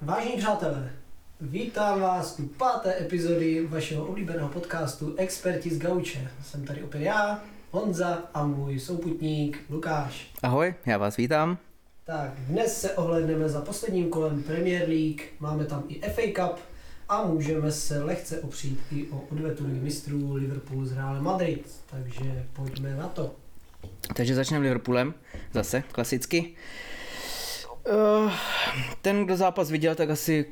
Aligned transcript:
Vážení 0.00 0.36
přátelé, 0.36 0.90
vítám 1.40 2.00
vás 2.00 2.38
u 2.38 2.46
páté 2.46 3.00
epizody 3.00 3.66
vašeho 3.66 4.06
oblíbeného 4.06 4.48
podcastu 4.48 5.14
Experti 5.16 5.70
z 5.70 5.78
Gauče. 5.78 6.30
Jsem 6.42 6.64
tady 6.64 6.82
opět 6.82 7.02
já, 7.02 7.42
Honza 7.70 8.22
a 8.34 8.46
můj 8.46 8.80
souputník 8.80 9.58
Lukáš. 9.70 10.30
Ahoj, 10.42 10.74
já 10.86 10.98
vás 10.98 11.16
vítám. 11.16 11.58
Tak, 12.04 12.32
dnes 12.48 12.80
se 12.80 12.90
ohledneme 12.90 13.48
za 13.48 13.60
posledním 13.60 14.10
kolem 14.10 14.42
Premier 14.42 14.88
League, 14.88 15.22
máme 15.40 15.64
tam 15.64 15.84
i 15.88 16.00
FA 16.00 16.22
Cup 16.22 16.58
a 17.08 17.24
můžeme 17.24 17.72
se 17.72 18.02
lehce 18.02 18.40
opřít 18.40 18.80
i 18.92 19.06
o 19.10 19.24
odvetu 19.30 19.64
mistrů 19.66 20.34
Liverpool 20.34 20.86
z 20.86 20.92
Real 20.92 21.22
Madrid, 21.22 21.80
takže 21.90 22.46
pojďme 22.52 22.96
na 22.96 23.08
to. 23.08 23.34
Takže 24.14 24.34
začneme 24.34 24.62
Liverpoolem, 24.62 25.14
zase 25.52 25.82
klasicky. 25.92 26.40
Uh, 26.40 26.94
ten, 29.02 29.24
kdo 29.24 29.36
zápas 29.36 29.70
viděl, 29.70 29.94
tak 29.94 30.10
asi 30.10 30.46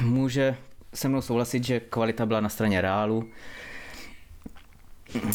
může 0.00 0.56
se 0.94 1.08
mnou 1.08 1.20
souhlasit, 1.20 1.64
že 1.64 1.80
kvalita 1.80 2.26
byla 2.26 2.40
na 2.40 2.48
straně 2.48 2.80
Reálu. 2.80 3.30
Uh, 5.14 5.30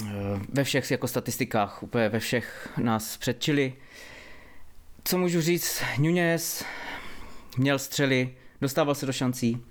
ve 0.50 0.64
všech 0.64 0.92
jako 0.92 1.08
statistikách, 1.08 1.84
úplně 1.84 2.10
ve 2.10 2.20
všech 2.20 2.70
nás 2.78 3.18
předčili. 3.18 3.74
Co 5.04 5.18
můžu 5.18 5.42
říct, 5.42 5.84
Nunez 6.00 6.66
měl 7.58 7.80
střely, 7.80 8.36
dostával 8.62 8.96
se 8.96 9.06
do 9.06 9.14
šancí, 9.14 9.64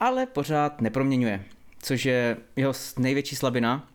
ale 0.00 0.26
pořád 0.26 0.80
neproměňuje, 0.80 1.44
což 1.82 2.04
je 2.04 2.36
jeho 2.56 2.72
největší 2.98 3.36
slabina. 3.36 3.88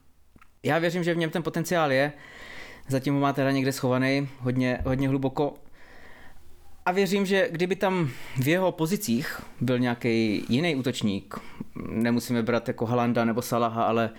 Já 0.64 0.80
věřím, 0.80 1.04
že 1.04 1.14
v 1.14 1.18
něm 1.18 1.30
ten 1.30 1.44
potenciál 1.44 1.92
je, 1.92 2.14
zatím 2.88 3.14
ho 3.14 3.20
má 3.20 3.34
teda 3.34 3.52
někde 3.52 3.72
schovaný, 3.72 4.30
hodně, 4.40 4.80
hodně 4.86 5.10
hluboko. 5.10 5.63
A 6.86 6.92
věřím, 6.92 7.26
že 7.26 7.48
kdyby 7.52 7.76
tam 7.76 8.10
v 8.38 8.48
jeho 8.48 8.72
pozicích 8.72 9.42
byl 9.62 9.80
nějaký 9.80 10.46
jiný 10.50 10.76
útočník, 10.76 11.36
nemusíme 11.90 12.44
brát 12.44 12.68
jako 12.68 12.86
Halanda 12.86 13.26
nebo 13.26 13.42
Salaha, 13.42 13.84
ale 13.84 14.10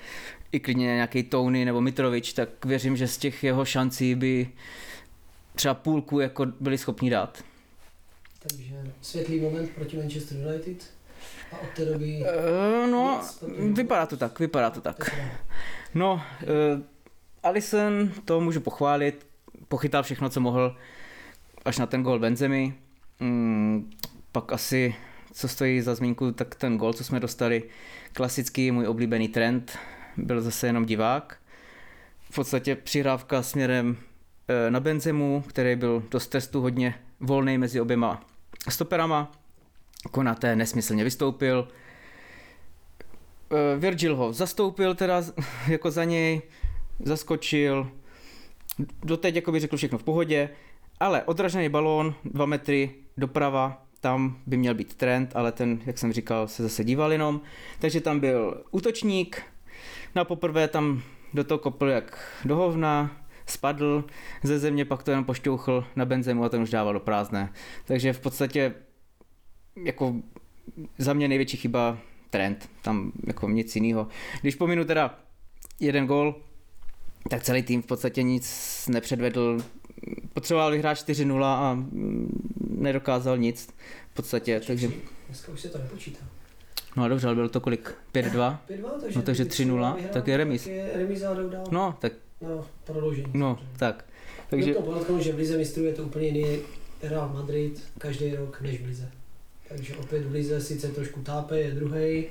i 0.52 0.60
klidně 0.60 0.86
nějaký 0.86 1.22
Tony 1.22 1.64
nebo 1.64 1.80
Mitrovič, 1.80 2.32
tak 2.32 2.64
věřím, 2.64 2.96
že 2.96 3.08
z 3.08 3.18
těch 3.18 3.44
jeho 3.44 3.64
šancí 3.64 4.14
by 4.14 4.48
třeba 5.54 5.74
půlku 5.74 6.20
jako 6.20 6.46
byli 6.60 6.78
schopni 6.78 7.10
dát. 7.10 7.44
Takže 8.48 8.92
světlý 9.00 9.40
moment 9.40 9.70
proti 9.70 9.96
Manchester 9.96 10.38
United 10.38 10.90
a 11.52 11.58
od 11.58 11.68
té 11.76 11.84
doby... 11.84 12.24
Uh, 12.84 12.90
no, 12.90 13.20
vypadá 13.72 14.06
to 14.06 14.16
tak, 14.16 14.38
vypadá 14.38 14.70
to 14.70 14.80
tak. 14.80 15.16
No, 15.94 16.14
uh, 16.14 16.82
Alison, 17.42 18.10
to 18.24 18.40
můžu 18.40 18.60
pochválit, 18.60 19.26
pochytal 19.68 20.02
všechno, 20.02 20.28
co 20.28 20.40
mohl, 20.40 20.76
až 21.64 21.78
na 21.78 21.86
ten 21.86 22.02
gol 22.02 22.18
Benzemi. 22.18 22.74
Mm, 23.20 23.90
pak 24.32 24.52
asi, 24.52 24.94
co 25.32 25.48
stojí 25.48 25.80
za 25.80 25.94
zmínku, 25.94 26.32
tak 26.32 26.54
ten 26.54 26.78
gol, 26.78 26.92
co 26.92 27.04
jsme 27.04 27.20
dostali, 27.20 27.62
klasický 28.12 28.70
můj 28.70 28.86
oblíbený 28.86 29.28
trend, 29.28 29.78
byl 30.16 30.40
zase 30.40 30.66
jenom 30.66 30.84
divák. 30.84 31.38
V 32.30 32.34
podstatě 32.34 32.76
přihrávka 32.76 33.42
směrem 33.42 33.96
eh, 34.48 34.70
na 34.70 34.80
Benzemu, 34.80 35.44
který 35.46 35.76
byl 35.76 36.02
dost 36.10 36.28
testu 36.28 36.60
hodně 36.60 36.94
volný 37.20 37.58
mezi 37.58 37.80
oběma 37.80 38.24
stoperama. 38.68 39.32
Konaté 40.10 40.56
nesmyslně 40.56 41.04
vystoupil. 41.04 41.68
Eh, 43.52 43.78
Virgil 43.78 44.16
ho 44.16 44.32
zastoupil 44.32 44.94
teda 44.94 45.22
jako 45.68 45.90
za 45.90 46.04
něj, 46.04 46.42
zaskočil, 47.04 47.90
doteď 49.04 49.34
jako 49.34 49.52
by 49.52 49.60
řekl 49.60 49.76
všechno 49.76 49.98
v 49.98 50.02
pohodě, 50.02 50.50
ale 51.00 51.22
odražený 51.22 51.68
balón, 51.68 52.14
dva 52.24 52.46
metry 52.46 52.90
doprava, 53.16 53.86
tam 54.00 54.36
by 54.46 54.56
měl 54.56 54.74
být 54.74 54.94
trend, 54.94 55.32
ale 55.34 55.52
ten, 55.52 55.80
jak 55.86 55.98
jsem 55.98 56.12
říkal, 56.12 56.48
se 56.48 56.62
zase 56.62 56.84
díval 56.84 57.12
jenom. 57.12 57.40
Takže 57.78 58.00
tam 58.00 58.20
byl 58.20 58.64
útočník, 58.70 59.42
na 60.14 60.24
poprvé 60.24 60.68
tam 60.68 61.02
do 61.34 61.44
toho 61.44 61.58
kopl 61.58 61.86
jak 61.86 62.38
do 62.44 62.56
hovna, 62.56 63.24
spadl 63.46 64.04
ze 64.42 64.58
země, 64.58 64.84
pak 64.84 65.02
to 65.02 65.10
jenom 65.10 65.24
pošťouchl 65.24 65.86
na 65.96 66.04
benzemu 66.04 66.44
a 66.44 66.48
ten 66.48 66.62
už 66.62 66.70
dával 66.70 66.92
do 66.92 67.00
prázdné. 67.00 67.52
Takže 67.84 68.12
v 68.12 68.20
podstatě 68.20 68.74
jako 69.84 70.14
za 70.98 71.12
mě 71.12 71.28
největší 71.28 71.56
chyba 71.56 71.98
trend, 72.30 72.70
tam 72.82 73.12
jako 73.26 73.48
nic 73.48 73.76
jiného. 73.76 74.08
Když 74.40 74.54
pominu 74.54 74.84
teda 74.84 75.18
jeden 75.80 76.06
gol, 76.06 76.34
tak 77.30 77.42
celý 77.42 77.62
tým 77.62 77.82
v 77.82 77.86
podstatě 77.86 78.22
nic 78.22 78.88
nepředvedl. 78.92 79.58
Potřeboval 80.32 80.70
vyhrát 80.70 80.96
4-0 80.96 81.44
a 81.44 81.84
nedokázal 82.70 83.38
nic 83.38 83.68
v 84.10 84.14
podstatě, 84.14 84.60
takže... 84.66 84.88
Dneska 85.28 85.52
už 85.52 85.60
se 85.60 85.68
to 85.68 85.78
nepočítá. 85.78 86.18
No 86.96 87.04
a 87.04 87.08
dobře, 87.08 87.26
ale 87.26 87.34
bylo 87.36 87.48
to 87.48 87.60
kolik? 87.60 87.94
5-2? 88.14 88.58
5-2, 88.68 88.88
takže, 89.00 89.18
No 89.18 89.22
takže 89.24 89.44
3-0, 89.44 89.96
tak 90.12 90.28
je 90.28 90.36
remis. 90.36 90.64
Tak 90.64 90.72
je 90.72 90.90
remíza 90.94 91.34
dál. 91.34 91.64
No, 91.70 91.96
tak, 92.00 92.12
No, 92.40 92.66
prodloužení. 92.84 93.26
no, 93.34 93.54
samozřejmě. 93.54 93.78
tak. 93.78 94.04
Takže... 94.50 94.64
Takže, 94.66 94.74
To 94.74 94.82
podotknu, 94.82 95.20
že 95.20 95.32
v 95.32 95.36
Lize 95.36 95.56
mistrů 95.58 95.84
je 95.84 95.92
to 95.92 96.02
úplně 96.02 96.26
jiný 96.26 96.58
Real 97.02 97.28
Madrid 97.34 97.82
každý 97.98 98.34
rok 98.36 98.60
než 98.60 98.82
v 98.82 98.86
Lize. 98.86 99.10
Takže 99.68 99.96
opět 99.96 100.26
v 100.26 100.32
Lize 100.32 100.60
sice 100.60 100.88
trošku 100.88 101.20
tápe, 101.22 101.60
je 101.60 101.70
druhý, 101.70 102.24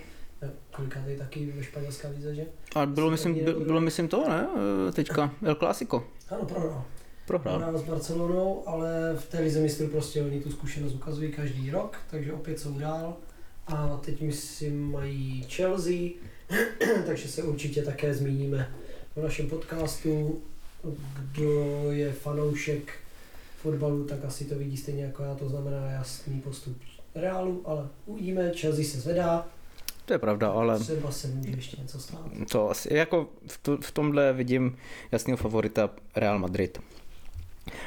kolikátej 0.72 1.18
taky 1.18 1.54
ve 1.56 1.64
španělské 1.64 2.08
lize, 2.08 2.36
že? 2.36 2.46
a 2.76 2.86
bylo 2.86 3.12
myslím, 3.12 3.34
by- 3.34 3.54
bylo 3.54 3.82
myslím 3.82 4.08
to, 4.08 4.30
ne? 4.30 4.48
E, 4.90 4.92
Teďka 4.92 5.32
El 5.46 5.56
Clásico. 5.56 6.04
Ano, 6.30 6.46
prohrál. 6.46 6.86
Prohrál. 7.28 7.56
Prohrál 7.60 7.78
s 7.78 7.84
Barcelonou, 7.84 8.64
ale 8.66 9.16
v 9.20 9.26
té 9.26 9.40
lize 9.40 9.60
mistrů 9.60 9.88
prostě 9.88 10.22
oni 10.24 10.42
tu 10.42 10.52
zkušenost 10.52 10.94
ukazují 10.94 11.32
každý 11.32 11.72
rok, 11.72 11.98
takže 12.12 12.34
opět 12.34 12.60
jsou 12.60 12.80
dál. 12.80 13.18
A 13.68 13.98
teď 14.06 14.22
myslím 14.22 14.92
mají 14.92 15.44
Chelsea, 15.50 16.10
takže 17.06 17.28
se 17.28 17.44
určitě 17.44 17.84
také 17.84 18.14
zmíníme 18.14 18.72
v 19.16 19.24
našem 19.24 19.50
podcastu. 19.50 20.42
Kdo 21.32 21.92
je 21.92 22.14
fanoušek 22.14 22.94
fotbalu, 23.62 24.04
tak 24.06 24.26
asi 24.26 24.46
to 24.46 24.56
vidí 24.56 24.78
stejně 24.78 25.04
jako 25.04 25.24
já, 25.24 25.36
to 25.36 25.50
znamená 25.50 25.92
jasný 25.92 26.42
postup 26.42 26.78
Realu, 27.16 27.62
ale 27.66 27.88
uvidíme, 28.06 28.52
Chelsea 28.56 28.86
se 28.86 29.00
zvedá, 29.00 29.48
To 30.06 30.14
je 30.14 30.20
pravda, 30.20 30.50
ale 30.52 30.80
třeba 30.80 31.12
se 31.12 31.28
může 31.28 31.50
ještě 31.50 31.78
něco 31.82 32.00
stát. 32.00 32.22
to 32.52 32.70
asi, 32.70 32.94
jako 32.94 33.28
v, 33.48 33.58
to, 33.58 33.78
v 33.78 33.92
tomhle 33.92 34.34
vidím 34.34 34.78
jasného 35.12 35.38
favorita 35.38 35.90
Real 36.16 36.40
Madrid. 36.40 36.80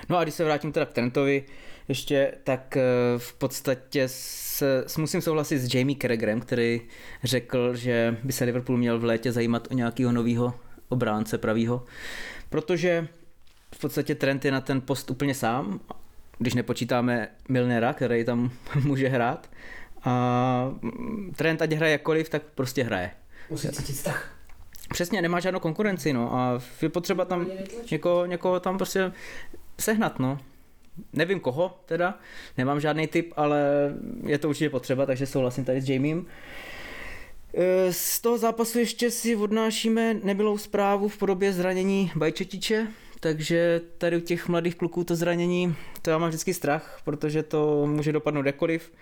No 0.08 0.16
a 0.18 0.22
když 0.22 0.34
se 0.34 0.44
vrátím 0.44 0.72
teda 0.72 0.86
k 0.86 0.92
Trentovi, 0.92 1.44
ještě, 1.88 2.32
tak 2.44 2.76
eh, 2.76 2.82
v 3.18 3.32
podstatě 3.34 4.04
se, 4.08 4.84
s- 4.86 4.96
musím 4.96 5.20
souhlasit 5.20 5.58
s 5.58 5.74
Jamie 5.74 5.96
Carragherem, 6.02 6.40
který 6.40 6.80
řekl, 7.24 7.74
že 7.76 8.16
by 8.24 8.32
se 8.32 8.44
Liverpool 8.44 8.78
měl 8.78 8.98
v 8.98 9.04
létě 9.04 9.32
zajímat 9.32 9.68
o 9.70 9.74
nějakého 9.74 10.12
nového 10.12 10.54
obránce 10.88 11.38
pravýho, 11.38 11.84
protože 12.50 13.08
v 13.74 13.78
podstatě 13.78 14.14
Trent 14.14 14.44
je 14.44 14.50
na 14.52 14.60
ten 14.60 14.80
post 14.80 15.10
úplně 15.10 15.34
sám, 15.34 15.80
když 16.38 16.54
nepočítáme 16.54 17.28
Milnera, 17.48 17.92
který 17.92 18.24
tam 18.24 18.50
může 18.82 19.08
hrát. 19.08 19.50
A 20.04 20.70
mm, 20.82 21.32
Trent 21.36 21.62
ať 21.62 21.72
hraje 21.72 21.92
jakkoliv, 21.92 22.28
tak 22.28 22.42
prostě 22.54 22.84
hraje. 22.84 23.10
Musí 23.50 23.68
cítit 23.68 23.92
vztah. 23.92 24.35
Přesně, 24.92 25.22
nemá 25.22 25.40
žádnou 25.40 25.60
konkurenci, 25.60 26.12
no 26.12 26.34
a 26.34 26.60
je 26.82 26.88
potřeba 26.88 27.24
tam 27.24 27.46
někoho, 27.90 28.26
někoho 28.26 28.60
tam 28.60 28.76
prostě 28.76 29.12
sehnat, 29.80 30.18
no. 30.18 30.38
Nevím 31.12 31.40
koho 31.40 31.80
teda, 31.86 32.18
nemám 32.58 32.80
žádný 32.80 33.06
tip, 33.06 33.32
ale 33.36 33.64
je 34.26 34.38
to 34.38 34.48
určitě 34.48 34.70
potřeba, 34.70 35.06
takže 35.06 35.26
souhlasím 35.26 35.64
tady 35.64 35.80
s 35.80 35.88
Jamiem. 35.88 36.26
E, 37.54 37.92
Z 37.92 38.20
toho 38.20 38.38
zápasu 38.38 38.78
ještě 38.78 39.10
si 39.10 39.36
odnášíme 39.36 40.14
nebylou 40.22 40.58
zprávu 40.58 41.08
v 41.08 41.16
podobě 41.16 41.52
zranění 41.52 42.12
Bajčetiče, 42.16 42.86
takže 43.26 43.80
tady 43.98 44.16
u 44.16 44.20
těch 44.20 44.48
mladých 44.48 44.74
kluků 44.74 45.04
to 45.04 45.16
zranění, 45.16 45.76
to 46.02 46.10
já 46.10 46.18
mám 46.18 46.28
vždycky 46.28 46.54
strach, 46.54 47.00
protože 47.04 47.42
to 47.42 47.86
může 47.86 48.12
dopadnout 48.12 48.46
jakkoliv. 48.46 48.92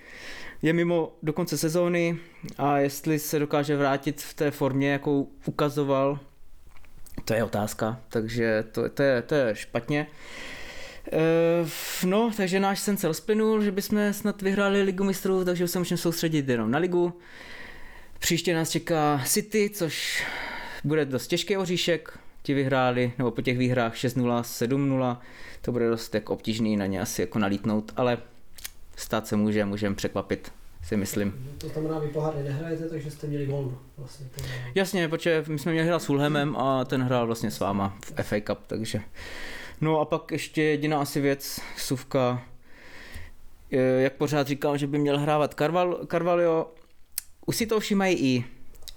Je 0.62 0.72
mimo 0.72 1.16
do 1.22 1.32
konce 1.32 1.58
sezóny 1.58 2.18
a 2.58 2.78
jestli 2.78 3.18
se 3.18 3.38
dokáže 3.38 3.76
vrátit 3.76 4.22
v 4.22 4.34
té 4.34 4.50
formě, 4.50 4.92
jakou 4.92 5.30
ukazoval, 5.44 6.18
to 7.24 7.34
je 7.34 7.44
otázka, 7.44 8.00
takže 8.08 8.64
to, 8.72 8.88
to, 8.88 9.02
je, 9.02 9.22
to 9.22 9.34
je 9.34 9.56
špatně. 9.56 10.06
E, 11.12 12.06
no, 12.06 12.30
takže 12.36 12.60
náš 12.60 12.80
sen 12.80 12.96
se 12.96 13.08
rozplynul, 13.08 13.62
že 13.62 13.72
bychom 13.72 14.12
snad 14.12 14.42
vyhráli 14.42 14.82
ligu 14.82 15.04
mistrů, 15.04 15.44
takže 15.44 15.68
se 15.68 15.78
můžeme 15.78 15.98
soustředit 15.98 16.48
jenom 16.48 16.70
na 16.70 16.78
ligu. 16.78 17.20
Příště 18.18 18.54
nás 18.54 18.70
čeká 18.70 19.22
City, 19.26 19.70
což 19.70 20.26
bude 20.84 21.04
dost 21.04 21.26
těžký 21.26 21.56
oříšek. 21.56 22.23
Ti 22.46 22.54
vyhráli, 22.54 23.12
nebo 23.18 23.30
po 23.30 23.42
těch 23.42 23.58
výhrách 23.58 23.94
6-0, 23.94 24.42
7-0, 24.42 25.16
to 25.60 25.72
bude 25.72 25.88
dost 25.88 26.14
jako 26.14 26.32
obtížný 26.32 26.76
na 26.76 26.86
ně 26.86 27.00
asi 27.00 27.20
jako 27.20 27.38
nalítnout, 27.38 27.92
ale 27.96 28.18
stát 28.96 29.26
se 29.26 29.36
může, 29.36 29.64
můžeme 29.64 29.94
překvapit, 29.94 30.52
si 30.82 30.96
myslím. 30.96 31.54
To 31.58 31.68
znamená, 31.68 31.98
vy 31.98 32.08
poháry 32.08 32.42
nehrajete, 32.42 32.88
takže 32.88 33.10
jste 33.10 33.26
měli 33.26 33.46
volno. 33.46 33.78
Vlastně, 33.98 34.26
Jasně, 34.74 35.08
protože 35.08 35.44
my 35.48 35.58
jsme 35.58 35.72
měli 35.72 35.86
hrát 35.86 36.02
s 36.02 36.04
Fulhamem 36.04 36.56
a 36.56 36.84
ten 36.84 37.02
hrál 37.02 37.26
vlastně 37.26 37.50
s 37.50 37.60
váma 37.60 37.98
v 38.04 38.22
FA 38.22 38.40
Cup, 38.40 38.58
takže... 38.66 39.00
No 39.80 40.00
a 40.00 40.04
pak 40.04 40.32
ještě 40.32 40.62
jediná 40.62 41.00
asi 41.00 41.20
věc, 41.20 41.60
Suvka 41.76 42.42
eh, 43.72 43.78
jak 43.78 44.12
pořád 44.12 44.46
říkal, 44.46 44.76
že 44.76 44.86
by 44.86 44.98
měl 44.98 45.18
hrávat 45.18 45.54
Carval, 45.54 46.06
Carvalho, 46.10 46.74
už 47.46 47.56
si 47.56 47.66
to 47.66 47.80
všímají 47.80 48.16
i 48.16 48.44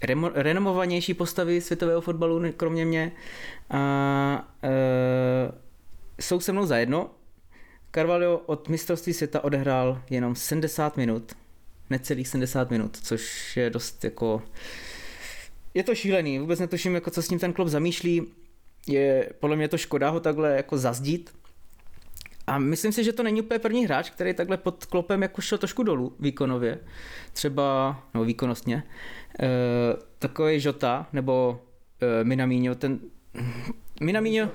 remo, 0.02 0.30
renomovanější 0.34 1.14
postavy 1.14 1.60
světového 1.60 2.00
fotbalu, 2.00 2.42
kromě 2.56 2.84
mě. 2.84 3.12
A 3.70 4.54
e, 4.62 4.72
jsou 6.20 6.40
se 6.40 6.52
mnou 6.52 6.66
zajedno. 6.66 7.10
Carvalho 7.94 8.38
od 8.38 8.68
mistrovství 8.68 9.12
světa 9.12 9.44
odehrál 9.44 10.02
jenom 10.10 10.34
70 10.34 10.96
minut. 10.96 11.32
Necelých 11.90 12.28
70 12.28 12.70
minut, 12.70 12.96
což 12.96 13.56
je 13.56 13.70
dost 13.70 14.04
jako... 14.04 14.42
Je 15.74 15.82
to 15.82 15.94
šílený, 15.94 16.38
vůbec 16.38 16.60
netuším, 16.60 16.94
jako 16.94 17.10
co 17.10 17.22
s 17.22 17.30
ním 17.30 17.38
ten 17.38 17.52
klub 17.52 17.68
zamýšlí. 17.68 18.26
Je 18.86 19.30
podle 19.40 19.56
mě 19.56 19.68
to 19.68 19.78
škoda 19.78 20.10
ho 20.10 20.20
takhle 20.20 20.56
jako 20.56 20.78
zazdít, 20.78 21.30
a 22.48 22.58
myslím 22.58 22.92
si, 22.92 23.04
že 23.04 23.12
to 23.12 23.22
není 23.22 23.42
úplně 23.42 23.58
první 23.58 23.84
hráč, 23.84 24.10
který 24.10 24.34
takhle 24.34 24.56
pod 24.56 24.84
klopem 24.84 25.22
jako 25.22 25.40
šel 25.40 25.58
trošku 25.58 25.82
dolů 25.82 26.16
výkonově. 26.20 26.78
Třeba, 27.32 27.96
no 28.14 28.24
výkonnostně. 28.24 28.82
E, 29.40 29.48
takový 30.18 30.60
Žota 30.60 31.06
nebo 31.12 31.60
e, 32.00 32.24
Minamíňo, 32.24 32.74
ten... 32.74 32.98
Minamíňo... 34.00 34.50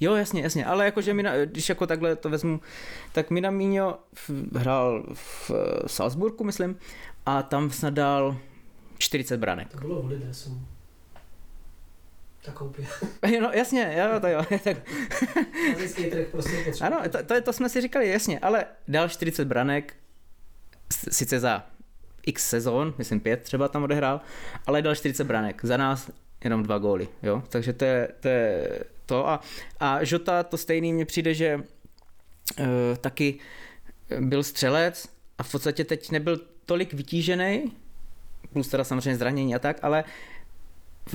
Jo, 0.00 0.14
jasně, 0.14 0.42
jasně, 0.42 0.66
ale 0.66 0.84
jakože 0.84 1.14
Mina, 1.14 1.36
když 1.44 1.68
jako 1.68 1.86
takhle 1.86 2.16
to 2.16 2.30
vezmu, 2.30 2.60
tak 3.12 3.30
Minamíňo 3.30 3.98
hrál 4.54 5.06
v 5.12 5.50
Salzburgu, 5.86 6.44
myslím, 6.44 6.76
a 7.26 7.42
tam 7.42 7.70
snad 7.70 7.94
dal 7.94 8.36
40 8.98 9.36
branek. 9.36 9.68
To 9.68 9.78
bylo 9.78 10.02
v 10.02 10.06
Lidresu 10.06 10.60
tak 12.46 12.54
koupě. 12.54 12.86
no 13.40 13.50
jasně, 13.52 13.96
jo, 13.98 14.20
to 14.20 14.26
jo. 14.26 14.42
tak... 14.64 14.76
trh 16.10 16.26
prostě 16.30 16.72
Ano, 16.80 17.02
to, 17.08 17.22
to, 17.22 17.40
to, 17.40 17.52
jsme 17.52 17.68
si 17.68 17.80
říkali, 17.80 18.08
jasně, 18.08 18.38
ale 18.38 18.64
dal 18.88 19.08
40 19.08 19.44
branek, 19.44 19.94
sice 21.10 21.40
za 21.40 21.66
x 22.26 22.48
sezon, 22.48 22.94
myslím 22.98 23.20
pět 23.20 23.42
třeba 23.42 23.68
tam 23.68 23.82
odehrál, 23.82 24.20
ale 24.66 24.82
dal 24.82 24.94
40 24.94 25.24
branek. 25.24 25.60
Za 25.64 25.76
nás 25.76 26.10
jenom 26.44 26.62
dva 26.62 26.78
góly, 26.78 27.08
jo, 27.22 27.42
takže 27.48 27.72
to 27.72 27.84
je 27.84 28.08
to, 28.20 28.28
je 28.28 28.84
to. 29.06 29.28
A, 29.28 29.40
a 29.80 30.04
Žota 30.04 30.42
to 30.42 30.56
stejný 30.56 30.92
mně 30.92 31.04
přijde, 31.04 31.34
že 31.34 31.56
uh, 31.56 32.66
taky 33.00 33.38
byl 34.20 34.42
střelec 34.42 35.08
a 35.38 35.42
v 35.42 35.52
podstatě 35.52 35.84
teď 35.84 36.10
nebyl 36.10 36.40
tolik 36.66 36.92
vytížený, 36.92 37.72
plus 38.52 38.68
teda 38.68 38.84
samozřejmě 38.84 39.16
zranění 39.16 39.54
a 39.54 39.58
tak, 39.58 39.78
ale 39.82 40.04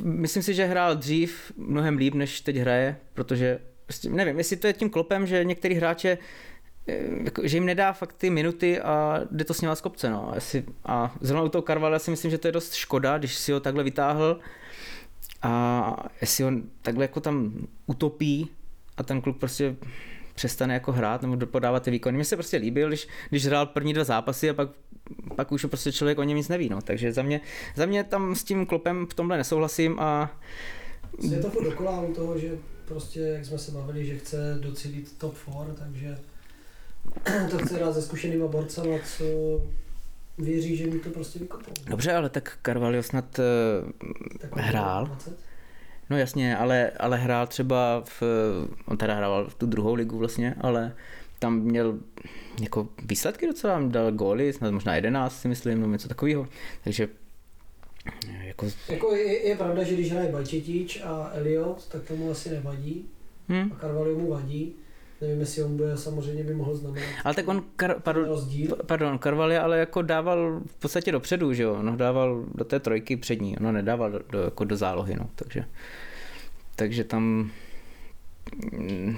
myslím 0.04 0.44
si, 0.44 0.54
že 0.54 0.66
hrál 0.66 0.96
dřív 0.96 1.52
mnohem 1.58 1.98
líp, 1.98 2.14
než 2.14 2.42
teď 2.42 2.56
hraje, 2.56 2.98
protože 3.14 3.60
prostě 3.86 4.10
nevím, 4.10 4.38
jestli 4.38 4.58
to 4.58 4.68
je 4.68 4.74
tím 4.74 4.90
klopem, 4.90 5.28
že 5.28 5.44
některý 5.44 5.76
hráče 5.76 6.18
eh, 6.88 6.98
jako, 7.24 7.48
že 7.48 7.58
jim 7.58 7.66
nedá 7.66 7.94
fakt 7.94 8.14
ty 8.14 8.30
minuty 8.30 8.80
a 8.80 9.22
jde 9.32 9.46
to 9.46 9.54
s 9.54 9.74
z 9.74 9.82
kopce. 9.82 10.10
No. 10.10 10.32
Jestli, 10.36 10.64
a 10.86 11.16
zrovna 11.22 11.44
u 11.44 11.50
toho 11.50 11.62
Karvala 11.62 12.00
si 12.00 12.12
myslím, 12.12 12.32
že 12.32 12.38
to 12.38 12.48
je 12.48 12.52
dost 12.52 12.74
škoda, 12.74 13.18
když 13.18 13.36
si 13.36 13.52
ho 13.52 13.60
takhle 13.60 13.84
vytáhl 13.84 14.40
a 15.42 15.96
jestli 16.22 16.44
ho 16.44 16.52
takhle 16.82 17.04
jako 17.04 17.20
tam 17.20 17.68
utopí 17.86 18.50
a 18.98 19.04
ten 19.04 19.22
klub 19.22 19.40
prostě 19.40 19.76
přestane 20.36 20.74
jako 20.74 20.92
hrát 20.92 21.22
nebo 21.22 21.46
podávat 21.46 21.84
ty 21.84 21.92
výkony. 21.92 22.16
Mně 22.16 22.26
se 22.26 22.36
prostě 22.36 22.58
líbil, 22.58 22.88
když, 22.88 23.08
když 23.30 23.46
hrál 23.46 23.66
první 23.66 23.94
dva 23.94 24.04
zápasy 24.04 24.50
a 24.50 24.54
pak 24.54 24.70
pak 25.36 25.52
už 25.52 25.66
prostě 25.66 25.92
člověk 25.92 26.20
o 26.20 26.24
něm 26.24 26.38
nic 26.38 26.48
neví. 26.48 26.70
No. 26.70 26.82
Takže 26.82 27.14
za 27.14 27.22
mě, 27.22 27.42
za 27.76 27.86
mě 27.86 28.04
tam 28.04 28.36
s 28.36 28.44
tím 28.44 28.66
klopem 28.66 29.08
v 29.08 29.14
tomhle 29.14 29.38
nesouhlasím 29.38 30.00
a 30.00 30.40
je 31.20 31.40
to 31.40 31.50
furt 31.50 31.64
dokola 31.64 32.02
u 32.02 32.14
toho, 32.14 32.40
že 32.40 32.58
prostě, 32.86 33.20
jak 33.20 33.46
jsme 33.46 33.58
se 33.58 33.72
bavili, 33.72 34.06
že 34.06 34.18
chce 34.18 34.58
docílit 34.60 35.18
top 35.18 35.36
4, 35.38 35.56
takže 35.80 36.18
to 37.52 37.58
chce 37.58 37.80
dát 37.80 37.94
se 37.94 38.02
zkušenýma 38.02 38.48
borcama, 38.48 38.96
co 39.18 39.24
věří, 40.38 40.78
že 40.78 40.88
mi 40.88 41.00
to 41.00 41.10
prostě 41.10 41.40
vykopou. 41.40 41.72
Dobře, 41.86 42.14
ale 42.14 42.30
tak 42.30 42.58
Carvalho 42.66 43.04
snad 43.04 43.40
tak 44.40 44.56
hrál. 44.56 45.06
20? 45.06 45.51
No 46.12 46.18
jasně, 46.18 46.58
ale, 46.58 46.92
ale 47.00 47.18
hrál 47.18 47.48
třeba 47.48 48.04
v, 48.06 48.24
on 48.86 48.98
teda 48.98 49.16
hrál 49.16 49.50
v 49.50 49.54
tu 49.54 49.66
druhou 49.66 49.94
ligu 49.94 50.18
vlastně, 50.18 50.56
ale 50.62 50.96
tam 51.40 51.60
měl 51.60 52.00
jako 52.62 52.90
výsledky 53.06 53.48
docela, 53.48 53.82
dal 53.88 54.12
góly, 54.12 54.54
snad 54.54 54.72
možná 54.72 54.96
11 54.96 55.42
si 55.42 55.48
myslím, 55.48 55.80
nebo 55.80 55.92
něco 55.92 56.08
takového. 56.08 56.48
Takže 56.84 57.08
jako... 58.42 58.68
jako 58.90 59.16
je, 59.16 59.48
je, 59.48 59.56
pravda, 59.56 59.84
že 59.84 59.94
když 59.94 60.12
hraje 60.12 60.32
Bajčetič 60.32 61.02
a 61.04 61.32
Elliot, 61.34 61.88
tak 61.88 62.04
tomu 62.04 62.32
asi 62.32 62.50
nevadí. 62.50 63.06
Hmm. 63.48 63.72
A 63.72 63.80
Carvalho 63.80 64.20
mu 64.20 64.30
vadí. 64.30 64.74
Nevím, 65.22 65.40
jestli 65.40 65.64
on 65.64 65.78
bude, 65.78 65.98
samozřejmě 65.98 66.44
by 66.44 66.54
mohl 66.54 66.76
znamenat. 66.76 67.10
Ale 67.24 67.34
tak 67.34 67.48
on, 67.48 67.64
kar, 67.76 68.00
pardon, 68.00 68.26
rozdíl. 68.26 68.78
pardon, 68.86 69.20
Carvalho 69.20 69.62
ale 69.62 69.78
jako 69.78 70.02
dával 70.02 70.62
v 70.66 70.76
podstatě 70.76 71.12
dopředu, 71.12 71.54
že 71.54 71.64
jo? 71.64 71.74
On 71.74 71.98
dával 71.98 72.46
do 72.56 72.66
té 72.66 72.80
trojky 72.80 73.18
přední, 73.18 73.58
ono 73.58 73.72
nedával 73.72 74.12
do, 74.12 74.20
do, 74.30 74.42
jako 74.42 74.64
do 74.64 74.78
zálohy, 74.78 75.16
no, 75.16 75.30
takže, 75.36 75.66
takže 76.76 77.04
tam, 77.04 77.52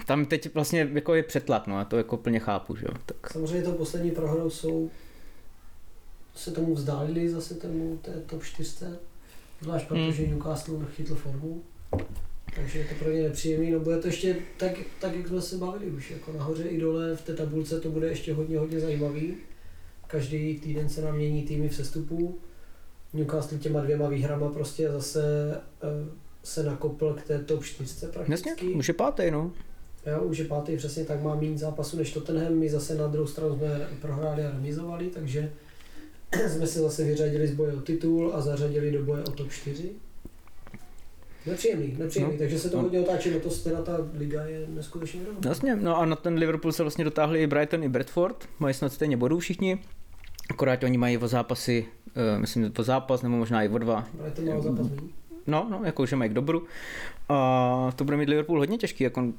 tam 0.05 0.25
teď 0.25 0.53
vlastně 0.53 0.89
jako 0.93 1.15
je 1.15 1.23
přetlak, 1.23 1.67
no 1.67 1.77
a 1.77 1.85
to 1.85 1.97
jako 1.97 2.17
plně 2.17 2.39
chápu, 2.39 2.75
že 2.75 2.85
jo. 2.85 2.93
Tak. 3.05 3.31
Samozřejmě 3.31 3.63
to 3.63 3.71
poslední 3.71 4.11
prohrou 4.11 4.49
jsou 4.49 4.89
se 6.35 6.51
tomu 6.51 6.75
vzdálili 6.75 7.29
zase 7.29 7.55
tomu 7.55 7.97
té 8.01 8.11
top 8.25 8.43
4, 8.43 8.85
zvlášť 9.61 9.91
hmm. 9.91 10.07
protože 10.07 10.27
Newcastle 10.27 10.85
chytl 10.85 11.15
formu, 11.15 11.63
takže 12.55 12.79
je 12.79 12.85
to 12.85 12.95
pro 12.95 13.11
ně 13.11 13.23
nepříjemný, 13.23 13.71
no 13.71 13.79
bude 13.79 13.97
to 13.97 14.07
ještě 14.07 14.35
tak, 14.57 14.71
tak, 15.01 15.15
jak 15.15 15.27
jsme 15.27 15.41
se 15.41 15.57
bavili 15.57 15.85
už, 15.91 16.11
jako 16.11 16.31
nahoře 16.31 16.63
i 16.63 16.79
dole 16.79 17.15
v 17.15 17.21
té 17.21 17.33
tabulce 17.33 17.79
to 17.79 17.89
bude 17.89 18.07
ještě 18.07 18.33
hodně, 18.33 18.59
hodně 18.59 18.79
zajímavý. 18.79 19.35
Každý 20.07 20.59
týden 20.59 20.89
se 20.89 21.01
nám 21.01 21.15
mění 21.15 21.43
týmy 21.43 21.69
v 21.69 21.75
sestupu. 21.75 22.39
Newcastle 23.13 23.57
těma 23.57 23.81
dvěma 23.81 24.09
výhrama 24.09 24.49
prostě 24.49 24.91
zase 24.91 25.21
eh, 25.83 25.87
se 26.43 26.63
nakopl 26.63 27.13
k 27.13 27.27
té 27.27 27.39
top 27.39 27.63
4 27.63 28.07
prakticky. 28.07 28.49
Jasně, 28.49 28.67
už 28.67 28.87
je 28.87 28.93
pátý, 28.93 29.31
no. 29.31 29.51
Jo, 30.05 30.21
už 30.21 30.37
je 30.37 30.45
pátý, 30.45 30.77
přesně 30.77 31.05
tak 31.05 31.21
má 31.21 31.35
méně 31.35 31.57
zápasů 31.57 31.97
než 31.97 32.13
Tottenham, 32.13 32.53
my 32.53 32.69
zase 32.69 32.95
na 32.95 33.07
druhou 33.07 33.27
stranu 33.27 33.57
jsme 33.57 33.87
prohráli 34.01 34.45
a 34.45 34.51
remizovali, 34.51 35.09
takže 35.09 35.51
jsme 36.47 36.67
se 36.67 36.79
zase 36.79 37.03
vyřadili 37.03 37.47
z 37.47 37.53
boje 37.53 37.73
o 37.73 37.81
titul 37.81 38.31
a 38.35 38.41
zařadili 38.41 38.91
do 38.91 39.03
boje 39.03 39.23
o 39.23 39.31
top 39.31 39.51
4. 39.51 39.89
Nepříjemný, 41.45 41.95
nepříjemný, 41.99 42.33
no, 42.33 42.39
takže 42.39 42.59
se 42.59 42.69
to 42.69 42.81
hodně 42.81 42.99
otáčí, 42.99 43.31
no 43.31 43.39
to 43.39 43.49
teda 43.49 43.81
ta 43.81 43.97
liga 44.13 44.43
je 44.43 44.65
neskutečně 44.67 45.21
rovná. 45.25 45.49
Jasně, 45.49 45.75
no 45.75 45.97
a 45.97 46.05
na 46.05 46.15
ten 46.15 46.33
Liverpool 46.33 46.71
se 46.71 46.83
vlastně 46.83 47.03
dotáhli 47.03 47.43
i 47.43 47.47
Brighton 47.47 47.83
i 47.83 47.89
Bradford, 47.89 48.49
mají 48.59 48.73
snad 48.73 48.93
stejně 48.93 49.17
bodů 49.17 49.39
všichni, 49.39 49.79
akorát 50.49 50.83
oni 50.83 50.97
mají 50.97 51.17
o 51.17 51.27
zápasy, 51.27 51.85
uh, 52.05 52.41
myslím, 52.41 52.73
o 52.79 52.83
zápas 52.83 53.21
nebo 53.21 53.35
možná 53.35 53.63
i 53.63 53.69
o 53.69 53.77
dva. 53.77 54.07
Brighton 54.13 54.45
má 54.49 54.55
o 54.55 54.61
zápas 54.61 54.87
No, 55.47 55.67
no, 55.69 55.81
jako 55.83 56.05
že 56.05 56.15
mají 56.15 56.29
k 56.29 56.33
dobru. 56.33 56.63
A 57.29 57.91
to 57.95 58.03
bude 58.03 58.17
mít 58.17 58.29
Liverpool 58.29 58.59
hodně 58.59 58.77
těžký, 58.77 59.03
jako 59.03 59.33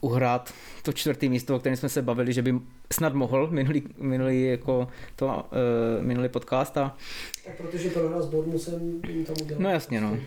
uhrát 0.00 0.54
to 0.82 0.92
čtvrtý 0.92 1.28
místo, 1.28 1.56
o 1.56 1.58
kterém 1.58 1.76
jsme 1.76 1.88
se 1.88 2.02
bavili, 2.02 2.32
že 2.32 2.42
by 2.42 2.54
snad 2.92 3.14
mohl 3.14 3.50
minulý, 3.50 3.82
minulý, 3.98 4.44
jako 4.46 4.88
to, 5.16 5.26
uh, 5.26 6.04
minulý 6.04 6.28
podcast. 6.28 6.76
A... 6.76 6.96
Tak 7.44 7.56
protože 7.56 7.90
prohrál 7.90 8.22
s 8.22 8.26
Bournemouthem, 8.26 9.00
tam 9.00 9.36
udělal. 9.42 9.62
No 9.62 9.70
jasně, 9.70 10.00
no. 10.00 10.18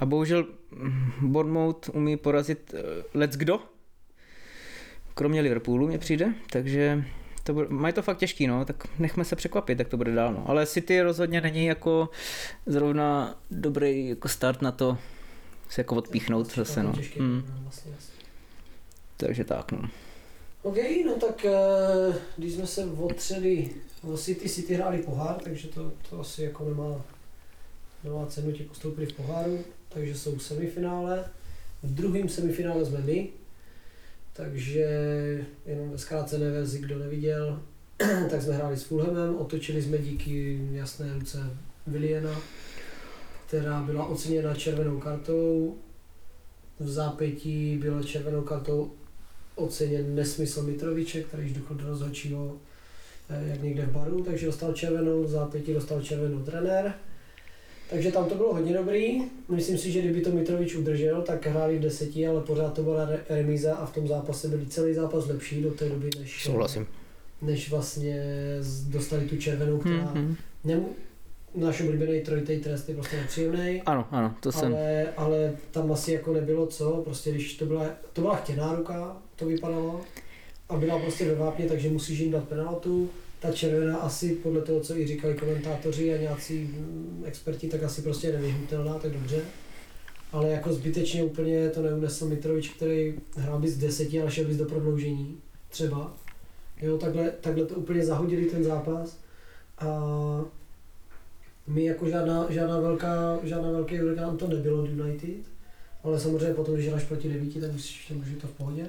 A 0.00 0.06
bohužel 0.06 0.46
Bournemouth 1.20 1.88
umí 1.88 2.16
porazit 2.16 2.74
uh, 2.74 2.80
let's 3.14 3.36
kdo, 3.36 3.60
kromě 5.14 5.40
Liverpoolu 5.40 5.86
mě 5.86 5.98
přijde, 5.98 6.34
takže 6.50 7.04
to 7.42 7.54
bude, 7.54 7.66
mají 7.68 7.94
to 7.94 8.02
fakt 8.02 8.18
těžký, 8.18 8.46
no, 8.46 8.64
tak 8.64 8.98
nechme 8.98 9.24
se 9.24 9.36
překvapit, 9.36 9.78
jak 9.78 9.88
to 9.88 9.96
bude 9.96 10.14
dál, 10.14 10.32
no. 10.32 10.44
Ale 10.46 10.66
City 10.66 11.02
rozhodně 11.02 11.40
není 11.40 11.66
jako 11.66 12.08
zrovna 12.66 13.34
dobrý 13.50 14.08
jako 14.08 14.28
start 14.28 14.62
na 14.62 14.72
to 14.72 14.98
se 15.68 15.80
jako 15.80 15.96
odpíchnout 15.96 16.54
zase, 16.54 16.82
no. 16.82 16.92
Hmm. 17.18 17.42
Vlastně, 17.62 17.92
Takže 19.20 19.44
tak, 19.44 19.72
no. 19.72 19.88
OK, 20.62 20.76
no 21.06 21.14
tak 21.14 21.44
eh, 21.44 22.14
když 22.36 22.52
jsme 22.52 22.66
se 22.66 22.84
otřeli 22.84 23.70
o 24.02 24.16
City, 24.16 24.48
City 24.48 24.74
hráli 24.74 24.98
pohár, 24.98 25.40
takže 25.44 25.68
to, 25.68 25.92
to 26.10 26.20
asi 26.20 26.42
jako 26.42 26.64
nemá, 26.64 27.04
nemá 28.04 28.26
cenu 28.26 28.52
ti 28.52 28.62
postoupili 28.62 29.06
v 29.06 29.12
poháru, 29.12 29.58
takže 29.88 30.14
jsou 30.14 30.38
semifinále. 30.38 31.24
V 31.82 31.94
druhém 31.94 32.28
semifinále 32.28 32.84
jsme 32.84 33.00
my, 33.00 33.28
takže 34.32 34.84
jenom 35.66 35.90
ve 35.90 35.98
zkrácené 35.98 36.50
verzi, 36.50 36.78
kdo 36.78 36.98
neviděl, 36.98 37.62
tak 38.30 38.42
jsme 38.42 38.54
hráli 38.54 38.76
s 38.76 38.82
Fulhamem, 38.82 39.36
otočili 39.36 39.82
jsme 39.82 39.98
díky 39.98 40.60
jasné 40.72 41.14
ruce 41.14 41.56
Williana, 41.86 42.40
která 43.46 43.80
byla 43.82 44.06
oceněna 44.06 44.54
červenou 44.54 45.00
kartou. 45.00 45.76
V 46.80 46.88
zápětí 46.88 47.78
byla 47.78 48.02
červenou 48.02 48.42
kartou 48.42 48.92
oceněn 49.60 50.14
nesmysl 50.14 50.62
Mitroviče, 50.62 51.22
který 51.22 51.42
již 51.42 51.52
dochl 51.52 51.74
do 51.74 51.86
rozhodčího 51.88 52.56
eh, 53.30 53.48
jak 53.48 53.62
někde 53.62 53.82
v 53.82 53.90
baru, 53.92 54.22
takže 54.22 54.46
dostal 54.46 54.72
červenou, 54.72 55.22
v 55.22 55.28
zápětí 55.28 55.72
dostal 55.74 56.02
červenou 56.02 56.38
trenér. 56.42 56.92
Takže 57.90 58.12
tam 58.12 58.24
to 58.24 58.34
bylo 58.34 58.54
hodně 58.54 58.72
dobrý. 58.74 59.22
Myslím 59.48 59.78
si, 59.78 59.90
že 59.92 60.00
kdyby 60.00 60.20
to 60.20 60.30
Mitrovič 60.30 60.74
udržel, 60.74 61.22
tak 61.22 61.46
hráli 61.46 61.78
v 61.78 61.80
deseti, 61.80 62.26
ale 62.28 62.40
pořád 62.40 62.74
to 62.74 62.82
byla 62.82 63.08
remíza 63.28 63.74
a 63.74 63.86
v 63.86 63.94
tom 63.94 64.08
zápase 64.08 64.48
byli 64.48 64.66
celý 64.66 64.94
zápas 64.94 65.26
lepší 65.26 65.62
do 65.62 65.70
té 65.70 65.88
doby, 65.88 66.10
než, 66.18 66.44
Souhlasím. 66.44 66.86
než 67.42 67.70
vlastně 67.70 68.22
dostali 68.88 69.24
tu 69.28 69.36
červenou, 69.36 69.78
která 69.78 69.96
Hmm, 69.96 70.14
hmm. 70.26 70.36
nemu, 70.64 70.88
náš 71.54 71.80
oblíbený 71.80 72.20
trojitý 72.20 72.58
trest 72.58 72.88
je 72.88 72.94
prostě 72.94 73.16
nepříjemný, 73.16 73.82
Ano, 73.86 74.06
ano, 74.10 74.34
to 74.40 74.52
jsem. 74.52 74.72
ale, 74.74 75.06
ale 75.16 75.52
tam 75.70 75.92
asi 75.92 76.12
jako 76.12 76.32
nebylo 76.32 76.66
co, 76.66 76.90
prostě 77.04 77.30
když 77.30 77.54
to 77.56 77.64
byla, 77.66 77.86
to 78.12 78.20
byla 78.20 78.36
chtěná 78.36 78.74
ruka, 78.74 79.16
to 79.40 79.46
vypadalo, 79.46 80.00
a 80.70 80.76
byla 80.76 80.98
prostě 80.98 81.24
ve 81.24 81.34
vápně, 81.34 81.66
takže 81.66 81.90
musíš 81.90 82.18
jim 82.18 82.30
dát 82.30 82.48
penaltu. 82.48 83.10
Ta 83.40 83.52
červená 83.52 83.96
asi 83.96 84.34
podle 84.34 84.62
toho, 84.62 84.80
co 84.80 84.96
i 84.96 85.06
říkali 85.06 85.34
komentátoři 85.34 86.14
a 86.14 86.16
nějací 86.16 86.58
mm, 86.58 87.22
experti, 87.26 87.68
tak 87.68 87.82
asi 87.82 88.02
prostě 88.02 88.26
je 88.26 88.32
nevyhnutelná, 88.32 88.98
tak 88.98 89.12
dobře. 89.12 89.42
Ale 90.32 90.50
jako 90.50 90.72
zbytečně 90.72 91.24
úplně 91.24 91.70
to 91.70 91.82
neunesl 91.82 92.28
Mitrovič, 92.28 92.68
který 92.68 93.14
hrál 93.36 93.58
bys 93.58 93.74
z 93.74 93.78
deseti, 93.78 94.20
ale 94.20 94.30
šel 94.30 94.44
bys 94.44 94.56
do 94.56 94.64
prodloužení, 94.64 95.38
třeba. 95.68 96.16
Jo, 96.80 96.98
takhle, 96.98 97.30
takhle 97.30 97.66
to 97.66 97.74
úplně 97.74 98.04
zahodili 98.04 98.46
ten 98.46 98.64
zápas. 98.64 99.18
A 99.78 100.00
my 101.66 101.84
jako 101.84 102.08
žádná, 102.08 102.46
žádná 102.50 102.80
velká, 102.80 103.38
žádná 103.42 103.70
velký 103.70 104.02
orgán 104.02 104.36
to 104.36 104.48
nebylo 104.48 104.86
United, 104.86 105.46
ale 106.04 106.20
samozřejmě 106.20 106.54
potom, 106.54 106.74
když 106.74 106.86
hraješ 106.86 107.04
proti 107.04 107.28
devíti, 107.28 107.60
tak 107.60 107.72
musíš, 107.72 108.12
může 108.14 108.36
to 108.36 108.46
v 108.46 108.52
pohodě. 108.52 108.88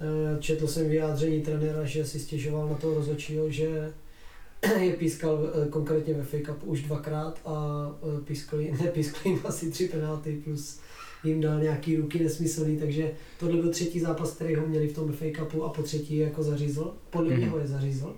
Eh, 0.00 0.40
Četl 0.40 0.66
jsem 0.66 0.88
vyjádření 0.88 1.40
trenéra, 1.42 1.84
že 1.84 2.04
si 2.04 2.20
stěžoval 2.20 2.68
na 2.68 2.74
toho 2.74 2.94
rozhodčího, 2.94 3.50
že 3.50 3.92
je 4.80 4.92
pískal 4.92 5.50
eh, 5.66 5.68
konkrétně 5.68 6.14
ve 6.14 6.22
fake 6.24 6.48
upu 6.56 6.66
už 6.66 6.82
dvakrát 6.82 7.40
a 7.44 7.86
eh, 8.18 8.20
pískal, 8.24 8.60
jí- 8.60 8.72
nepískal 8.84 9.32
jim 9.32 9.40
asi 9.44 9.70
tři 9.70 9.88
penalty 9.88 10.40
plus 10.44 10.80
jim 11.24 11.40
dal 11.40 11.60
nějaký 11.60 11.96
ruky 11.96 12.18
nesmyslný, 12.24 12.76
takže 12.78 13.10
tohle 13.40 13.56
byl 13.62 13.70
třetí 13.70 14.00
zápas, 14.00 14.30
který 14.34 14.54
ho 14.54 14.66
měli 14.66 14.88
v 14.88 14.94
tom 14.94 15.12
fake 15.12 15.42
upu 15.42 15.64
a 15.64 15.68
po 15.68 15.82
třetí 15.82 16.16
je 16.16 16.24
jako 16.24 16.42
zařízl. 16.42 16.94
Podle 17.10 17.28
Mhm. 17.30 17.38
mě 17.40 17.48
ho 17.48 17.58
je 17.58 17.66
zařízl, 17.66 18.14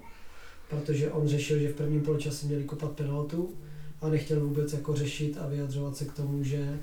protože 0.71 1.11
on 1.11 1.29
řešil, 1.29 1.59
že 1.59 1.69
v 1.69 1.75
prvním 1.75 2.01
poločase 2.01 2.47
měli 2.47 2.65
kopat 2.65 2.91
penaltu 2.93 3.51
a 4.01 4.09
nechtěl 4.09 4.41
vůbec 4.41 4.73
jako 4.73 4.95
řešit 4.95 5.39
a 5.41 5.47
vyjadřovat 5.49 5.97
se 5.97 6.05
k 6.05 6.13
tomu, 6.13 6.45
že 6.45 6.79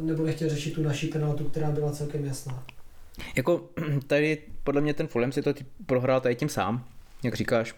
nebo 0.00 0.24
nechtěl 0.24 0.48
řešit 0.48 0.74
tu 0.74 0.82
naší 0.82 1.06
penaltu, 1.06 1.44
která 1.44 1.70
byla 1.70 1.92
celkem 1.92 2.24
jasná. 2.24 2.66
Jako 3.36 3.68
tady 4.06 4.38
podle 4.64 4.80
mě 4.80 4.94
ten 4.94 5.06
Fulham 5.06 5.32
si 5.32 5.42
to 5.42 5.54
prohrál 5.86 6.20
tady 6.20 6.34
tím 6.36 6.48
sám, 6.48 6.84
jak 7.22 7.34
říkáš. 7.34 7.74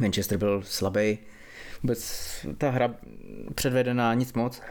Manchester 0.00 0.38
byl 0.38 0.62
slabý, 0.64 1.18
vůbec 1.82 2.30
ta 2.58 2.70
hra 2.70 2.94
předvedená, 3.54 4.14
nic 4.14 4.32
moc. 4.32 4.62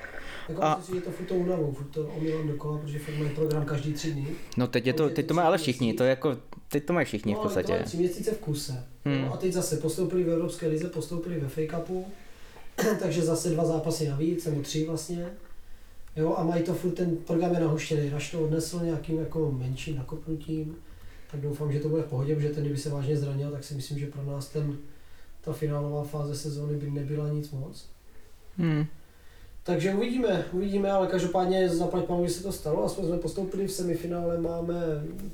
Jako 0.50 0.64
A- 0.64 0.76
myslím 0.78 0.96
si, 0.96 1.00
že 1.00 1.06
to 1.06 1.12
furt 1.12 1.26
to 1.26 1.34
unavou, 1.36 1.72
furt 1.74 1.86
to 1.88 2.02
omylem 2.08 2.48
dokola, 2.48 2.78
protože 2.78 3.00
fakt 3.00 3.16
mají 3.18 3.30
program 3.30 3.66
každý 3.66 3.94
tři 3.94 4.12
dny. 4.12 4.28
No 4.58 4.68
teď, 4.68 4.88
je 4.88 4.94
to, 4.94 5.10
teď 5.10 5.26
to 5.28 5.34
mají 5.34 5.48
ale 5.48 5.58
všichni, 5.58 5.94
to 5.94 6.04
je 6.04 6.10
jako, 6.10 6.38
teď 6.68 6.86
to 6.86 6.94
mají 6.94 7.06
všichni 7.06 7.34
v 7.34 7.36
No, 7.36 7.42
ale 7.42 7.50
to 7.50 7.56
podstatě. 7.56 7.74
mají 7.74 7.84
tři 7.84 7.98
měsíce 7.98 8.32
v 8.32 8.38
kuse. 8.38 8.86
Hmm. 9.06 9.22
No, 9.22 9.34
a 9.34 9.38
teď 9.38 9.54
zase 9.54 9.78
postoupili 9.78 10.24
v 10.24 10.30
Evropské 10.30 10.68
lize, 10.68 10.90
postoupili 10.90 11.40
ve 11.40 11.48
fake 11.50 11.78
upu, 11.80 12.08
takže 13.00 13.22
zase 13.22 13.50
dva 13.50 13.66
zápasy 13.66 14.08
navíc, 14.10 14.46
nebo 14.46 14.62
tři 14.62 14.86
vlastně. 14.86 15.30
Jo, 16.20 16.36
a 16.38 16.44
mají 16.44 16.64
to 16.64 16.74
furt, 16.74 16.92
ten 16.92 17.18
program 17.18 17.54
je 17.54 17.60
nahuštěný. 17.60 18.10
Raš 18.10 18.32
to 18.32 18.42
odnesl 18.42 18.80
nějakým 18.84 19.20
jako 19.20 19.52
menším 19.52 19.96
nakopnutím, 19.96 20.76
tak 21.32 21.42
doufám, 21.42 21.72
že 21.72 21.80
to 21.80 21.90
bude 21.90 22.02
v 22.02 22.10
pohodě, 22.10 22.36
protože 22.36 22.50
ten, 22.50 22.64
kdyby 22.64 22.78
se 22.78 22.90
vážně 22.90 23.18
zranil, 23.18 23.52
tak 23.52 23.64
si 23.64 23.74
myslím, 23.74 24.00
že 24.00 24.08
pro 24.08 24.24
nás 24.24 24.48
ten, 24.48 24.78
ta 25.42 25.54
finálová 25.54 26.04
fáze 26.04 26.36
sezóny 26.36 26.78
by 26.78 26.92
nebyla 26.92 27.30
nic 27.30 27.52
moc. 27.52 27.90
Hmm. 28.58 28.86
Takže 29.64 29.94
uvidíme, 29.94 30.46
uvidíme, 30.52 30.92
ale 30.92 31.08
každopádně 31.08 31.70
zaplať 31.70 32.06
pánu, 32.06 32.28
že 32.28 32.34
se 32.34 32.44
to 32.44 32.52
stalo, 32.52 32.86
aspoň 32.86 33.06
jsme 33.06 33.18
postoupili 33.18 33.68
v 33.68 33.72
semifinále, 33.72 34.42
máme, 34.42 34.76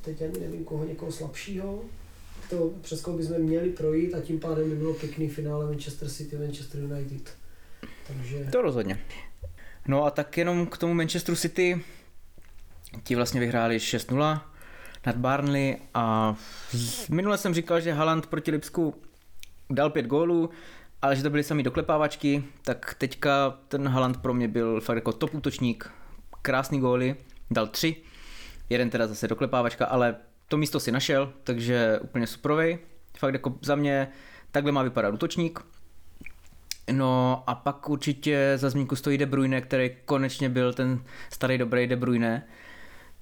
teď 0.01 0.21
ani 0.21 0.39
nevím 0.39 0.63
koho, 0.63 0.85
někoho 0.85 1.11
slabšího, 1.11 1.81
to 2.49 2.71
přes 2.81 3.01
koho 3.01 3.17
bychom 3.17 3.37
měli 3.37 3.69
projít 3.69 4.13
a 4.13 4.21
tím 4.21 4.39
pádem 4.39 4.69
by 4.69 4.75
bylo 4.75 4.93
pěkný 4.93 5.29
finále 5.29 5.65
Manchester 5.65 6.09
City, 6.09 6.37
Manchester 6.37 6.81
United. 6.81 7.33
Takže 8.07 8.47
To 8.51 8.61
rozhodně. 8.61 8.99
No 9.87 10.05
a 10.05 10.11
tak 10.11 10.37
jenom 10.37 10.67
k 10.67 10.77
tomu 10.77 10.93
Manchesteru 10.93 11.35
City, 11.35 11.81
ti 13.03 13.15
vlastně 13.15 13.39
vyhráli 13.39 13.77
6-0 13.77 14.41
nad 15.05 15.15
Barnley 15.15 15.77
a 15.93 16.35
minule 17.09 17.37
jsem 17.37 17.53
říkal, 17.53 17.79
že 17.79 17.93
Haaland 17.93 18.27
proti 18.27 18.51
Lipsku 18.51 18.95
dal 19.69 19.89
pět 19.89 20.05
gólů, 20.05 20.49
ale 21.01 21.15
že 21.15 21.23
to 21.23 21.29
byly 21.29 21.43
sami 21.43 21.63
doklepávačky, 21.63 22.43
tak 22.61 22.93
teďka 22.97 23.57
ten 23.67 23.87
Haaland 23.87 24.21
pro 24.21 24.33
mě 24.33 24.47
byl 24.47 24.81
fakt 24.81 24.95
jako 24.95 25.13
top 25.13 25.33
útočník, 25.33 25.91
krásný 26.41 26.79
góly, 26.79 27.15
dal 27.51 27.67
tři, 27.67 27.95
jeden 28.69 28.89
teda 28.89 29.07
zase 29.07 29.27
doklepávačka, 29.27 29.85
ale 29.85 30.15
to 30.47 30.57
místo 30.57 30.79
si 30.79 30.91
našel, 30.91 31.33
takže 31.43 31.99
úplně 31.99 32.27
superovej. 32.27 32.79
Fakt 33.17 33.33
jako 33.33 33.55
za 33.61 33.75
mě 33.75 34.07
takhle 34.51 34.71
má 34.71 34.83
vypadat 34.83 35.13
útočník. 35.13 35.59
No 36.91 37.43
a 37.47 37.55
pak 37.55 37.89
určitě 37.89 38.53
za 38.55 38.69
zmínku 38.69 38.95
stojí 38.95 39.17
De 39.17 39.25
Bruyne, 39.25 39.61
který 39.61 39.91
konečně 40.05 40.49
byl 40.49 40.73
ten 40.73 41.03
starý 41.33 41.57
dobrý 41.57 41.87
De 41.87 41.95
Bruyne, 41.95 42.47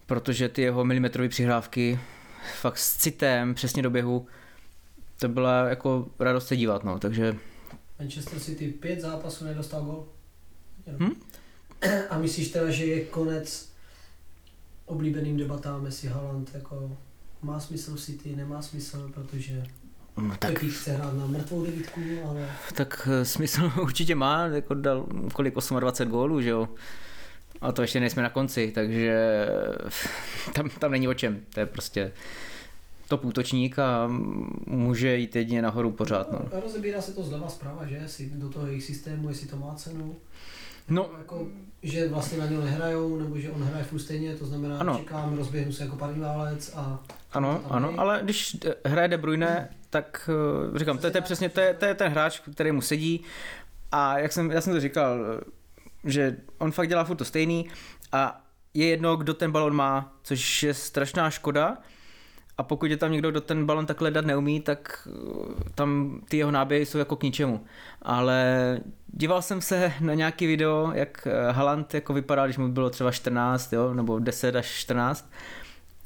protože 0.06 0.50
ty 0.50 0.62
jeho 0.62 0.86
milimetrové 0.86 1.30
přihrávky 1.30 2.00
fakt 2.62 2.78
s 2.78 2.98
citem, 2.98 3.54
přesně 3.54 3.84
do 3.84 3.90
běhu, 3.90 4.28
to 5.20 5.28
byla 5.28 5.70
jako 5.70 6.08
radost 6.20 6.48
se 6.48 6.58
dívat, 6.58 6.84
no, 6.84 7.00
takže 7.00 7.36
Manchester 8.00 8.40
City 8.40 8.72
pět 8.72 9.02
zápasů 9.02 9.46
nedostal 9.46 9.82
gol. 9.82 10.08
Hm? 11.00 11.12
A 12.10 12.18
myslíš 12.18 12.50
teda, 12.50 12.70
že 12.70 12.86
je 12.86 13.06
konec 13.06 13.74
oblíbeným 14.86 15.38
debatám, 15.38 15.86
jestli 15.86 16.08
Haaland 16.08 16.52
jako 16.54 16.98
má 17.42 17.60
smysl 17.60 17.98
City, 17.98 18.36
nemá 18.36 18.62
smysl, 18.62 19.12
protože 19.14 19.64
no, 20.18 20.36
tak, 20.40 20.54
Pepík 20.54 20.74
chce 20.74 20.92
hrát 20.92 21.14
na 21.14 21.26
mrtvou 21.26 21.66
devítku, 21.66 22.02
ale 22.30 22.50
tak 22.74 23.08
eh, 23.12 23.26
smysl 23.26 23.72
určitě 23.82 24.16
má, 24.16 24.46
jako 24.46 24.74
dal 24.74 25.06
kolik 25.34 25.54
28 25.80 26.08
gólů, 26.12 26.42
že 26.42 26.50
jo, 26.50 26.70
a 27.62 27.72
to 27.72 27.82
ještě 27.82 28.00
nejsme 28.00 28.24
na 28.24 28.30
konci, 28.30 28.72
takže 28.76 29.48
tam, 30.54 30.70
tam 30.70 30.92
není 30.92 31.08
o 31.08 31.14
čem, 31.14 31.40
to 31.54 31.60
je 31.60 31.66
prostě 31.66 32.12
top 33.08 33.26
útočník 33.26 33.80
a 33.80 34.08
může 34.68 35.18
jít 35.18 35.36
jedině 35.36 35.62
nahoru 35.62 35.92
pořád, 35.92 36.32
no. 36.32 36.40
A 36.58 36.60
rozebírá 36.60 37.02
se 37.02 37.14
to 37.14 37.24
zleva 37.24 37.50
zprava, 37.50 37.86
že? 37.86 37.96
Jestli 37.96 38.30
do 38.30 38.50
toho 38.50 38.68
jejich 38.68 38.84
systému, 38.84 39.30
jestli 39.30 39.48
to 39.48 39.56
má 39.58 39.76
cenu. 39.76 40.16
No, 40.90 41.10
Jako, 41.18 41.48
že 41.84 42.08
vlastně 42.08 42.38
na 42.38 42.46
něho 42.46 42.64
nehrajou, 42.64 43.18
nebo 43.20 43.38
že 43.38 43.52
on 43.52 43.64
hraje 43.64 43.84
furt 43.84 44.00
stejně, 44.00 44.36
to 44.36 44.46
znamená, 44.46 44.80
Ano. 44.80 44.98
čekám, 44.98 45.38
rozběhnu 45.38 45.72
se 45.72 45.84
jako 45.84 45.96
parní 45.96 46.22
válec 46.22 46.74
a 46.76 47.00
Ano, 47.32 47.62
ano, 47.70 47.94
ale 47.98 48.20
když 48.24 48.58
eh, 48.66 48.90
hraje 48.90 49.08
De 49.08 49.18
Bruyne, 49.18 49.70
tak 49.94 50.30
eh, 50.74 50.80
říkám, 50.80 50.98
to 50.98 51.08
je, 51.08 51.12
to 51.12 51.18
je 51.18 51.22
přesně 51.22 51.50
to 51.50 51.60
je, 51.60 51.74
to 51.74 51.86
je 51.86 51.94
ten 51.94 52.12
hráč, 52.12 52.42
který 52.54 52.72
mu 52.72 52.82
sedí. 52.82 53.24
A 53.92 54.20
jak 54.20 54.32
jsem, 54.32 54.52
já 54.52 54.62
jsem 54.62 54.74
to 54.74 54.80
říkal, 54.80 55.20
eh, 55.26 55.42
že 56.04 56.38
on 56.58 56.72
fakt 56.72 56.90
dělá 56.90 57.04
furt 57.04 57.18
to 57.18 57.26
stejný 57.26 57.70
a 58.12 58.42
je 58.74 58.88
jedno, 58.88 59.16
kdo 59.16 59.34
ten 59.34 59.52
balon 59.52 59.74
má, 59.74 60.14
což 60.24 60.64
je 60.64 60.74
strašná 60.74 61.30
škoda. 61.30 61.78
A 62.58 62.64
pokud 62.64 62.92
je 62.92 62.98
tam 62.98 63.12
někdo, 63.12 63.32
kdo 63.32 63.42
ten 63.42 63.66
balon 63.66 63.86
takhle 63.86 64.12
dát 64.12 64.26
neumí, 64.26 64.60
tak 64.60 65.08
eh, 65.08 65.70
tam 65.76 66.22
ty 66.30 66.38
jeho 66.38 66.52
náběhy 66.52 66.86
jsou 66.86 66.98
jako 66.98 67.16
k 67.16 67.24
ničemu. 67.24 67.66
Ale 68.02 68.80
díval 69.08 69.42
jsem 69.42 69.62
se 69.62 69.94
na 70.02 70.14
nějaký 70.14 70.48
video, 70.48 70.92
jak 70.94 71.28
Haaland 71.52 71.94
jako 71.94 72.14
vypadal, 72.14 72.46
když 72.46 72.58
mu 72.58 72.68
bylo 72.68 72.90
třeba 72.90 73.12
14, 73.12 73.74
jo, 73.74 73.94
nebo 73.94 74.20
10 74.20 74.56
až 74.56 74.66
14 74.66 75.30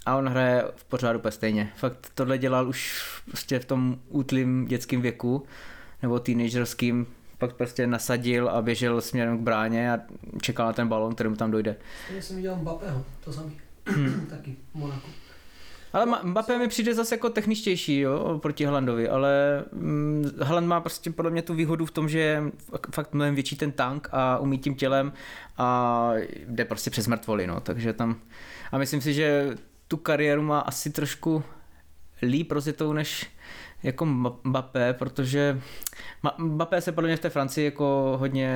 a 0.08 0.16
on 0.16 0.30
hraje 0.30 0.64
v 0.76 0.84
pořádu 0.84 1.20
úplně 1.20 1.32
stejně. 1.32 1.72
Fakt 1.76 2.12
tohle 2.16 2.38
dělal 2.38 2.70
už 2.70 3.04
prostě 3.30 3.60
v 3.60 3.66
tom 3.66 4.00
útlým 4.10 4.66
dětském 4.66 5.02
věku, 5.02 5.46
nebo 6.02 6.20
teenagerským, 6.20 7.08
pak 7.38 7.54
prostě 7.54 7.88
nasadil 7.88 8.50
a 8.50 8.62
běžel 8.62 9.02
směrem 9.02 9.38
k 9.38 9.42
bráně 9.42 9.92
a 9.92 10.00
čekal 10.42 10.66
na 10.68 10.74
ten 10.74 10.88
balon, 10.88 11.16
který 11.16 11.30
mu 11.30 11.36
tam 11.36 11.52
dojde. 11.52 11.76
já 12.16 12.22
jsem 12.22 12.36
viděl 12.36 12.56
Mbappého, 12.56 13.06
to 13.24 13.34
samý. 13.34 13.58
Taky, 14.30 14.56
v 14.72 14.76
Monaku. 14.76 15.10
Ale 15.94 16.06
Mbappé 16.24 16.58
mi 16.58 16.68
přijde 16.68 16.94
zase 16.94 17.16
jako 17.16 17.30
techničtější 17.30 18.00
jo, 18.00 18.40
proti 18.42 18.66
Haalandovi, 18.66 19.10
ale 19.10 19.64
mm, 19.72 20.32
Haaland 20.44 20.68
má 20.68 20.82
prostě 20.82 21.12
podle 21.12 21.32
mě 21.32 21.42
tu 21.42 21.54
výhodu 21.54 21.86
v 21.86 21.92
tom, 21.92 22.10
že 22.10 22.20
je 22.20 22.44
fak- 22.72 22.92
fakt 22.92 23.14
mnohem 23.14 23.36
větší 23.36 23.56
ten 23.56 23.72
tank 23.72 24.10
a 24.12 24.38
umí 24.38 24.58
tím 24.58 24.76
tělem 24.76 25.14
a 25.58 26.12
jde 26.48 26.66
prostě 26.66 26.90
přes 26.90 27.08
mrtvoly, 27.08 27.48
no, 27.48 27.60
takže 27.60 27.94
tam 27.94 28.16
a 28.72 28.78
myslím 28.78 29.02
si, 29.02 29.14
že 29.14 29.56
tu 29.88 29.98
kariéru 29.98 30.42
má 30.42 30.60
asi 30.60 30.90
trošku 30.90 31.44
líp 32.22 32.52
rozjetou 32.52 32.94
než 32.94 33.30
jako 33.84 34.06
Mba- 34.06 34.36
Mbappé, 34.44 34.94
protože 34.94 35.62
Mbappé 36.38 36.82
se 36.82 36.92
podle 36.92 37.08
mě 37.08 37.18
v 37.18 37.20
té 37.20 37.30
Francii 37.30 37.66
jako 37.66 38.16
hodně 38.20 38.52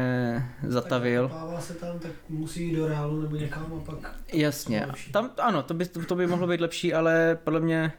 zatavil. 0.67 1.29
Tak 1.51 1.61
se 1.61 1.73
tam, 1.73 1.99
tak 1.99 2.11
musí 2.29 2.67
jít 2.67 2.75
do 2.75 2.87
Reálu 2.87 3.21
nebo 3.21 3.35
někam 3.35 3.73
a 3.77 3.85
pak 3.85 4.15
Jasně, 4.33 4.87
tam, 5.11 5.29
ano, 5.37 5.63
to 5.63 5.73
by, 5.73 5.85
to 5.85 6.15
by 6.15 6.27
mohlo 6.27 6.47
být 6.47 6.61
lepší, 6.61 6.93
ale 6.93 7.37
podle 7.43 7.59
mě 7.59 7.93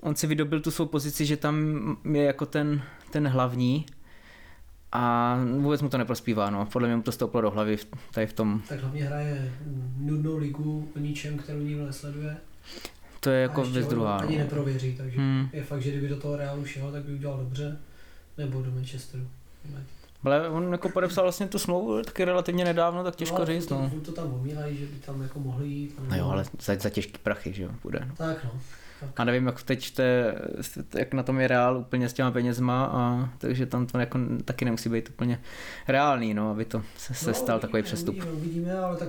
on 0.00 0.16
si 0.16 0.26
vydobil 0.26 0.60
tu 0.60 0.70
svou 0.70 0.86
pozici, 0.86 1.26
že 1.26 1.36
tam 1.36 1.56
je 2.12 2.22
jako 2.24 2.46
ten, 2.46 2.82
ten 3.10 3.28
hlavní 3.28 3.86
a 4.92 5.36
vůbec 5.58 5.82
mu 5.82 5.88
to 5.88 5.98
neprospívá, 5.98 6.50
no. 6.50 6.66
Podle 6.66 6.88
mě 6.88 6.96
mu 6.96 7.02
to 7.02 7.12
stouplo 7.12 7.40
do 7.40 7.50
hlavy 7.50 7.76
v- 7.76 7.86
tady 8.14 8.26
v 8.26 8.32
tom. 8.32 8.62
tak 8.68 8.80
hlavně 8.80 9.04
hraje 9.04 9.52
nudnou 9.96 10.36
ligu 10.36 10.88
o 10.96 10.98
ničem, 10.98 11.38
kterou 11.38 11.58
nikdo 11.58 11.86
nesleduje. 11.86 12.36
To 13.20 13.30
je 13.30 13.42
jako 13.42 13.64
věc 13.64 13.86
druhá. 13.88 14.16
Ani 14.16 14.36
No. 14.38 14.44
neprověří, 14.44 14.94
takže 14.96 15.18
Hmm. 15.18 15.48
je 15.52 15.64
fakt, 15.64 15.82
že 15.82 15.90
kdyby 15.90 16.08
do 16.08 16.16
toho 16.16 16.36
Realu 16.36 16.64
šel, 16.64 16.92
tak 16.92 17.02
by 17.02 17.12
udělal 17.14 17.38
dobře. 17.38 17.76
Nebo 18.38 18.62
do 18.62 18.70
Manchesteru. 18.70 19.24
Ale 20.24 20.48
on 20.48 20.72
jako 20.72 20.88
podepsal 20.88 21.24
vlastně 21.24 21.46
tu 21.46 21.58
smlouvu 21.58 22.02
taky 22.02 22.24
relativně 22.24 22.64
nedávno, 22.64 23.04
tak 23.04 23.16
těžko 23.16 23.36
ale 23.36 23.46
říct, 23.46 23.66
to, 23.66 23.74
no. 23.82 23.88
furt 23.90 24.00
to 24.00 24.12
tam 24.12 24.34
omílají, 24.34 24.76
že 24.76 24.86
by 24.86 24.92
tam 25.06 25.22
jako 25.22 25.40
mohli 25.40 25.68
jít. 25.68 25.94
No 26.08 26.16
jo, 26.16 26.28
ale 26.28 26.44
za, 26.60 26.74
za 26.80 26.90
těžký 26.90 27.18
prachy, 27.22 27.52
že 27.52 27.62
jo, 27.62 27.70
bude. 27.82 28.00
No. 28.08 28.14
Tak 28.16 28.44
no. 28.44 28.50
A 29.16 29.24
nevím, 29.24 29.46
jak 29.46 29.62
teď 29.62 29.94
te, 29.94 30.34
jak 30.98 31.14
na 31.14 31.22
tom 31.22 31.40
je 31.40 31.48
reál 31.48 31.78
úplně 31.78 32.08
s 32.08 32.12
těma 32.12 32.30
penězma, 32.30 32.84
a, 32.84 33.28
takže 33.38 33.66
tam 33.66 33.86
to 33.86 33.98
jako 33.98 34.18
taky 34.44 34.64
nemusí 34.64 34.88
být 34.88 35.08
úplně 35.08 35.40
reálný, 35.88 36.34
no, 36.34 36.50
aby 36.50 36.64
to 36.64 36.82
se, 36.96 37.14
se 37.14 37.26
no, 37.30 37.34
stal 37.34 37.44
uvidíme, 37.56 37.60
takový 37.60 37.82
přestup. 37.82 38.14
Uvidíme, 38.16 38.32
uvidíme, 38.36 38.78
ale 38.78 38.96
tak 38.96 39.08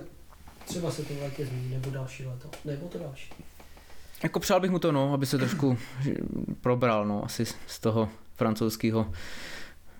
třeba 0.65 0.91
se 0.91 1.03
to 1.03 1.13
v 1.13 1.21
létě 1.21 1.45
změní, 1.45 1.69
nebo 1.69 1.89
další 1.89 2.25
leto, 2.25 2.49
nebo 2.65 2.87
to 2.87 2.99
další. 2.99 3.33
Jako 4.23 4.39
přál 4.39 4.59
bych 4.59 4.71
mu 4.71 4.79
to, 4.79 4.91
no, 4.91 5.13
aby 5.13 5.25
se 5.25 5.37
trošku 5.37 5.77
probral, 6.61 7.05
no, 7.05 7.25
asi 7.25 7.45
z 7.45 7.79
toho 7.79 8.09
francouzského 8.35 9.11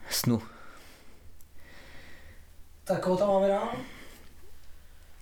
snu. 0.09 0.41
Tak 2.83 3.01
koho 3.03 3.17
tam 3.17 3.27
máme 3.27 3.47
dál? 3.47 3.69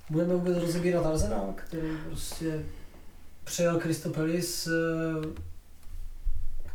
Budeme 0.10 0.34
vůbec 0.36 0.58
rozebírat 0.58 1.06
Arsenal, 1.06 1.54
který 1.56 1.98
prostě 2.08 2.66
přejel 3.44 3.80
Kristopelis, 3.80 4.68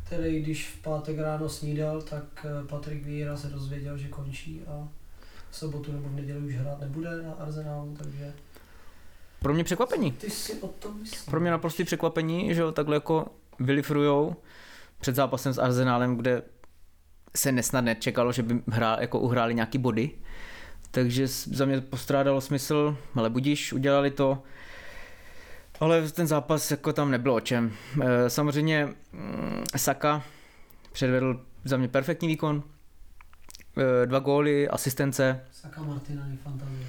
který 0.04 0.42
když 0.42 0.68
v 0.68 0.82
pátek 0.82 1.18
ráno 1.18 1.48
snídal, 1.48 2.02
tak 2.02 2.24
eh, 2.44 2.66
Patrik 2.66 3.04
Vieira 3.04 3.36
se 3.36 3.48
dozvěděl, 3.48 3.98
že 3.98 4.08
končí 4.08 4.62
a 4.66 4.88
v 5.50 5.56
sobotu 5.56 5.92
nebo 5.92 6.08
v 6.08 6.12
neděli 6.12 6.40
už 6.40 6.54
hrát 6.54 6.80
nebude 6.80 7.22
na 7.22 7.32
Arsenalu, 7.32 7.96
takže 7.98 8.32
Pro 9.42 9.54
mě 9.54 9.64
překvapení. 9.64 10.12
ty 10.12 10.30
si 10.30 10.54
o 10.54 10.68
tom 10.68 11.00
myslíš. 11.00 11.20
Pro 11.20 11.40
mě 11.40 11.50
naprostý 11.50 11.84
překvapení, 11.84 12.54
že 12.54 12.62
ho 12.62 12.72
takhle 12.72 12.96
jako 12.96 13.26
vylifrujou 13.60 14.36
před 15.00 15.14
zápasem 15.14 15.52
s 15.52 15.58
Arsenálem, 15.58 16.16
kde 16.16 16.42
se 17.36 17.52
nesnad 17.52 17.84
nečekalo, 17.84 18.32
že 18.32 18.42
by 18.42 18.62
hrál, 18.68 18.96
jako 19.00 19.18
uhráli 19.20 19.54
nějaký 19.54 19.78
body. 19.78 20.10
Takže 20.90 21.26
za 21.28 21.64
mě 21.64 21.80
postrádalo 21.80 22.40
smysl, 22.40 22.96
ale 23.14 23.30
budíš, 23.30 23.72
udělali 23.72 24.10
to. 24.10 24.42
Ale 25.80 26.10
ten 26.10 26.26
zápas 26.26 26.70
jako 26.70 26.92
tam 26.92 27.10
nebylo 27.10 27.34
o 27.34 27.40
čem. 27.40 27.72
Eh, 28.02 28.30
Samozřejmě 28.30 28.88
mm, 29.12 29.64
Saka 29.76 30.22
předvedl 30.92 31.40
za 31.64 31.76
mě 31.76 31.88
perfektní 31.88 32.28
výkon. 32.28 32.62
Eh, 34.02 34.06
Dva 34.06 34.18
góly, 34.18 34.68
asistence. 34.68 35.40
Saka 35.52 35.82
Martinelli, 35.82 36.36
fantazie. 36.36 36.86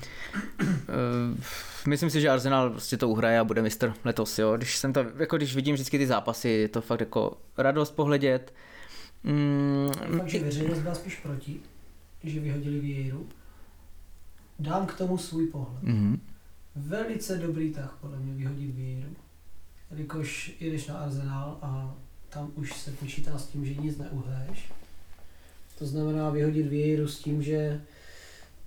Myslím 1.88 2.10
si, 2.10 2.22
že 2.22 2.30
Arsenal 2.30 2.70
prostě 2.70 2.98
to 2.98 3.10
uhraje 3.10 3.40
a 3.40 3.44
bude 3.44 3.62
mistr 3.62 3.94
letos, 4.04 4.40
jo. 4.40 4.58
Když 4.58 4.78
jsem 4.78 4.94
to, 4.94 5.06
jako 5.18 5.38
když 5.38 5.56
vidím 5.56 5.74
vždycky 5.76 5.98
ty 5.98 6.08
zápasy, 6.08 6.50
je 6.50 6.68
to 6.70 6.82
fakt 6.82 7.00
jako 7.00 7.38
radost 7.58 7.92
pohledět. 7.92 8.54
Mm, 9.24 9.90
Fakt, 10.18 10.30
že 10.30 10.40
veřejnost 10.40 10.80
byla 10.80 10.96
spíš 10.96 11.16
proti, 11.16 11.60
že 12.24 12.40
vyhodili 12.40 12.80
Vieiru. 12.80 13.28
Dám 14.60 14.86
k 14.86 14.98
tomu 14.98 15.18
svůj 15.18 15.48
pohled. 15.48 15.84
mhm. 15.84 16.20
Velice 16.76 17.38
dobrý 17.38 17.72
tah 17.74 17.98
podle 18.02 18.18
mě 18.20 18.34
vyhodit 18.34 18.76
Vieiru. 18.76 19.10
Jelikož 19.92 20.52
jdeš 20.60 20.88
na 20.88 20.98
Arsenal 20.98 21.58
a 21.62 21.96
tam 22.30 22.52
už 22.56 22.74
se 22.74 22.92
počítá 22.92 23.38
s 23.38 23.48
tím, 23.48 23.66
že 23.66 23.76
nic 23.76 23.98
neuhraješ. 23.98 24.72
To 25.80 25.86
znamená 25.86 26.30
vyhodit 26.30 26.68
Vieiru 26.68 27.08
s 27.08 27.20
tím, 27.20 27.44
že 27.44 27.82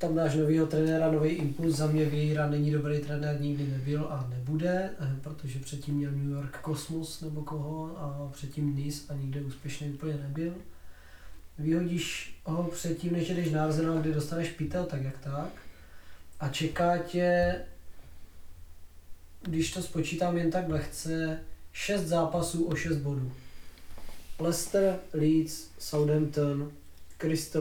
tam 0.02 0.14
dáš 0.14 0.35
novýho 0.35 0.66
trenéra, 0.66 1.11
nový 1.11 1.30
impuls. 1.30 1.76
Za 1.76 1.87
mě 1.87 2.04
Vieira 2.04 2.47
není 2.47 2.71
dobrý 2.71 3.00
trenér, 3.00 3.40
nikdy 3.40 3.66
nebyl 3.66 4.06
a 4.11 4.26
nebude, 4.30 4.90
eh, 5.00 5.16
protože 5.21 5.59
předtím 5.59 5.94
měl 5.94 6.11
New 6.11 6.30
York 6.30 6.61
Cosmos 6.64 7.21
nebo 7.21 7.42
koho 7.42 7.99
a 7.99 8.30
předtím 8.32 8.76
Nice 8.76 9.12
a 9.12 9.16
nikde 9.16 9.40
úspěšný 9.40 9.90
úplně 9.90 10.14
nebyl. 10.14 10.54
Vyhodíš 11.59 12.37
ho 12.44 12.64
předtím, 12.64 13.12
než 13.12 13.30
jdeš 13.30 13.50
na 13.50 13.64
Arsenal, 13.64 13.99
kde 13.99 14.12
dostaneš 14.12 14.48
pytel, 14.48 14.85
tak 14.85 15.03
jak 15.03 15.18
tak. 15.18 15.53
A 16.40 16.48
čeká 16.48 16.98
tě, 16.98 17.61
když 19.42 19.72
to 19.72 19.83
spočítám 19.83 20.37
jen 20.37 20.50
tak 20.50 20.68
lehce, 20.68 21.40
6 21.72 22.00
zápasů 22.00 22.64
o 22.64 22.74
6 22.74 22.96
bodů. 22.96 23.33
Leicester, 24.38 24.98
Leeds, 25.12 25.66
Southampton, 25.79 26.72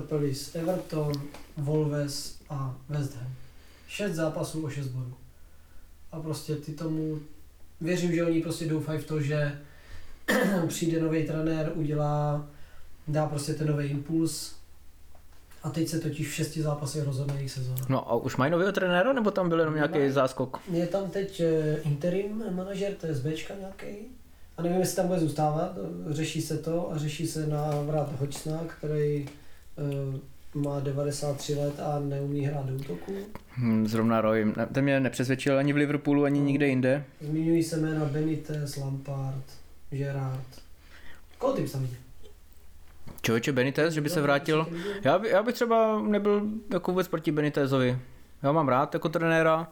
Palace, 0.10 0.60
Everton, 0.60 1.14
Wolves 1.58 2.36
a 2.50 2.76
West 2.90 3.16
Ham. 3.16 3.28
6 3.88 4.14
zápasů 4.14 4.66
o 4.66 4.70
6 4.70 4.88
bodů. 4.88 5.14
A 6.12 6.20
prostě 6.20 6.56
ty 6.56 6.72
tomu, 6.72 7.20
věřím, 7.82 8.16
že 8.16 8.26
oni 8.26 8.42
prostě 8.42 8.66
doufají 8.68 9.00
v 9.00 9.06
to, 9.08 9.22
že 9.22 9.60
přijde 10.68 11.00
nový 11.02 11.24
trenér, 11.24 11.72
udělá, 11.76 12.48
dá 13.08 13.26
prostě 13.26 13.54
ten 13.54 13.68
nový 13.68 13.86
impuls. 13.86 14.56
A 15.64 15.70
teď 15.70 15.88
se 15.88 16.00
totiž 16.00 16.28
v 16.30 16.34
šesti 16.34 16.62
zápasech 16.62 17.04
rozhodne 17.06 17.36
jejich 17.36 17.52
sezóna. 17.52 17.86
No 17.90 18.12
a 18.12 18.16
už 18.16 18.38
mají 18.38 18.52
nového 18.52 18.72
trenéra, 18.72 19.14
nebo 19.14 19.32
tam 19.32 19.50
byl 19.50 19.60
jenom 19.60 19.76
nějaký 19.76 19.94
Nemají. 19.94 20.12
záskok? 20.12 20.60
Je 20.72 20.88
tam 20.88 21.10
teď 21.10 21.40
eh, 21.40 21.78
interim 21.84 22.44
manažer, 22.56 22.94
to 22.94 23.08
je 23.08 23.16
z 23.16 23.20
Bčka 23.20 23.54
nějaký. 23.60 23.96
A 24.58 24.62
nevím, 24.62 24.80
jestli 24.80 24.96
tam 24.96 25.08
bude 25.08 25.20
zůstávat. 25.20 25.78
Řeší 26.10 26.42
se 26.42 26.58
to 26.58 26.92
a 26.92 26.98
řeší 26.98 27.28
se 27.28 27.48
návrat 27.48 28.20
Hočsna, 28.20 28.60
který 28.80 29.30
má 30.56 30.80
93 30.80 31.56
let 31.56 31.80
a 31.80 32.00
neumí 32.00 32.46
hrát 32.46 32.66
do 32.66 32.76
útoku. 32.76 33.16
Hm, 33.58 33.88
Zrovna 33.88 34.22
Roy, 34.22 34.54
ten 34.74 34.84
mě 34.84 35.00
nepřesvědčil 35.00 35.58
ani 35.58 35.74
v 35.74 35.76
Liverpoolu, 35.76 36.24
ani 36.24 36.40
No. 36.40 36.46
nikde 36.46 36.68
jinde. 36.68 37.04
Zmiňují 37.22 37.64
se 37.64 37.78
jména 37.78 38.06
Benitez, 38.06 38.78
Lampard, 38.78 39.44
Gerard. 39.90 40.62
Koho 41.38 41.54
ty 41.54 41.62
bys 41.62 41.72
tam 41.72 41.82
viděl? 41.82 41.98
Člověče 43.22 43.52
Benitez, 43.52 43.94
že 43.94 44.02
by 44.02 44.10
se 44.10 44.22
vrátil. 44.22 44.68
Já, 45.04 45.20
by, 45.20 45.30
já 45.30 45.44
bych 45.44 45.56
třeba 45.56 46.02
nebyl 46.02 46.48
jako 46.74 46.92
vůbec 46.92 47.08
proti 47.08 47.32
Benitezovi. 47.32 48.00
Já 48.44 48.52
mám 48.52 48.68
rád 48.70 48.94
jako 48.94 49.10
trenéra 49.10 49.68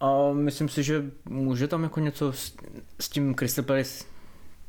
a 0.00 0.32
myslím 0.32 0.68
si, 0.68 0.82
že 0.82 1.04
může 1.24 1.68
tam 1.68 1.82
jako 1.82 2.00
něco 2.00 2.32
s, 2.32 2.56
s 3.00 3.08
tím 3.08 3.34
Crystal 3.34 3.64
Palace 3.64 4.04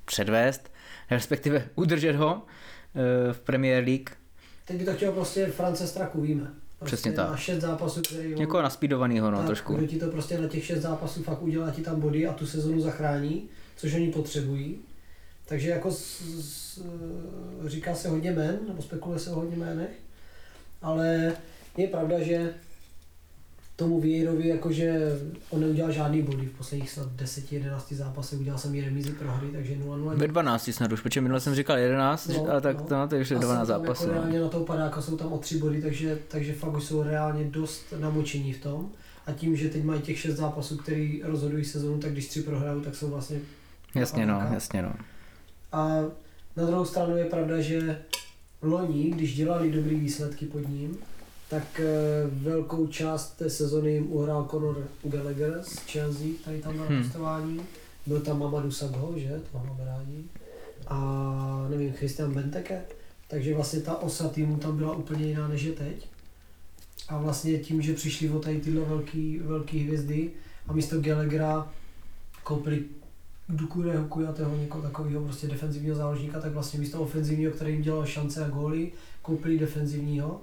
předvést, 0.06 0.71
respektive 1.12 1.69
udržet 1.76 2.15
ho 2.15 2.41
eh, 2.95 3.34
v 3.34 3.39
Premier 3.39 3.84
League. 3.84 4.10
Teď 4.65 4.78
by 4.78 4.86
to 4.86 4.93
chtěl 4.93 5.12
prostě 5.12 5.45
France 5.47 5.88
Straku, 5.88 6.21
víme. 6.21 6.54
Prostě 6.80 6.95
Přesně 6.95 7.12
tak. 7.12 7.30
Má 7.30 7.38
šest 7.38 7.62
zápasů, 7.62 8.02
který 8.02 8.34
on- 8.36 8.39
Někoho 8.39 8.63
naspídovanýho, 8.63 9.32
no 9.32 9.38
tak, 9.38 9.45
trošku. 9.45 9.73
Kdo 9.73 9.88
ti 9.88 9.99
to 9.99 10.08
prostě 10.08 10.38
na 10.38 10.47
těch 10.47 10.65
šest 10.65 10.82
zápasů 10.82 11.23
fakt 11.23 11.41
udělá 11.41 11.71
ti 11.71 11.82
tam 11.82 11.99
body 11.99 12.28
a 12.28 12.34
tu 12.34 12.45
sezonu 12.47 12.82
zachrání, 12.82 13.43
což 13.76 13.93
oni 13.93 14.12
potřebují. 14.12 14.78
Takže 15.45 15.69
jako 15.69 15.91
s, 15.91 16.21
s, 16.39 16.82
říká 17.65 17.95
se 17.95 18.10
hodně 18.10 18.32
jmen, 18.32 18.60
nebo 18.67 18.82
spekuluje 18.82 19.19
se 19.19 19.30
o 19.32 19.36
hodně 19.36 19.56
jménech, 19.56 19.89
ale 20.82 21.34
je 21.78 21.88
pravda, 21.88 22.19
že 22.19 22.54
tomu 23.84 24.02
Vieirovi, 24.02 24.48
jakože 24.48 25.19
on 25.50 25.62
neudělal 25.62 25.91
žádný 25.91 26.22
body 26.22 26.46
v 26.46 26.58
posledních 26.58 26.89
snad 26.89 27.08
10-11 27.15 27.96
zápasech, 27.96 28.39
udělal 28.39 28.60
jsem 28.60 28.76
i 28.76 28.82
remízy 28.82 29.12
prohry, 29.12 29.48
takže 29.48 29.76
0-0. 29.76 30.15
Ve 30.15 30.28
12 30.28 30.69
snad 30.74 30.91
už, 30.91 31.02
protože 31.02 31.22
minule 31.22 31.39
jsem 31.39 31.56
říkal 31.56 31.78
11, 31.78 32.28
No, 32.28 32.52
ale 32.52 32.62
tak 32.62 32.78
no. 32.78 32.84
to, 32.84 32.96
no, 32.96 33.08
takže 33.08 33.36
A 33.36 33.39
12 33.39 33.67
jsou 33.67 33.74
tam 33.74 33.82
zápasů. 33.82 34.04
Jako 34.04 34.15
no. 34.15 34.22
reálně 34.22 34.41
na 34.41 34.48
toho 34.50 34.65
padáka 34.65 35.02
jsou 35.02 35.17
tam 35.17 35.34
o 35.34 35.38
tři 35.38 35.58
body, 35.58 35.82
takže, 35.82 36.17
takže 36.28 36.54
fakt 36.54 36.74
už 36.78 36.84
jsou 36.84 37.04
reálně 37.04 37.43
dost 37.43 37.93
namočení 38.00 38.54
v 38.54 38.62
tom. 38.62 38.89
A 39.28 39.32
tím, 39.32 39.56
že 39.56 39.69
teď 39.69 39.84
mají 39.84 40.02
těch 40.02 40.19
šest 40.19 40.36
zápasů, 40.36 40.78
který 40.78 41.22
rozhodují 41.24 41.65
sezonu, 41.65 42.00
tak 42.00 42.12
když 42.12 42.28
tři 42.28 42.41
prohrajou, 42.41 42.82
tak 42.82 42.96
jsou 42.96 43.10
vlastně... 43.10 43.39
Jasně 43.96 44.26
no, 44.26 44.48
jasně 44.54 44.82
no. 44.82 44.93
A 45.72 45.88
na 46.58 46.65
druhou 46.65 46.86
stranu 46.86 47.17
je 47.17 47.26
pravda, 47.26 47.62
že 47.62 48.02
loni, 48.62 49.12
když 49.12 49.36
dělali 49.36 49.72
dobrý 49.72 49.96
výsledky 49.96 50.46
pod 50.46 50.69
ním, 50.69 50.98
tak 51.53 51.79
eh, 51.79 52.27
velkou 52.27 52.87
část 52.87 53.37
té 53.37 53.49
sezony 53.49 53.91
jim 53.91 54.11
uhrál 54.11 54.47
Conor 54.51 54.87
Gallagher 55.03 55.59
z 55.63 55.75
Chelsea, 55.77 56.27
tady 56.45 56.61
tam 56.61 56.77
na 56.77 56.83
Hmm. 56.85 57.61
Byl 58.05 58.21
tam 58.21 58.39
Mamadou 58.39 58.71
Sagho, 58.71 59.13
že? 59.15 59.41
Toho 59.51 59.77
rádi. 59.85 60.23
A 60.87 61.67
nevím, 61.69 61.93
Christian 61.93 62.33
Benteke. 62.33 62.81
Takže 63.27 63.55
vlastně 63.55 63.79
ta 63.79 63.97
osa 63.97 64.29
týmu 64.29 64.57
tam 64.57 64.77
byla 64.77 64.95
úplně 64.95 65.25
jiná 65.25 65.47
než 65.47 65.63
je 65.63 65.71
teď. 65.71 66.07
A 67.09 67.17
vlastně 67.17 67.59
tím, 67.59 67.81
že 67.81 67.93
přišli 67.93 68.29
o 68.29 68.39
tady 68.39 68.59
tyhle 68.59 68.85
velký, 68.85 69.39
velký 69.39 69.79
hvězdy 69.79 70.31
a 70.67 70.73
místo 70.73 71.01
Gallaghera 71.01 71.71
koupili 72.43 72.83
Dukureho, 73.49 74.07
Kujatého, 74.07 74.57
někoho 74.57 74.83
takového 74.83 75.23
prostě 75.23 75.47
defenzivního 75.47 75.95
záložníka, 75.95 76.41
tak 76.41 76.51
vlastně 76.51 76.79
místo 76.79 77.01
ofenzivního, 77.01 77.51
který 77.51 77.73
jim 77.73 77.81
dělal 77.81 78.05
šance 78.05 78.45
a 78.45 78.49
góly, 78.49 78.91
koupili 79.21 79.59
defenzivního 79.59 80.41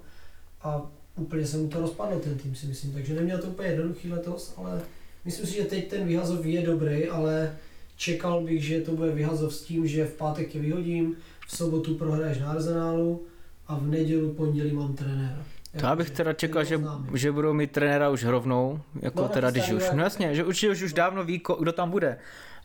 a 0.62 0.90
úplně 1.16 1.46
se 1.46 1.56
mu 1.56 1.68
to 1.68 1.80
rozpadlo 1.80 2.20
ten 2.20 2.38
tým 2.38 2.54
si 2.54 2.66
myslím, 2.66 2.92
takže 2.92 3.14
neměl 3.14 3.38
to 3.38 3.46
úplně 3.46 3.68
jednoduchý 3.68 4.12
letos, 4.12 4.54
ale 4.56 4.80
myslím 5.24 5.46
si, 5.46 5.54
že 5.54 5.64
teď 5.64 5.88
ten 5.88 6.06
vyhazov 6.06 6.46
je 6.46 6.62
dobrý, 6.62 7.08
ale 7.08 7.56
čekal 7.96 8.44
bych, 8.44 8.64
že 8.64 8.80
to 8.80 8.92
bude 8.92 9.10
vyhazov 9.10 9.54
s 9.54 9.62
tím, 9.62 9.86
že 9.86 10.06
v 10.06 10.12
pátek 10.12 10.48
tě 10.48 10.58
vyhodím, 10.58 11.16
v 11.46 11.56
sobotu 11.56 11.94
prohraješ 11.94 12.38
na 12.38 12.50
Arsenálu 12.50 13.26
a 13.66 13.76
v 13.76 13.86
nedělu, 13.86 14.34
pondělí 14.34 14.72
mám 14.72 14.94
trenéra. 14.94 15.44
To 15.78 15.86
já 15.86 15.96
bych 15.96 16.10
teda 16.10 16.32
čekal, 16.32 16.64
že, 16.64 16.76
oznámím. 16.76 17.16
že 17.16 17.32
budou 17.32 17.52
mít 17.52 17.70
trenéra 17.70 18.10
už 18.10 18.24
rovnou, 18.24 18.80
jako 19.02 19.22
No, 19.22 19.28
teda 19.28 19.50
když 19.50 19.72
už, 19.72 19.84
no 19.92 20.02
jasně, 20.02 20.34
že 20.34 20.44
určitě 20.44 20.70
už, 20.70 20.82
už 20.82 20.92
dávno 20.92 21.24
ví, 21.24 21.42
kdo 21.58 21.72
tam 21.72 21.90
bude. 21.90 22.18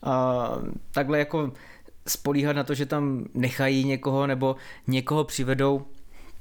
A 0.03 0.49
takhle 0.91 1.19
jako 1.19 1.51
spolíhat 2.07 2.55
na 2.55 2.63
to, 2.63 2.73
že 2.73 2.85
tam 2.85 3.25
nechají 3.33 3.85
někoho 3.85 4.27
nebo 4.27 4.55
někoho 4.87 5.23
přivedou, 5.23 5.85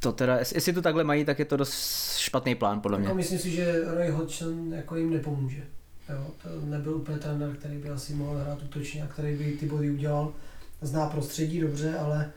to 0.01 0.13
teda, 0.13 0.37
jestli 0.37 0.73
to 0.73 0.83
takhle 0.83 1.05
mají, 1.05 1.25
tak 1.25 1.39
je 1.39 1.45
to 1.45 1.57
dost 1.57 2.17
špatný 2.17 2.55
plán, 2.55 2.81
podle 2.81 2.99
mě. 2.99 3.07
Jako 3.07 3.17
myslím 3.17 3.39
si, 3.39 3.51
že 3.51 3.83
Roy 3.95 4.11
Hodgson 4.11 4.73
jako 4.73 4.97
jim 4.97 5.11
nepomůže. 5.11 5.63
Jo, 6.09 6.27
to 6.43 6.67
nebyl 6.67 6.95
úplně 6.95 7.19
trenér, 7.19 7.51
který 7.57 7.79
by 7.79 7.91
asi 7.91 8.15
mohl 8.15 8.39
hrát 8.39 8.63
útočně 8.63 9.03
a 9.03 9.07
který 9.07 9.37
by 9.37 9.53
ty 9.53 9.67
body 9.67 9.91
udělal. 9.91 10.33
Zná 10.83 11.07
prostředí 11.07 11.61
dobře, 11.61 11.99
ale 11.99 12.31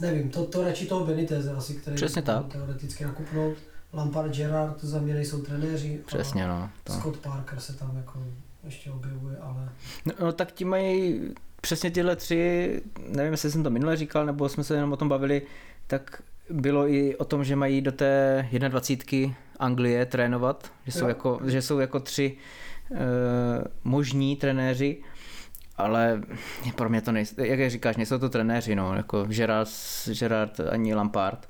nevím, 0.00 0.30
to, 0.30 0.46
to 0.46 0.62
radši 0.64 0.86
toho 0.86 1.06
Beniteze 1.06 1.52
asi, 1.52 1.74
který 1.74 1.96
Přesně 1.96 2.22
tak. 2.22 2.46
teoreticky 2.52 3.04
nakupnout. 3.04 3.56
Lampard, 3.92 4.36
Gerrard, 4.36 4.80
to 4.80 4.86
za 4.86 4.98
mě 5.00 5.14
nejsou 5.14 5.42
trenéři. 5.42 6.00
Přesně, 6.06 6.48
no. 6.48 6.70
To. 6.84 6.92
Scott 6.92 7.16
Parker 7.16 7.60
se 7.60 7.72
tam 7.72 7.96
jako 7.96 8.22
ještě 8.64 8.90
objevuje, 8.90 9.36
ale 9.36 9.68
No, 10.06 10.12
no 10.20 10.32
tak 10.32 10.52
ti 10.52 10.64
mají 10.64 11.20
přesně 11.60 11.90
tyhle 11.90 12.16
tři, 12.16 12.82
nevím, 13.08 13.32
jestli 13.32 13.50
jsem 13.50 13.62
to 13.62 13.70
minule 13.70 13.96
říkal, 13.96 14.26
nebo 14.26 14.48
jsme 14.48 14.64
se 14.64 14.74
jenom 14.74 14.92
o 14.92 14.96
tom 14.96 15.08
bavili, 15.08 15.42
tak 15.86 16.22
bylo 16.50 16.88
i 16.88 17.16
o 17.16 17.24
tom, 17.24 17.44
že 17.44 17.56
mají 17.56 17.80
do 17.80 17.92
té 17.92 18.48
21 18.68 19.34
Anglie 19.58 20.06
trénovat, 20.06 20.72
že 20.86 20.92
jsou, 20.92 21.04
Jo. 21.04 21.08
jako, 21.08 21.40
že 21.44 21.62
jsou 21.62 21.78
jako 21.78 22.00
tři 22.00 22.36
e, 22.94 22.98
možní 23.84 24.36
trenéři, 24.36 25.02
ale 25.76 26.22
pro 26.76 26.88
mě 26.88 27.00
to 27.02 27.12
nejsou, 27.12 27.42
jak 27.44 27.70
říkáš, 27.70 27.96
nejsou 27.96 28.18
to 28.18 28.28
trenéři, 28.28 28.74
no, 28.74 28.94
jako 28.94 29.24
Gerard, 29.24 29.70
Gerard 30.18 30.60
ani 30.60 30.94
Lampard. 30.94 31.48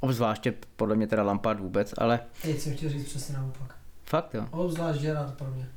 Obzvláště 0.00 0.54
podle 0.76 0.96
mě 0.96 1.06
teda 1.06 1.22
Lampard 1.22 1.60
vůbec, 1.60 1.94
ale 1.98 2.20
teď 2.42 2.58
jsem 2.60 2.76
chtěl 2.76 2.90
říct 2.90 3.04
přesně 3.08 3.34
naopak. 3.34 3.76
fakt 4.04 4.34
jo. 4.34 4.46
Obzvlášť 4.50 5.00
Gerard 5.00 5.34
pro 5.34 5.50
mě. 5.50 5.68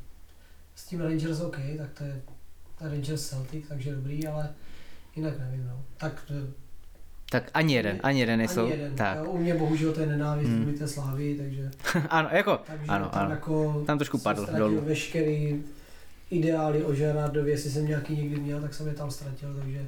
S 0.76 0.86
tím 0.86 1.02
Rangers 1.02 1.42
OK, 1.42 1.58
tak 1.78 1.90
to 1.98 2.04
je 2.04 2.22
Rangers 2.82 3.30
Celtic, 3.30 3.68
takže 3.68 3.96
dobrý, 3.96 4.28
ale 4.28 4.50
jinak 5.16 5.40
nevím, 5.40 5.68
no. 5.68 5.84
Tak 5.98 6.24
eh, 6.30 6.52
Tak 7.32 7.52
ani 7.54 7.74
jeden, 7.74 8.00
ani 8.04 8.20
jeden 8.20 8.38
nejsou. 8.39 8.62
ani 8.62 8.72
jeden. 8.72 8.96
Tak. 8.96 9.28
U 9.34 9.38
mě 9.38 9.54
bohužel 9.56 9.94
to 9.94 10.00
je 10.00 10.06
nenávist 10.08 10.50
hmm. 10.50 10.74
té 10.78 10.88
slávy, 10.88 11.36
takže, 11.38 11.72
ano, 12.10 12.30
jako, 12.32 12.60
takže 12.67 12.86
ano, 12.88 13.10
tam 13.10 13.22
ano. 13.22 13.32
jako 13.32 13.84
Tam 13.88 13.98
trošku 13.98 14.17
padl 14.17 14.48
dolů. 14.58 14.82
veškerý 14.82 15.63
ideály 16.32 16.84
o 16.84 16.94
Gerardovi, 16.94 17.52
jestli 17.52 17.70
jsem 17.70 17.88
nějaký 17.88 18.15
někdy 18.15 18.36
měl, 18.39 18.62
tak 18.62 18.74
jsem 18.74 18.88
je 18.88 18.94
tam 18.94 19.12
ztratil, 19.12 19.56
takže, 19.62 19.86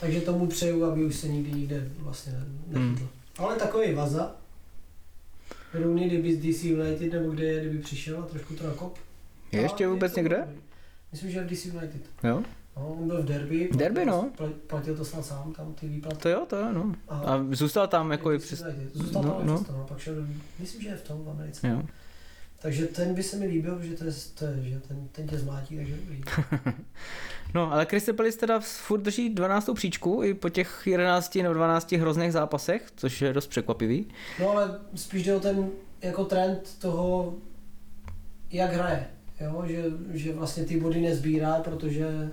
takže 0.00 0.20
tomu 0.20 0.46
přeju, 0.46 0.84
aby 0.84 1.04
už 1.04 1.14
se 1.14 1.28
nikdy 1.28 1.52
nikde 1.52 1.88
vlastně 1.98 2.32
Hmm. 2.72 2.90
nechytl. 2.92 3.08
Ale 3.38 3.56
takový 3.56 3.94
vaza, 3.94 4.36
Rooney, 5.74 6.06
kdyby 6.08 6.34
z 6.34 6.38
DC 6.38 6.64
United 6.64 7.12
nebo 7.12 7.30
kde 7.30 7.44
je, 7.44 7.60
kdyby 7.60 7.78
přišel 7.78 8.18
a 8.18 8.26
trošku 8.26 8.54
to 8.54 8.66
nakop. 8.66 8.98
Je 9.52 9.60
ještě 9.60 9.88
vůbec 9.88 10.12
to 10.14 10.20
někde? 10.20 10.48
Myslím, 11.12 11.30
že 11.30 11.40
v 11.44 11.46
DC 11.46 11.64
United. 11.66 12.00
Jo? 12.24 12.42
No, 12.76 12.86
on 12.88 13.06
byl 13.06 13.22
v 13.22 13.24
derby. 13.24 13.68
Derby, 13.76 14.04
no. 14.04 14.30
pla- 14.38 14.52
Platil 14.66 14.96
to 14.96 15.04
snad 15.04 15.26
sám, 15.26 15.52
tam 15.52 15.74
ty 15.74 15.88
výplaty. 15.88 16.16
To 16.16 16.28
jo, 16.28 16.46
to 16.48 16.56
jo, 16.56 16.72
no. 16.72 16.94
A, 17.08 17.18
A 17.18 17.44
zůstal 17.50 17.88
tam 17.88 18.10
jako 18.10 18.32
i 18.32 18.38
přes... 18.38 18.64
Zůstal 18.92 19.22
no, 19.22 19.30
tam 19.30 19.46
no. 19.46 19.52
no, 19.52 19.58
často, 19.58 19.72
no. 19.72 19.84
pak 19.88 19.98
šel, 19.98 20.14
myslím, 20.58 20.82
že 20.82 20.88
je 20.88 20.96
v 20.96 21.02
tom 21.02 21.24
v 21.24 21.30
Americe. 21.30 21.68
Jo. 21.68 21.82
Takže 22.58 22.86
ten 22.86 23.14
by 23.14 23.22
se 23.22 23.36
mi 23.36 23.46
líbil, 23.46 23.82
že 23.82 23.94
to 23.94 24.04
je, 24.04 24.12
to 24.34 24.44
je 24.44 24.62
že 24.62 24.80
ten, 24.80 25.08
ten 25.12 25.26
tě 25.28 25.38
zmátí, 25.38 25.76
takže 25.76 25.96
dobrý. 25.96 26.22
No, 27.54 27.72
ale 27.72 27.86
Crystal 27.86 28.14
Palace 28.14 28.38
teda 28.38 28.60
furt 28.60 29.00
drží 29.00 29.30
12. 29.30 29.70
příčku 29.74 30.22
i 30.24 30.34
po 30.34 30.48
těch 30.48 30.82
11 30.86 31.34
nebo 31.34 31.54
12 31.54 31.92
hrozných 31.92 32.32
zápasech, 32.32 32.86
což 32.96 33.22
je 33.22 33.32
dost 33.32 33.46
překvapivý. 33.46 34.08
No 34.40 34.50
ale 34.50 34.80
spíš 34.94 35.24
jde 35.24 35.34
o 35.34 35.40
ten 35.40 35.70
jako 36.02 36.24
trend 36.24 36.76
toho, 36.78 37.34
jak 38.50 38.72
hraje. 38.72 39.06
Jo? 39.40 39.64
Že, 39.66 39.84
že 40.12 40.32
vlastně 40.32 40.64
ty 40.64 40.80
body 40.80 41.00
nezbírá, 41.00 41.54
protože 41.54 42.30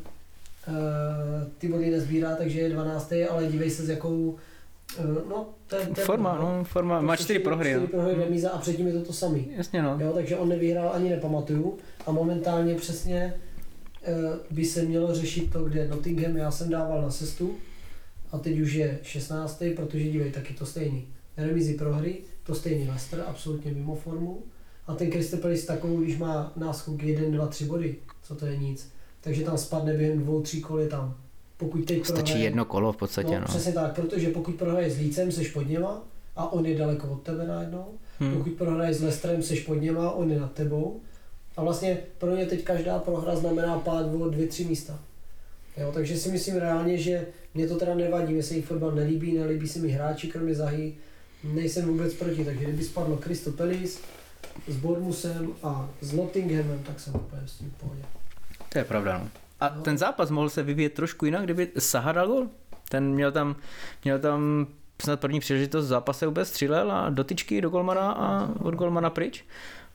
ty 1.57 1.67
body 1.67 1.91
nezbírá, 1.91 2.35
takže 2.35 2.59
je 2.59 2.69
12. 2.69 3.13
ale 3.29 3.45
dívej 3.45 3.69
se 3.69 3.85
s 3.85 3.89
jakou 3.89 4.37
uh, 4.99 5.29
no, 5.29 5.49
ten, 5.67 5.93
ten 5.93 6.05
Forma, 6.05 6.37
no, 6.37 6.63
forma, 6.63 7.01
má 7.01 7.15
4 7.15 7.39
prohry, 7.39 7.69
čtyři 7.69 7.81
no. 7.81 7.87
prohry 7.87 8.13
remíza 8.13 8.49
a 8.49 8.57
předtím 8.57 8.87
je 8.87 8.93
to 8.93 9.01
to 9.01 9.13
samý. 9.13 9.47
Jasně, 9.57 9.81
no. 9.81 9.97
Jo, 9.99 10.13
takže 10.13 10.37
on 10.37 10.49
nevyhrál 10.49 10.91
ani 10.93 11.09
nepamatuju 11.09 11.77
a 12.05 12.11
momentálně 12.11 12.75
přesně 12.75 13.33
uh, 14.07 14.35
by 14.51 14.65
se 14.65 14.81
mělo 14.81 15.15
řešit 15.15 15.51
to, 15.53 15.63
kde 15.63 15.87
Nottingham 15.87 16.37
já 16.37 16.51
jsem 16.51 16.69
dával 16.69 17.01
na 17.01 17.09
cestu 17.09 17.55
a 18.31 18.37
teď 18.37 18.59
už 18.59 18.73
je 18.73 18.99
16. 19.03 19.63
protože 19.75 20.03
dívej, 20.03 20.31
taky 20.31 20.53
to 20.53 20.65
stejný. 20.65 21.07
Remízy 21.37 21.73
prohry, 21.73 22.17
to 22.43 22.55
stejný 22.55 22.87
Leicester, 22.87 23.23
absolutně 23.27 23.71
mimo 23.71 23.95
formu 23.95 24.43
a 24.87 24.95
ten 24.95 25.11
Crystal 25.11 25.39
Palace 25.39 25.65
takovou, 25.65 25.97
když 25.97 26.17
má 26.17 26.53
náskok 26.55 27.03
1, 27.03 27.29
2, 27.29 27.47
3 27.47 27.65
body, 27.65 27.95
co 28.23 28.35
to 28.35 28.45
je 28.45 28.57
nic, 28.57 28.91
takže 29.21 29.43
tam 29.43 29.57
spadne 29.57 29.93
během 29.93 30.19
dvou, 30.19 30.41
tří 30.41 30.61
kol 30.61 30.79
je 30.79 30.87
tam. 30.87 31.15
Pokud 31.57 31.85
teď 31.85 32.05
Stačí 32.05 32.23
prohraje- 32.23 32.43
jedno 32.43 32.65
kolo 32.65 32.93
v 32.93 32.97
podstatě, 32.97 33.29
no, 33.35 33.39
no. 33.39 33.45
přesně 33.47 33.73
tak, 33.73 33.95
protože 33.95 34.29
pokud 34.29 34.55
prohraje 34.55 34.91
s 34.91 34.97
Lícem, 34.97 35.31
seš 35.31 35.51
pod 35.51 35.61
něma 35.69 36.01
a 36.35 36.53
on 36.53 36.65
je 36.65 36.77
daleko 36.77 37.07
od 37.07 37.21
tebe 37.21 37.47
najednou, 37.47 37.85
Hm. 38.19 38.33
pokud 38.37 38.53
prohraješ 38.53 38.97
s 38.97 39.01
Lestrem, 39.01 39.43
seš 39.43 39.59
pod 39.63 39.73
něma, 39.75 40.11
on 40.11 40.31
je 40.31 40.39
nad 40.39 40.51
tebou. 40.53 40.99
A 41.57 41.63
vlastně 41.63 41.97
pro 42.17 42.35
ně 42.35 42.45
teď 42.45 42.63
každá 42.63 42.99
prohra 42.99 43.35
znamená 43.35 43.79
pád 43.79 44.05
o 44.21 44.29
dvě, 44.29 44.47
tři 44.47 44.65
místa. 44.65 44.99
Jo, 45.77 45.91
takže 45.93 46.17
si 46.17 46.29
myslím 46.31 46.55
reálně, 46.55 46.97
že 46.97 47.27
mě 47.53 47.67
to 47.67 47.75
teda 47.79 47.95
nevadí, 47.95 48.33
mě 48.33 48.43
se 48.43 48.55
jich 48.55 48.65
fotbal 48.65 48.91
nelíbí, 48.91 49.37
nelíbí 49.37 49.67
se 49.67 49.79
mi 49.79 49.89
hráči, 49.89 50.27
kromě 50.27 50.55
Zahy, 50.55 50.93
nejsem 51.43 51.85
vůbec 51.87 52.13
proti, 52.13 52.45
takže 52.45 52.63
kdyby 52.63 52.83
spadlo 52.83 53.17
Crystal 53.17 53.53
Palace 53.53 53.99
s 54.67 54.75
Bournemouthem 54.75 55.49
a 55.63 55.89
s 56.01 56.13
Nottinghamem, 56.13 56.79
tak 56.87 56.99
jsem 56.99 57.15
úplně 57.15 57.41
s 57.45 57.51
tím 57.53 57.71
v 57.77 57.81
pohodě. 57.81 58.01
To 58.71 58.77
je 58.77 58.83
pravda, 58.83 59.17
no. 59.17 59.29
A 59.59 59.73
No. 59.75 59.81
ten 59.81 59.97
zápas 59.97 60.29
mohl 60.31 60.49
se 60.49 60.63
vyvíjet 60.63 60.93
trošku 60.93 61.25
jinak, 61.25 61.43
kdyby 61.43 61.67
Saha 61.79 62.11
dal 62.11 62.27
gol. 62.27 62.47
Ten 62.89 63.13
měl 63.13 63.31
tam, 63.31 63.55
měl 64.03 64.19
tam 64.19 64.67
snad 65.01 65.19
první 65.19 65.39
příležitost 65.39 65.85
v 65.85 65.87
zápase 65.87 66.25
vůbec 66.25 66.47
střílel 66.49 66.91
a 66.91 67.09
dotyčky 67.09 67.61
do 67.61 67.69
golmana 67.69 68.11
a 68.11 68.49
od 68.59 68.73
golmana 68.73 69.09
pryč. 69.09 69.45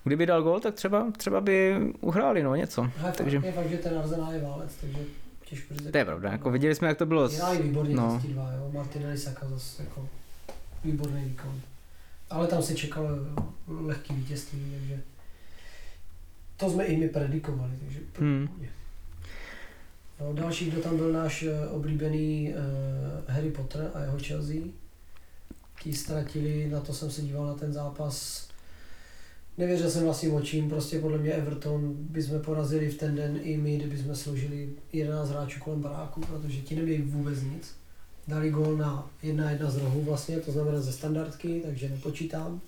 Kdyby 0.04 0.26
dal 0.26 0.42
gol, 0.42 0.60
tak 0.60 0.74
třeba, 0.74 1.06
třeba 1.16 1.40
by 1.40 1.76
uhráli 2.00 2.42
no 2.42 2.54
něco. 2.54 2.82
Je, 3.06 3.12
Takže- 3.12 3.38
fakt, 3.40 3.46
je 3.46 3.52
fakt, 3.52 3.70
že 3.70 3.76
ten 3.76 3.98
Arsenal 3.98 4.32
je 4.32 4.40
válec, 4.42 4.74
takže 4.80 4.98
těžko 5.44 5.74
říct. 5.74 5.90
To 5.92 5.98
je 5.98 6.04
pravda, 6.04 6.30
jako 6.32 6.50
viděli 6.50 6.74
jsme, 6.74 6.88
jak 6.88 6.98
to 6.98 7.06
bylo. 7.06 7.28
s- 7.28 7.36
Hráli 7.38 7.62
výborně 7.62 7.94
no. 7.96 8.02
no. 8.06 8.20
dva, 8.32 8.52
jo. 8.52 8.70
Martinelli 8.74 9.18
Saka 9.18 9.46
zase 9.48 9.82
jako 9.82 10.08
výborný 10.84 11.24
výkon. 11.24 11.60
Ale 12.30 12.46
tam 12.46 12.62
se 12.62 12.74
čekalo 12.74 13.08
lehký 13.68 14.14
vítězství, 14.14 14.72
takže 14.78 15.00
to 16.56 16.70
jsme 16.70 16.84
i 16.84 16.96
my 16.96 17.08
predikovali, 17.08 17.72
takže 17.80 18.00
Hmm. 18.18 18.48
no, 20.20 20.32
další, 20.32 20.70
kdo 20.70 20.80
tam 20.80 20.96
byl 20.96 21.12
náš 21.12 21.42
eh, 21.42 21.68
oblíbený 21.68 22.54
uh, 22.54 23.34
Harry 23.34 23.50
Potter 23.50 23.90
a 23.94 24.00
jeho 24.00 24.18
Chelsea. 24.18 24.56
Ti 25.82 25.92
ztratili, 25.92 26.68
na 26.68 26.80
to 26.80 26.94
jsem 26.94 27.10
se 27.10 27.22
díval 27.22 27.46
na 27.46 27.54
ten 27.54 27.72
zápas. 27.72 28.46
Nevěřil 29.58 29.90
jsem 29.90 30.04
vlastním 30.04 30.34
očím, 30.34 30.68
prostě 30.68 30.98
podle 30.98 31.18
mě 31.18 31.32
Everton 31.32 31.94
bychom 31.98 32.40
porazili 32.40 32.88
v 32.88 32.98
ten 32.98 33.14
den 33.14 33.38
i 33.42 33.56
my, 33.56 33.76
kdyby 33.76 33.98
jsme 33.98 34.14
složili 34.14 34.68
11 34.92 35.30
hráčů 35.30 35.60
kolem 35.60 35.80
baráku, 35.82 36.20
protože 36.20 36.60
ti 36.60 36.76
nemějí 36.76 37.02
vůbec 37.02 37.42
nic. 37.42 37.74
Dali 38.28 38.50
gol 38.50 38.76
na 38.76 39.10
1-1 39.24 39.70
z 39.70 39.76
rohu 39.76 40.02
vlastně, 40.02 40.40
to 40.40 40.52
znamená 40.52 40.80
ze 40.80 40.92
standardky, 40.92 41.62
takže 41.66 41.88
nepočítám. 41.88 42.60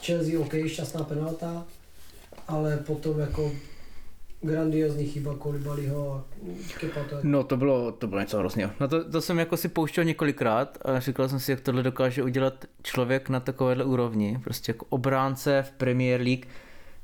Chelsea 0.00 0.40
OK, 0.40 0.54
šťastná 0.66 1.04
penalta, 1.04 1.66
ale 2.48 2.76
potom 2.76 3.20
jako 3.20 3.52
grandiozní 4.42 5.06
chyba 5.06 5.34
Kolibaliho 5.34 6.12
a 6.12 6.24
Kepa 6.80 7.04
to 7.04 7.14
je 7.14 7.20
No 7.22 7.44
to 7.44 7.56
bylo, 7.56 7.92
to 7.92 8.06
bylo 8.06 8.20
něco 8.20 8.38
hrozného. 8.38 8.70
No 8.80 8.88
to, 8.88 9.10
to 9.10 9.20
jsem 9.20 9.38
jako 9.38 9.56
si 9.56 9.68
pouštěl 9.68 10.04
několikrát 10.04 10.78
a 10.84 11.00
říkal 11.00 11.28
jsem 11.28 11.40
si, 11.40 11.50
jak 11.50 11.60
tohle 11.60 11.82
dokáže 11.82 12.22
udělat 12.22 12.64
člověk 12.82 13.28
na 13.28 13.40
takovéhle 13.40 13.84
úrovni. 13.84 14.40
Prostě 14.44 14.70
jako 14.70 14.86
obránce 14.88 15.62
v 15.62 15.70
Premier 15.70 16.20
League 16.20 16.46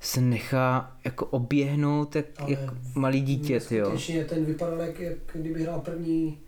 se 0.00 0.20
nechá 0.20 0.96
jako 1.04 1.26
oběhnout 1.26 2.16
jak, 2.16 2.26
Ale 2.38 2.50
jak 2.50 2.60
malý 2.94 3.20
dítě, 3.20 3.60
jo. 3.70 3.98
Ten 4.28 4.44
vypadal 4.44 4.80
jak, 4.80 5.00
jak 5.00 5.16
kdyby 5.32 5.62
hrál 5.62 5.80
první, 5.80 6.38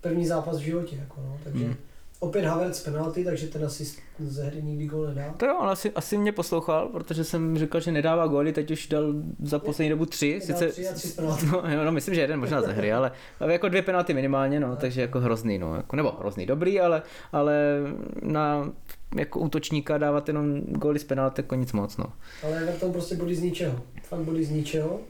první 0.00 0.26
zápas 0.26 0.56
v 0.56 0.60
životě. 0.60 0.96
Jako 0.96 1.20
no. 1.20 1.38
Takže 1.44 1.64
Hmm. 1.64 1.76
Opět 2.20 2.44
Havertz 2.44 2.82
penalty, 2.82 3.24
takže 3.24 3.46
ten 3.46 3.64
asi 3.64 3.84
ze 4.18 4.44
hry 4.44 4.62
nikdy 4.62 4.86
gol 4.86 5.06
nedá. 5.06 5.34
To 5.36 5.46
jo, 5.46 5.56
on 5.60 5.68
asi, 5.68 5.90
asi 5.90 6.18
mě 6.18 6.32
poslouchal, 6.32 6.88
protože 6.88 7.24
jsem 7.24 7.58
říkal, 7.58 7.80
že 7.80 7.92
nedává 7.92 8.26
góly, 8.26 8.52
teď 8.52 8.70
už 8.70 8.88
dal 8.88 9.14
za 9.42 9.58
poslední 9.58 9.90
dobu 9.90 10.06
tři. 10.06 10.40
Sice, 10.42 10.68
tři 10.68 10.88
a 10.88 10.92
tři 10.92 11.08
no, 11.52 11.84
no, 11.84 11.92
myslím, 11.92 12.14
že 12.14 12.20
jeden 12.20 12.40
možná 12.40 12.62
ze 12.62 12.72
hry, 12.72 12.92
ale, 12.92 13.12
ale 13.40 13.52
jako 13.52 13.68
dvě 13.68 13.82
penalty 13.82 14.14
minimálně, 14.14 14.60
no, 14.60 14.76
takže 14.76 15.00
jako 15.00 15.20
hrozný, 15.20 15.58
no, 15.58 15.76
jako, 15.76 15.96
nebo 15.96 16.12
hrozný, 16.18 16.46
dobrý, 16.46 16.80
ale, 16.80 17.02
ale 17.32 17.80
na 18.22 18.72
jako 19.16 19.40
útočníka 19.40 19.98
dávat 19.98 20.28
jenom 20.28 20.60
góly 20.60 20.98
z 20.98 21.04
penalty 21.04 21.42
jako 21.42 21.54
nic 21.54 21.72
moc, 21.72 21.96
no. 21.96 22.12
Ale 22.42 22.62
Everton 22.62 22.92
prostě 22.92 23.16
body 23.16 23.34
z 23.34 23.42
ničeho. 23.42 23.80
Fakt 24.02 24.20
body 24.20 24.44
z 24.44 24.50
ničeho. 24.50 25.00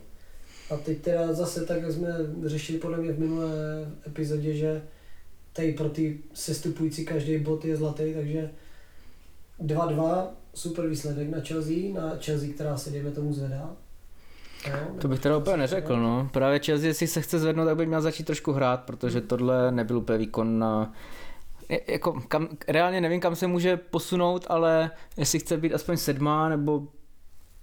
A 0.70 0.76
teď 0.76 0.98
teda 0.98 1.32
zase 1.32 1.64
tak, 1.64 1.82
jak 1.82 1.92
jsme 1.92 2.08
řešili 2.44 2.78
podle 2.78 2.98
mě 2.98 3.12
v 3.12 3.18
minulé 3.18 3.50
epizodě, 4.06 4.54
že 4.54 4.82
tady 5.56 5.72
pro 5.72 5.88
ty 5.88 6.18
sestupující 6.34 7.04
každý 7.04 7.38
bod 7.38 7.64
je 7.64 7.76
zlatý, 7.76 8.14
takže 8.14 8.50
2-2, 9.60 10.26
super 10.54 10.86
výsledek 10.86 11.30
na 11.30 11.40
Chelsea, 11.40 11.94
na 11.94 12.16
Chelsea, 12.20 12.48
která 12.54 12.76
se 12.76 12.90
dejme 12.90 13.10
tomu 13.10 13.32
zvedá. 13.32 13.76
Jo? 14.68 14.78
To 15.00 15.08
bych 15.08 15.20
teda 15.20 15.36
úplně 15.36 15.56
neřekl, 15.56 15.96
no. 15.96 16.30
Právě 16.32 16.58
Chelsea, 16.58 16.88
jestli 16.88 17.06
se 17.06 17.20
chce 17.20 17.38
zvednout, 17.38 17.64
tak 17.64 17.76
by 17.76 17.86
měl 17.86 18.00
začít 18.00 18.26
trošku 18.26 18.52
hrát, 18.52 18.84
protože 18.84 19.20
tohle 19.20 19.72
nebyl 19.72 19.98
úplně 19.98 20.18
výkon 20.18 20.58
na... 20.58 20.94
Jako, 21.86 22.20
kam, 22.28 22.48
reálně 22.68 23.00
nevím, 23.00 23.20
kam 23.20 23.36
se 23.36 23.46
může 23.46 23.76
posunout, 23.76 24.46
ale 24.48 24.90
jestli 25.16 25.38
chce 25.38 25.56
být 25.56 25.74
aspoň 25.74 25.96
sedmá 25.96 26.48
nebo 26.48 26.88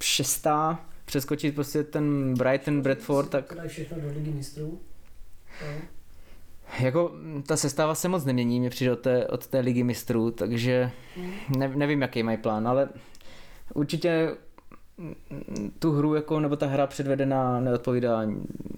šestá, 0.04 0.86
přeskočit 1.06 1.56
prostě 1.56 1.84
ten 1.84 2.34
Brighton, 2.34 2.82
Bradford, 2.82 3.30
tak 3.30 3.68
všechno 3.68 4.02
do 4.02 4.08
ligy 4.08 4.32
mistrů. 4.32 4.80
Jo? 5.62 5.82
Jako 6.80 7.12
mm, 7.14 7.44
ta 7.44 7.58
sestava 7.58 7.96
se 7.96 8.08
moc 8.08 8.26
nemění, 8.26 8.60
mě 8.60 8.70
přijde 8.70 8.92
od 8.92 9.00
té, 9.00 9.28
od 9.28 9.48
té 9.48 9.60
ligy 9.60 9.84
mistrů, 9.84 10.32
takže 10.32 10.92
ne, 11.58 11.68
nevím, 11.76 12.02
jaký 12.02 12.24
mají 12.24 12.38
plán, 12.38 12.68
ale 12.68 12.90
určitě 13.74 14.36
mm, 14.98 15.72
tu 15.80 15.92
hru 15.92 16.16
jako, 16.16 16.40
nebo 16.40 16.56
ta 16.56 16.66
hra 16.68 16.88
předvedená 16.88 17.60
neodpovídá 17.60 18.22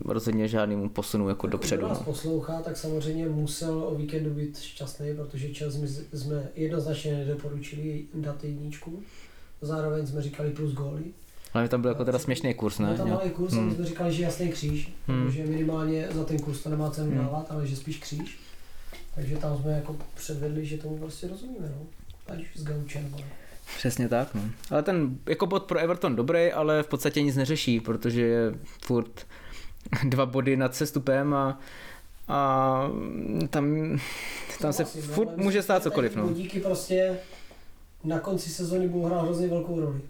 rozhodně 0.05 0.47
žádnému 0.47 0.89
posunu 0.89 1.29
jako 1.29 1.47
dopředu. 1.47 1.79
Kdo 1.79 1.87
nás 1.87 1.99
No. 1.99 2.05
poslouchá, 2.05 2.61
tak 2.61 2.77
samozřejmě 2.77 3.29
musel 3.29 3.83
o 3.83 3.95
víkendu 3.95 4.29
být 4.29 4.57
šťastný, 4.59 5.15
protože 5.15 5.47
my 5.81 5.87
jsme 5.87 6.49
jednoznačně 6.55 7.13
nedoporučili 7.17 8.05
dát 8.13 8.43
jedničku. 8.43 9.03
Zároveň 9.61 10.07
jsme 10.07 10.21
říkali 10.21 10.49
plus 10.51 10.73
góly. 10.73 11.03
Ale 11.55 11.69
tam 11.69 11.81
byl 11.81 11.91
jako 11.91 12.05
teda 12.05 12.19
směšný 12.19 12.53
kurz, 12.53 12.79
ne? 12.79 12.89
Ne, 12.89 12.97
tam 12.97 13.09
malý 13.09 13.29
kurz, 13.29 13.53
Hmm. 13.53 13.63
hmm. 13.67 13.75
jsme 13.75 13.85
říkali, 13.85 14.13
že 14.13 14.23
jasný 14.23 14.49
kříž, 14.49 14.91
Hmm. 15.07 15.25
protože 15.25 15.45
minimálně 15.45 16.07
za 16.11 16.23
ten 16.23 16.39
kurz 16.39 16.59
to 16.63 16.69
nemá 16.69 16.91
cenu 16.91 17.07
Hmm. 17.11 17.17
dávat, 17.17 17.45
ale 17.49 17.67
že 17.67 17.75
spíš 17.75 17.97
kříž. 17.97 18.39
Takže 19.15 19.37
tam 19.37 19.57
jsme 19.57 19.71
jako 19.71 19.95
předvedli, 20.15 20.65
že 20.65 20.77
tomu 20.77 20.97
prostě 20.97 21.27
rozumíme, 21.27 21.73
no. 21.79 21.85
Ať 22.33 22.41
už 22.41 22.47
s 22.55 22.63
Gaučem, 22.63 23.11
ne. 23.17 23.23
Přesně 23.77 24.09
tak, 24.09 24.35
no. 24.35 24.41
Ale 24.71 24.83
ten 24.83 25.17
jako 25.29 25.47
bod 25.47 25.63
pro 25.63 25.79
Everton 25.79 26.15
dobrý, 26.15 26.51
ale 26.51 26.83
v 26.83 26.87
podstatě 26.87 27.21
nic 27.21 27.35
neřeší, 27.35 27.79
protože 27.79 28.21
je 28.21 28.53
furt 28.85 29.27
dva 30.09 30.25
body 30.25 30.57
nad 30.57 30.75
sestupem 30.75 31.33
a, 31.33 31.59
a 32.27 32.89
tam, 33.49 33.97
tam 34.61 34.73
se 34.73 34.83
no, 34.83 34.89
furt 35.01 35.27
ale 35.27 35.37
může 35.37 35.61
stát 35.61 35.83
že 35.83 35.83
cokoliv, 35.83 36.15
no. 36.15 36.33
Díky 36.33 36.59
prostě 36.59 37.17
na 38.03 38.19
konci 38.19 38.49
sezóny 38.49 38.87
budou 38.87 39.05
hrát 39.05 39.21
hrozně 39.21 39.47
velkou 39.47 39.79
roli. 39.79 40.01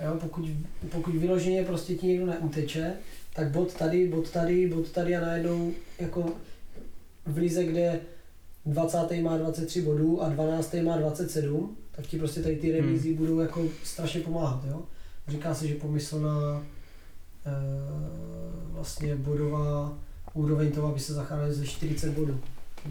Jo, 0.00 0.16
pokud, 0.20 0.44
pokud 0.90 1.14
vyloženě 1.14 1.64
prostě 1.64 1.94
ti 1.94 2.06
někdo 2.06 2.26
neuteče, 2.26 2.92
tak 3.34 3.50
bod 3.50 3.74
tady, 3.74 4.08
bod 4.08 4.30
tady, 4.30 4.68
bod 4.68 4.90
tady 4.90 5.16
a 5.16 5.20
najednou 5.20 5.72
jako 5.98 6.32
v 7.26 7.36
lize, 7.36 7.64
kde 7.64 8.00
20. 8.66 8.98
má 9.22 9.38
23 9.38 9.82
bodů 9.82 10.22
a 10.22 10.28
12. 10.28 10.74
má 10.84 10.96
27, 10.96 11.76
tak 11.92 12.06
ti 12.06 12.18
prostě 12.18 12.42
tady 12.42 12.56
ty 12.56 12.72
remízy 12.72 13.08
hmm. 13.08 13.18
budou 13.18 13.38
jako 13.38 13.64
strašně 13.84 14.20
pomáhat, 14.20 14.64
jo. 14.68 14.82
Říká 15.28 15.54
se, 15.54 15.68
že 15.68 15.74
pomyslná 15.74 16.62
e, 17.46 17.50
vlastně 18.72 19.16
bodová 19.16 19.98
úroveň 20.34 20.72
toho, 20.72 20.88
aby 20.88 21.00
se 21.00 21.14
zachránili 21.14 21.54
ze 21.54 21.66
40 21.66 22.10
bodů. 22.14 22.40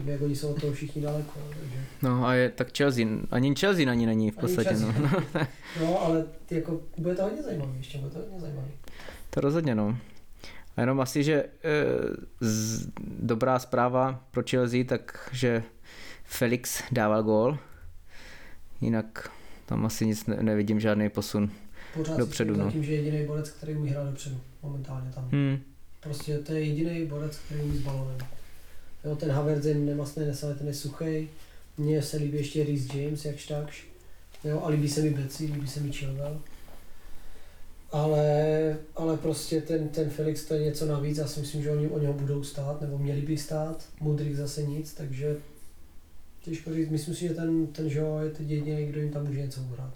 Jak 0.04 0.22
oni 0.22 0.36
jsou 0.36 0.48
od 0.48 0.60
toho 0.60 0.72
všichni 0.72 1.02
daleko, 1.02 1.40
takže. 1.48 1.84
No 2.02 2.26
a 2.26 2.34
je 2.34 2.50
tak 2.50 2.76
Chelsea, 2.76 3.06
ani 3.30 3.54
Chelsea 3.54 3.86
na 3.86 3.94
ní 3.94 4.06
není 4.06 4.30
v 4.30 4.36
podstatě, 4.36 4.74
no. 4.80 4.92
Chelsea. 4.92 5.48
No, 5.80 6.02
ale 6.02 6.24
ty 6.46 6.54
jako, 6.54 6.80
bude 6.98 7.14
to 7.14 7.22
hodně 7.22 7.42
zajímavý, 7.42 7.72
ještě 7.76 7.98
bude 7.98 8.10
to 8.10 8.18
hodně 8.18 8.40
zajímavý. 8.40 8.70
To 9.30 9.40
rozhodně, 9.40 9.74
no. 9.74 9.98
A 10.76 10.80
jenom 10.80 11.00
asi, 11.00 11.24
že 11.24 11.34
e, 11.34 11.48
z, 12.40 12.86
dobrá 13.20 13.58
zpráva 13.58 14.24
pro 14.30 14.42
Chelsea, 14.50 14.84
takže 14.84 15.62
Felix 16.24 16.82
dával 16.92 17.22
gól, 17.22 17.58
jinak 18.80 19.30
tam 19.66 19.86
asi 19.86 20.06
nic 20.06 20.26
ne, 20.26 20.36
nevidím, 20.42 20.80
žádný 20.80 21.08
posun. 21.08 21.50
Pořád 21.94 22.18
Dopředu, 22.18 22.54
si 22.54 22.60
no. 22.60 22.70
tím, 22.70 22.84
že 22.84 22.92
je 22.92 23.02
jediný 23.02 23.26
borec, 23.26 23.50
který 23.50 23.74
umí 23.74 23.90
hrát 23.90 24.06
dopředu, 24.06 24.40
momentálně 24.62 25.10
tam. 25.10 25.28
Hmm. 25.32 25.58
Prostě 26.00 26.38
to 26.38 26.52
je 26.52 26.64
jediný 26.64 27.06
borec, 27.06 27.38
který 27.38 27.60
umí 27.60 27.78
s 27.78 27.80
balonem. 27.80 28.18
Jo, 29.04 29.16
ten 29.16 29.30
Havertz 29.30 29.66
je 29.66 29.74
nemastný, 29.74 30.26
nesalý, 30.26 30.54
ten 30.58 30.66
je 30.66 30.74
suchý. 30.74 31.28
Mně 31.78 32.02
se 32.02 32.16
líbí 32.16 32.38
ještě 32.38 32.64
Reece 32.64 32.98
James, 32.98 33.24
jakž 33.24 33.46
takž. 33.46 33.86
Jo, 34.44 34.60
a 34.64 34.68
líbí 34.68 34.88
se 34.88 35.02
mi 35.02 35.10
Betsy, 35.10 35.44
líbí 35.44 35.68
se 35.68 35.80
mi 35.80 35.92
Chilwell. 35.92 36.40
Ale, 37.92 38.76
ale 38.96 39.16
prostě 39.16 39.60
ten, 39.60 39.88
ten 39.88 40.10
Felix 40.10 40.44
to 40.44 40.54
je 40.54 40.60
něco 40.60 40.86
navíc, 40.86 41.18
já 41.18 41.26
si 41.26 41.40
myslím, 41.40 41.62
že 41.62 41.70
oni 41.70 41.88
o 41.88 41.98
něho 41.98 42.12
budou 42.12 42.42
stát, 42.42 42.80
nebo 42.80 42.98
měli 42.98 43.20
by 43.20 43.36
stát. 43.36 43.84
Mudrik 44.00 44.36
zase 44.36 44.62
nic, 44.62 44.94
takže 44.94 45.36
těžko 46.42 46.74
říct, 46.74 46.88
myslím 46.88 47.14
si, 47.14 47.28
že 47.28 47.34
ten, 47.34 47.66
ten 47.66 47.88
Joe 47.88 48.24
je 48.24 48.30
teď 48.30 48.48
jediný, 48.48 48.86
kdo 48.86 49.00
jim 49.00 49.10
tam 49.10 49.26
může 49.26 49.40
něco 49.40 49.60
uhrát. 49.60 49.94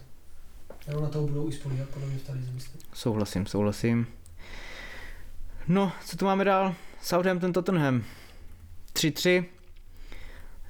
Jo, 0.89 1.01
na 1.01 1.09
toho 1.09 1.27
budou 1.27 1.49
i 1.49 1.53
spolíhat, 1.53 1.89
podle 1.89 2.09
mě 2.09 2.19
v 2.19 2.27
tady 2.27 2.39
myslím. 2.55 2.81
Souhlasím, 2.95 3.47
souhlasím. 3.47 4.07
No, 5.69 5.93
co 6.07 6.17
tu 6.17 6.25
máme 6.25 6.45
dál? 6.45 6.75
Southampton 7.03 7.53
Tottenham. 7.53 8.05
3-3. 8.99 9.45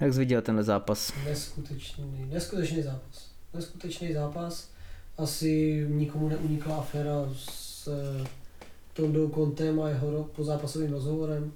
Jak 0.01 0.13
jsi 0.13 0.19
viděl 0.19 0.43
tenhle 0.43 0.65
zápas? 0.65 1.13
Neskutečný, 1.25 2.27
neskutečný 2.31 2.83
zápas. 2.83 3.31
Neskutečný 3.55 4.13
zápas. 4.13 4.71
Asi 5.19 5.85
nikomu 5.89 6.29
neunikla 6.29 6.77
aféra 6.77 7.13
s 7.37 7.89
eh, 7.89 8.27
Tondou 8.93 9.29
Kontem 9.29 9.81
a 9.81 9.89
jeho 9.89 10.11
ro- 10.11 10.25
pozápasovým 10.37 10.93
rozhovorem. 10.93 11.53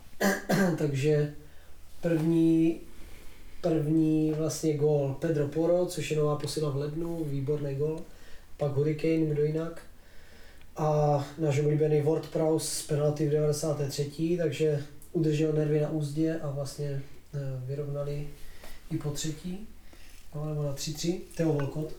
Takže 0.78 1.34
první, 2.00 2.80
první 3.60 4.32
vlastně 4.32 4.76
gól 4.76 5.16
Pedro 5.20 5.48
Poro, 5.48 5.86
což 5.86 6.10
je 6.10 6.16
nová 6.16 6.36
posila 6.36 6.70
v 6.70 6.76
lednu, 6.76 7.24
výborný 7.24 7.74
gól. 7.74 8.00
Pak 8.56 8.72
Hurricane, 8.72 9.26
kdo 9.26 9.44
jinak. 9.44 9.82
A 10.76 11.18
náš 11.38 11.58
oblíbený 11.58 12.00
Ward 12.00 12.26
Prowse 12.26 12.66
z 12.66 12.86
penalty 12.86 13.26
v 13.26 13.30
93. 13.30 14.36
Takže 14.42 14.84
udržel 15.12 15.52
nervy 15.52 15.80
na 15.80 15.90
úzdě 15.90 16.40
a 16.42 16.50
vlastně 16.50 17.02
eh, 17.34 17.38
vyrovnali 17.66 18.28
i 18.90 18.98
po 18.98 19.10
třetí. 19.10 19.68
No, 20.34 20.48
nebo 20.48 20.62
na 20.62 20.74
3-3. 20.74 21.20
Teo 21.36 21.52
Volkot. 21.52 21.92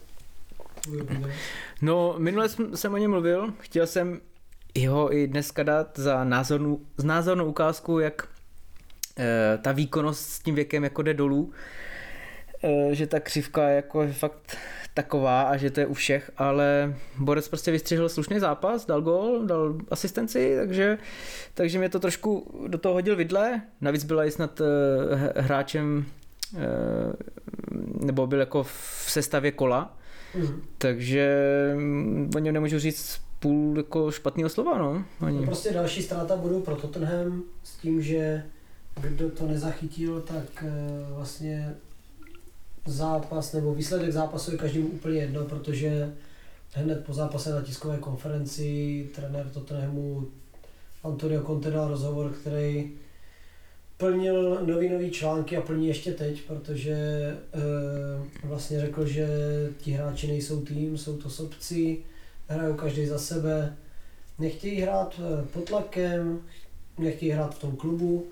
No, 1.82 2.16
minule 2.18 2.50
jsem, 2.50 2.94
o 2.94 2.98
něm 2.98 3.12
mluvil, 3.12 3.54
chtěl 3.60 3.88
jsem 3.88 4.22
jeho 4.76 5.16
i 5.16 5.28
dneska 5.28 5.64
dát 5.64 6.00
za 6.00 6.24
názornou, 6.24 6.80
názornou 7.04 7.46
ukázku, 7.46 8.00
jak 8.00 8.28
e, 9.18 9.58
ta 9.62 9.72
výkonnost 9.72 10.30
s 10.30 10.40
tím 10.40 10.56
věkem 10.56 10.84
jako 10.84 11.02
jde 11.02 11.14
dolů, 11.14 11.52
e, 12.64 12.96
že 12.96 13.08
ta 13.08 13.20
křivka 13.20 13.70
je 13.70 13.76
jako 13.76 14.08
fakt 14.12 14.58
taková 14.94 15.42
a 15.44 15.58
že 15.58 15.72
to 15.72 15.80
je 15.80 15.86
u 15.86 15.94
všech, 15.94 16.32
ale 16.38 16.96
Borec 17.20 17.48
prostě 17.48 17.72
vystřihl 17.72 18.10
slušný 18.10 18.40
zápas, 18.40 18.86
dal 18.86 19.02
gol, 19.02 19.46
dal 19.46 19.76
asistenci, 19.92 20.56
takže, 20.60 20.98
takže 21.54 21.80
mě 21.80 21.90
to 21.90 22.00
trošku 22.00 22.62
do 22.68 22.78
toho 22.78 22.94
hodil 22.94 23.16
vidle, 23.16 23.62
navíc 23.82 24.04
byla 24.04 24.26
i 24.26 24.32
snad 24.32 24.62
e, 24.62 24.66
h- 25.16 25.34
hráčem 25.42 26.06
e, 26.56 28.06
nebo 28.06 28.28
byl 28.28 28.40
jako 28.40 28.64
v 28.64 29.06
sestavě 29.08 29.52
kola, 29.52 29.98
Mhm. 30.36 30.62
takže 30.78 31.28
mm, 31.78 32.32
o 32.36 32.40
něm 32.40 32.54
nemůžu 32.54 32.80
říct 32.80 33.22
půl 33.40 33.78
jako 33.78 34.12
špatného 34.12 34.50
slova, 34.50 34.78
no. 34.78 35.06
No 35.22 35.28
Ani. 35.28 35.46
prostě 35.46 35.74
další 35.74 36.02
ztráta 36.04 36.36
budou 36.36 36.62
pro 36.62 36.76
Tottenham 36.76 37.44
s 37.64 37.76
tím, 37.78 38.02
že 38.02 38.44
kdo 39.02 39.30
to 39.30 39.48
nezachytil, 39.48 40.22
tak 40.22 40.64
eh, 40.64 40.72
vlastně 41.10 41.76
zápas 42.86 43.54
nebo 43.54 43.74
výsledek 43.74 44.12
zápasu 44.12 44.52
je 44.52 44.58
každému 44.58 44.88
úplně 44.88 45.20
jedno, 45.20 45.46
protože 45.46 46.14
hned 46.74 47.06
po 47.06 47.14
zápase 47.14 47.54
na 47.54 47.62
tiskové 47.62 47.98
konferenci 47.98 49.10
trenér 49.16 49.50
Tottenhamu 49.50 50.28
Antonio 51.04 51.44
Conte 51.44 51.72
dal 51.72 51.88
rozhovor, 51.88 52.32
který 52.32 52.92
plnil 53.98 54.66
novinový 54.66 55.12
články 55.12 55.58
a 55.58 55.62
plní 55.62 55.88
ještě 55.88 56.12
teď, 56.12 56.42
protože 56.48 56.94
e, 56.94 57.38
vlastně 58.44 58.82
řekl, 58.82 59.06
že 59.06 59.28
ti 59.78 59.92
hráči 59.92 60.28
nejsou 60.28 60.62
tým, 60.62 60.98
jsou 60.98 61.18
to 61.18 61.30
sobci, 61.30 61.98
hrajou 62.48 62.74
každý 62.74 63.06
za 63.06 63.20
sebe, 63.20 63.78
nechtějí 64.40 64.82
hrát 64.82 65.22
pod 65.54 65.64
tlakem, 65.64 66.42
nechtějí 66.98 67.32
hrát 67.32 67.56
v 67.56 67.60
tom 67.60 67.76
klubu, 67.76 68.28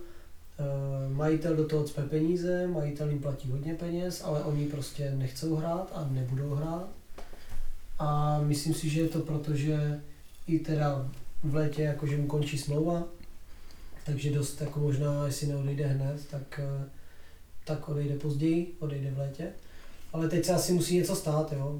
majitel 1.14 1.56
do 1.56 1.68
toho 1.68 1.84
cpe 1.84 2.02
peníze, 2.02 2.68
majitel 2.68 3.10
jim 3.10 3.20
platí 3.20 3.52
hodně 3.52 3.74
peněz, 3.74 4.22
ale 4.26 4.44
oni 4.44 4.66
prostě 4.66 5.12
nechcou 5.16 5.56
hrát 5.56 5.92
a 5.96 6.08
nebudou 6.12 6.50
hrát. 6.50 6.90
A 8.00 8.40
myslím 8.42 8.74
si, 8.74 8.90
že 8.90 9.02
je 9.02 9.08
to 9.08 9.20
proto, 9.20 9.56
že 9.56 10.02
i 10.48 10.60
teda 10.60 11.10
v 11.44 11.56
létě 11.56 11.82
jakože 11.82 12.18
mu 12.18 12.28
končí 12.28 12.58
smlouva, 12.58 13.04
takže 14.06 14.32
dost 14.32 14.62
jako 14.62 14.80
možná, 14.80 15.26
jestli 15.26 15.48
neodejde 15.48 15.86
hned, 15.86 16.22
tak, 16.32 16.60
eh, 16.64 16.90
tak 17.66 17.90
odejde 17.90 18.16
později, 18.16 18.76
odejde 18.80 19.12
v 19.12 19.18
létě. 19.18 19.48
Ale 20.14 20.30
teď 20.30 20.46
se 20.46 20.54
asi 20.54 20.74
musí 20.74 20.98
něco 20.98 21.16
stát, 21.16 21.54
jo. 21.54 21.80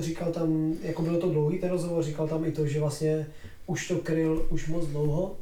Říkal 0.00 0.32
tam, 0.32 0.74
jako 0.82 1.02
bylo 1.02 1.20
to 1.20 1.30
dlouhý 1.30 1.58
ten 1.58 1.70
rozhovor, 1.70 2.02
říkal 2.04 2.28
tam 2.28 2.44
i 2.44 2.52
to, 2.52 2.66
že 2.66 2.80
vlastně 2.80 3.26
už 3.66 3.88
to 3.88 3.98
kryl 3.98 4.46
už 4.50 4.68
moc 4.68 4.86
dlouho, 4.86 5.36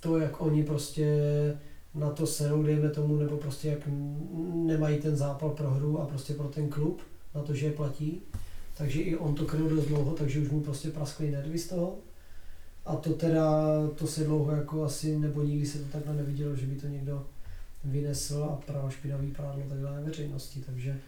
to, 0.00 0.18
jak 0.18 0.40
oni 0.40 0.64
prostě 0.64 1.06
na 1.98 2.10
to 2.10 2.26
serou, 2.26 2.62
dejme 2.62 2.88
tomu, 2.90 3.16
nebo 3.16 3.36
prostě 3.36 3.68
jak 3.68 3.78
nemají 4.54 4.98
ten 4.98 5.16
zápal 5.16 5.50
pro 5.50 5.70
hru 5.70 6.00
a 6.00 6.06
prostě 6.06 6.34
pro 6.34 6.48
ten 6.48 6.68
klub, 6.68 7.00
na 7.34 7.42
to, 7.42 7.54
že 7.54 7.66
je 7.66 7.72
platí. 7.72 8.20
Takže 8.78 9.00
i 9.00 9.16
on 9.16 9.34
to 9.34 9.44
kryl 9.44 9.68
dost 9.68 9.86
dlouho, 9.86 10.12
takže 10.14 10.40
už 10.40 10.50
mu 10.50 10.60
prostě 10.60 10.90
praskly 10.90 11.30
nervy 11.30 11.58
z 11.58 11.68
toho. 11.68 11.94
a 12.86 12.96
to 12.96 13.10
teda, 13.12 13.52
to 13.96 14.06
se 14.06 14.24
dlouho 14.24 14.52
jako 14.52 14.84
asi, 14.84 15.18
nebo 15.18 15.42
nikdy 15.42 15.66
se 15.66 15.78
to 15.78 15.84
takhle 15.92 16.14
nevidělo, 16.14 16.56
že 16.56 16.66
by 16.66 16.74
to 16.76 16.86
někdo 16.86 17.24
vynesl 17.84 18.44
a 18.44 18.56
pral 18.66 18.90
špinavý 18.90 19.26
prádlo 19.30 19.62
takhle 19.68 19.90
na 19.92 20.00
veřejnosti, 20.00 20.62
takže 20.66 20.98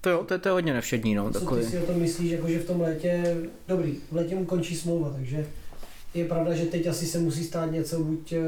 To 0.00 0.10
jo, 0.10 0.24
to, 0.24 0.34
je- 0.34 0.38
to 0.40 0.48
je 0.48 0.52
hodně 0.52 0.72
nevšední, 0.72 1.14
no, 1.14 1.32
co 1.32 1.40
takový. 1.40 1.60
ty 1.64 1.70
si 1.70 1.78
o 1.78 1.86
tom 1.86 1.96
myslíš, 2.00 2.30
jako 2.32 2.48
že 2.48 2.58
v 2.58 2.66
tom 2.66 2.80
létě, 2.80 3.36
dobrý, 3.68 3.94
v 4.10 4.16
létě 4.16 4.34
mu 4.34 4.44
končí 4.44 4.76
smlouva, 4.76 5.10
takže 5.10 5.46
je 6.14 6.24
pravda, 6.24 6.54
že 6.54 6.66
teď 6.66 6.86
asi 6.86 7.06
se 7.06 7.18
musí 7.18 7.44
stát 7.44 7.66
něco, 7.66 8.04
buď 8.04 8.32
eh, 8.32 8.40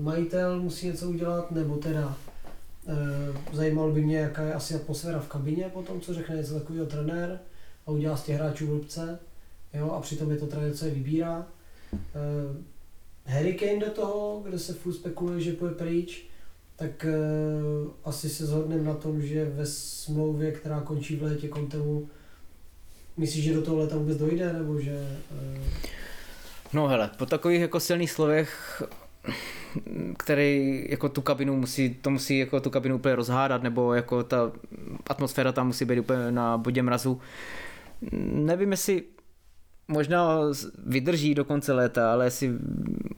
majitel 0.00 0.60
musí 0.60 0.86
něco 0.86 1.08
udělat, 1.08 1.50
nebo 1.50 1.76
teda 1.76 2.16
eh, 2.88 3.56
zajímalo 3.56 3.92
by 3.92 4.02
mě, 4.02 4.16
jaká 4.16 4.42
je 4.42 4.54
asi 4.54 4.74
atmosféra 4.74 5.18
v 5.18 5.28
kabině 5.28 5.70
po 5.72 5.82
tom, 5.82 6.00
co 6.00 6.14
řekne 6.14 6.36
něco 6.36 6.54
takového 6.54 6.86
trenér 6.86 7.38
a 7.86 7.90
udělá 7.90 8.16
z 8.16 8.24
těch 8.24 8.36
hráčů 8.36 8.66
blbce, 8.66 9.18
jo, 9.74 9.90
a 9.90 10.00
přitom 10.00 10.30
je 10.30 10.36
to 10.36 10.46
trenér, 10.46 10.72
co 10.72 10.84
je 10.84 10.90
vybírá. 10.90 11.46
Eh, 11.94 12.66
Harry 13.24 13.54
Kane 13.54 13.86
do 13.86 13.90
toho, 13.90 14.42
kde 14.48 14.58
se 14.58 14.72
furt 14.72 14.94
spekuluje, 14.94 15.40
že 15.40 15.52
půjde 15.52 15.74
pryč, 15.74 16.26
tak 16.76 17.06
asi 18.04 18.28
se 18.28 18.46
shodneme 18.46 18.82
na 18.82 18.94
tom, 18.94 19.22
že 19.22 19.44
ve 19.44 19.66
smlouvě, 19.66 20.52
která 20.52 20.80
končí 20.80 21.16
v 21.16 21.22
létě 21.22 21.48
Contemu, 21.48 22.08
myslíš, 23.16 23.44
že 23.44 23.54
do 23.54 23.62
toho 23.62 23.78
leta 23.78 23.96
vůbec 23.96 24.18
dojde, 24.18 24.52
nebo 24.52 24.80
že... 24.80 25.18
No 26.72 26.88
hele, 26.88 27.10
po 27.18 27.26
takových 27.26 27.60
jako 27.60 27.80
silných 27.80 28.10
slovech, 28.10 28.82
který 30.18 30.84
jako 30.88 31.08
tu 31.08 31.22
kabinu 31.22 31.56
musí, 31.56 31.94
to 31.94 32.10
musí 32.10 32.38
jako 32.38 32.60
tu 32.60 32.70
kabinu 32.70 32.96
úplně 32.96 33.16
rozhádat, 33.16 33.62
nebo 33.62 33.94
jako 33.94 34.22
ta 34.22 34.52
atmosféra 35.06 35.52
tam 35.52 35.66
musí 35.66 35.84
být 35.84 35.98
úplně 35.98 36.30
na 36.30 36.58
bodě 36.58 36.82
mrazu. 36.82 37.20
Nevím, 38.22 38.70
jestli 38.70 39.02
možná 39.88 40.38
vydrží 40.86 41.34
do 41.34 41.44
konce 41.44 41.72
léta, 41.72 42.12
ale 42.12 42.24
jestli 42.24 42.50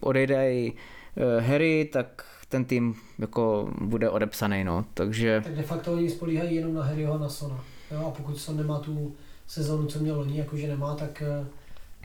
odejde 0.01 0.53
i 0.55 0.73
eh, 1.17 1.41
Harry, 1.41 1.89
tak 1.93 2.25
ten 2.49 2.65
tým 2.65 2.95
jako 3.19 3.73
bude 3.81 4.11
odepsaný, 4.11 4.65
no. 4.65 4.85
Takže 4.95 5.41
Tak 5.45 5.55
de 5.55 5.63
facto 5.63 5.93
oni 5.93 6.11
spolíhají 6.11 6.57
jenom 6.57 6.75
na 6.75 6.83
Harryho 6.83 7.15
a 7.15 7.19
na 7.19 7.29
Sona. 7.29 7.65
Jo? 7.91 8.07
A 8.07 8.11
pokud 8.11 8.39
Son 8.39 8.57
nemá 8.57 8.79
tu 8.79 9.15
sezonu, 9.47 9.87
co 9.87 9.99
měl 9.99 10.17
loni, 10.17 10.39
jakože 10.39 10.69
nemá, 10.69 10.95
tak, 10.95 11.23
eh, 11.23 11.47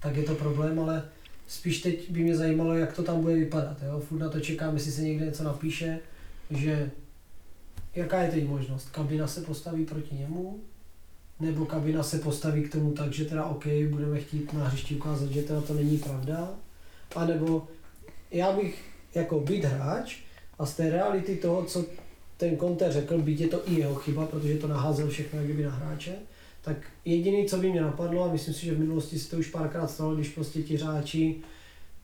tak 0.01 0.15
je 0.15 0.23
to 0.23 0.35
problém, 0.35 0.79
ale 0.79 1.03
spíš 1.53 1.81
teď 1.81 2.11
by 2.11 2.23
mě 2.23 2.35
zajímalo, 2.35 2.73
jak 2.73 2.93
to 2.93 3.03
tam 3.03 3.21
bude 3.21 3.35
vypadat. 3.35 3.77
Jo? 3.83 3.99
Furt 3.99 4.19
na 4.19 4.29
to 4.29 4.39
čekám, 4.39 4.73
jestli 4.73 4.91
se 4.91 5.01
někde 5.01 5.25
něco 5.25 5.43
napíše, 5.43 5.99
že 6.49 6.91
jaká 7.95 8.21
je 8.21 8.31
teď 8.31 8.47
možnost? 8.47 8.89
Kabina 8.89 9.27
se 9.27 9.41
postaví 9.41 9.85
proti 9.85 10.15
němu, 10.15 10.59
nebo 11.39 11.65
kabina 11.65 12.03
se 12.03 12.19
postaví 12.19 12.63
k 12.63 12.71
tomu 12.71 12.91
tak, 12.91 13.13
že 13.13 13.25
teda 13.25 13.45
OK, 13.45 13.65
budeme 13.89 14.19
chtít 14.19 14.53
na 14.53 14.67
hřišti 14.67 14.95
ukázat, 14.95 15.31
že 15.31 15.43
teda 15.43 15.61
to 15.61 15.73
není 15.73 15.97
pravda, 15.97 16.49
a 17.15 17.25
nebo 17.25 17.67
já 18.31 18.51
bych 18.51 18.85
jako 19.15 19.39
být 19.39 19.63
hráč 19.63 20.17
a 20.59 20.65
z 20.65 20.75
té 20.75 20.89
reality 20.89 21.35
toho, 21.35 21.65
co 21.65 21.85
ten 22.37 22.57
Conte 22.57 22.91
řekl, 22.91 23.17
byť 23.17 23.39
je 23.39 23.47
to 23.47 23.69
i 23.69 23.79
jeho 23.79 23.95
chyba, 23.95 24.25
protože 24.25 24.57
to 24.57 24.67
naházel 24.67 25.07
všechno 25.07 25.39
jak 25.39 25.47
kdyby 25.47 25.63
na 25.63 25.71
hráče, 25.71 26.15
tak 26.63 26.77
jediný, 27.05 27.45
co 27.45 27.57
by 27.57 27.71
mě 27.71 27.81
napadlo, 27.81 28.23
a 28.23 28.31
myslím 28.31 28.53
si, 28.53 28.65
že 28.65 28.75
v 28.75 28.79
minulosti 28.79 29.19
se 29.19 29.29
to 29.29 29.37
už 29.37 29.47
párkrát 29.47 29.87
stalo, 29.87 30.15
když 30.15 30.29
prostě 30.29 30.61
ti 30.61 30.77
hráči 30.77 31.35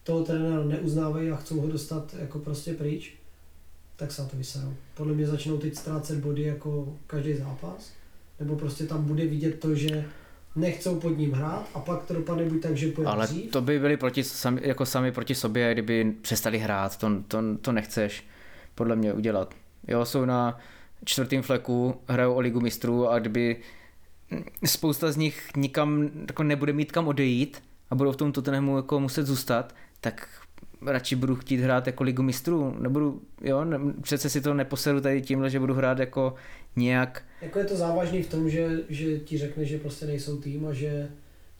toho 0.04 0.24
trenéra 0.24 0.64
neuznávají 0.64 1.32
a 1.32 1.36
chcou 1.36 1.60
ho 1.62 1.68
dostat 1.68 2.16
jako 2.20 2.40
prostě 2.40 2.74
pryč, 2.74 3.14
tak 3.96 4.12
se 4.12 4.22
na 4.22 4.28
to 4.28 4.38
vyserou. 4.38 4.74
Podle 4.94 5.14
mě 5.14 5.28
začnou 5.28 5.58
teď 5.58 5.76
ztrácet 5.76 6.20
body 6.20 6.42
jako 6.42 6.98
každý 7.08 7.34
zápas, 7.34 7.92
nebo 8.40 8.56
prostě 8.56 8.84
tam 8.84 9.04
bude 9.04 9.26
vidět 9.26 9.60
to, 9.60 9.76
že 9.76 10.06
nechcou 10.56 11.00
pod 11.00 11.18
ním 11.18 11.32
hrát 11.32 11.70
a 11.74 11.80
pak 11.80 12.06
to 12.06 12.14
dopadne 12.14 12.46
buď 12.46 12.62
tak, 12.62 12.78
že 12.78 12.92
půjde 12.92 13.10
ale 13.10 13.28
dřív, 13.28 13.52
to 13.52 13.62
by 13.62 13.80
byli 13.80 13.98
proti, 13.98 14.24
sami, 14.24 14.62
jako 14.64 14.86
sami 14.86 15.12
proti 15.12 15.36
sobě, 15.36 15.74
kdyby 15.74 16.14
přestali 16.22 16.58
hrát, 16.58 16.98
to, 16.98 17.10
to, 17.28 17.58
to 17.62 17.72
nechceš 17.72 18.24
podle 18.76 18.96
mě 18.96 19.14
udělat. 19.14 19.54
Jo, 19.88 20.06
jsou 20.06 20.26
na 20.26 20.60
čtvrtém 21.06 21.42
fleku, 21.42 21.96
hrajou 22.08 22.34
o 22.34 22.40
ligu 22.40 22.60
mistrů 22.60 23.10
a 23.10 23.20
kdyby 23.20 23.62
spousta 24.66 25.12
z 25.12 25.18
nich 25.18 25.50
nikam 25.58 26.10
jako 26.28 26.44
nebude 26.44 26.74
mít 26.74 26.92
kam 26.92 27.08
odejít 27.08 27.64
a 27.90 27.96
budou 27.96 28.12
v 28.12 28.18
tom 28.18 28.32
Tottenhamu 28.32 28.76
jako 28.76 29.00
muset 29.00 29.26
zůstat, 29.26 29.76
tak 30.02 30.28
radši 30.86 31.16
budu 31.16 31.36
chtít 31.36 31.58
hrát 31.58 31.88
jako 31.88 32.04
ligu 32.04 32.24
mistrů. 32.24 32.76
Nebudu, 32.80 33.22
jo, 33.42 33.64
ne, 33.66 33.80
přece 34.02 34.30
si 34.30 34.42
to 34.42 34.54
neposedu 34.54 35.02
tady 35.02 35.22
tímhle, 35.22 35.50
že 35.50 35.60
budu 35.60 35.74
hrát 35.74 36.00
jako 36.00 36.36
nějak 36.76 37.24
Jako 37.42 37.60
je 37.60 37.66
to 37.66 37.78
závažný 37.78 38.24
v 38.24 38.30
tom, 38.30 38.50
že, 38.50 38.80
že 38.90 39.20
ti 39.20 39.38
řekne, 39.38 39.66
že 39.66 39.78
prostě 39.78 40.06
nejsou 40.06 40.38
tým 40.38 40.68
a 40.68 40.74
že 40.74 41.10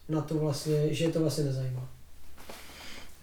na 0.10 0.22
to 0.22 0.38
vlastně, 0.38 0.94
že 0.94 1.06
je 1.06 1.12
to 1.12 1.20
vlastně 1.20 1.44
nezajímá. 1.44 1.90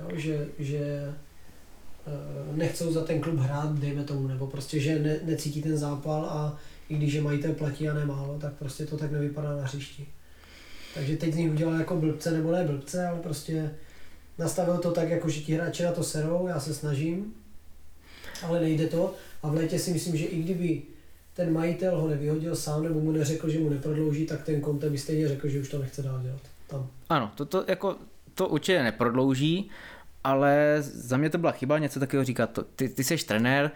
Jo, 0.01 0.09
že, 0.15 0.49
že 0.59 0.79
eh, 0.79 2.57
nechcou 2.57 2.93
za 2.93 3.05
ten 3.05 3.21
klub 3.21 3.39
hrát, 3.39 3.79
dejme 3.79 4.05
tomu, 4.05 4.29
nebo 4.29 4.47
prostě, 4.47 4.81
že 4.81 4.99
ne, 4.99 5.21
necítí 5.23 5.63
ten 5.63 5.79
zápal 5.79 6.25
a 6.25 6.59
i 6.89 6.95
když 6.95 7.15
je 7.15 7.23
majitel 7.23 7.53
platí 7.53 7.89
a 7.89 7.95
nemálo, 7.95 8.39
tak 8.39 8.53
prostě 8.53 8.87
to 8.87 8.97
tak 8.97 9.13
nevypadá 9.13 9.57
na 9.57 9.63
hřišti. 9.63 10.07
Takže 10.95 11.17
teď 11.17 11.33
z 11.33 11.37
nich 11.37 11.51
udělal 11.51 11.75
jako 11.75 11.97
blbce, 11.97 12.31
nebo 12.31 12.53
ne 12.53 12.65
blbce, 12.65 13.07
ale 13.07 13.19
prostě 13.21 13.71
nastavil 14.39 14.79
to 14.79 14.91
tak, 14.91 15.11
jako 15.11 15.29
že 15.29 15.41
ti 15.41 15.55
hráči 15.55 15.83
na 15.83 15.93
to 15.93 16.03
serou, 16.03 16.47
já 16.47 16.61
se 16.61 16.75
snažím, 16.75 17.35
ale 18.43 18.61
nejde 18.61 18.87
to. 18.87 19.15
A 19.43 19.49
v 19.49 19.55
létě 19.55 19.79
si 19.79 19.91
myslím, 19.91 20.17
že 20.17 20.25
i 20.25 20.43
kdyby 20.43 20.83
ten 21.35 21.53
majitel 21.53 22.01
ho 22.01 22.09
nevyhodil 22.09 22.57
sám 22.57 22.83
nebo 22.83 23.01
mu 23.01 23.13
neřekl, 23.13 23.49
že 23.51 23.59
mu 23.59 23.69
neprodlouží, 23.69 24.27
tak 24.27 24.43
ten 24.43 24.63
Conte 24.63 24.91
by 24.91 24.99
stejně 24.99 25.29
řekl, 25.29 25.49
že 25.49 25.61
už 25.61 25.69
to 25.69 25.79
nechce 25.79 26.03
dál 26.03 26.21
dělat. 26.23 26.41
Tam. 26.67 26.91
Ano, 27.09 27.33
to, 27.35 27.45
to, 27.45 27.65
jako, 27.69 27.97
to 28.35 28.49
určitě 28.49 28.83
neprodlouží, 28.83 29.71
ale 30.25 30.77
za 30.81 31.17
mě 31.17 31.31
to 31.31 31.39
byla 31.39 31.53
chyba 31.53 31.79
něco 31.79 32.01
takového 32.01 32.25
říkat. 32.25 32.59
Ty, 32.77 32.89
ty 32.89 33.05
jsi 33.05 33.17
trenér, 33.17 33.71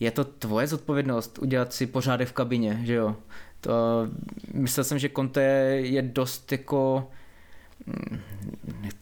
je 0.00 0.10
to 0.10 0.24
tvoje 0.24 0.66
zodpovědnost 0.66 1.38
udělat 1.38 1.72
si 1.72 1.86
pořádek 1.86 2.28
v 2.28 2.32
kabině, 2.32 2.80
že 2.84 2.94
jo? 2.94 3.16
To, 3.60 3.72
myslel 4.54 4.84
jsem, 4.84 4.98
že 4.98 5.08
Conte 5.16 5.42
je 5.76 6.02
dost 6.02 6.52
jako, 6.52 7.10
mm, 7.86 8.20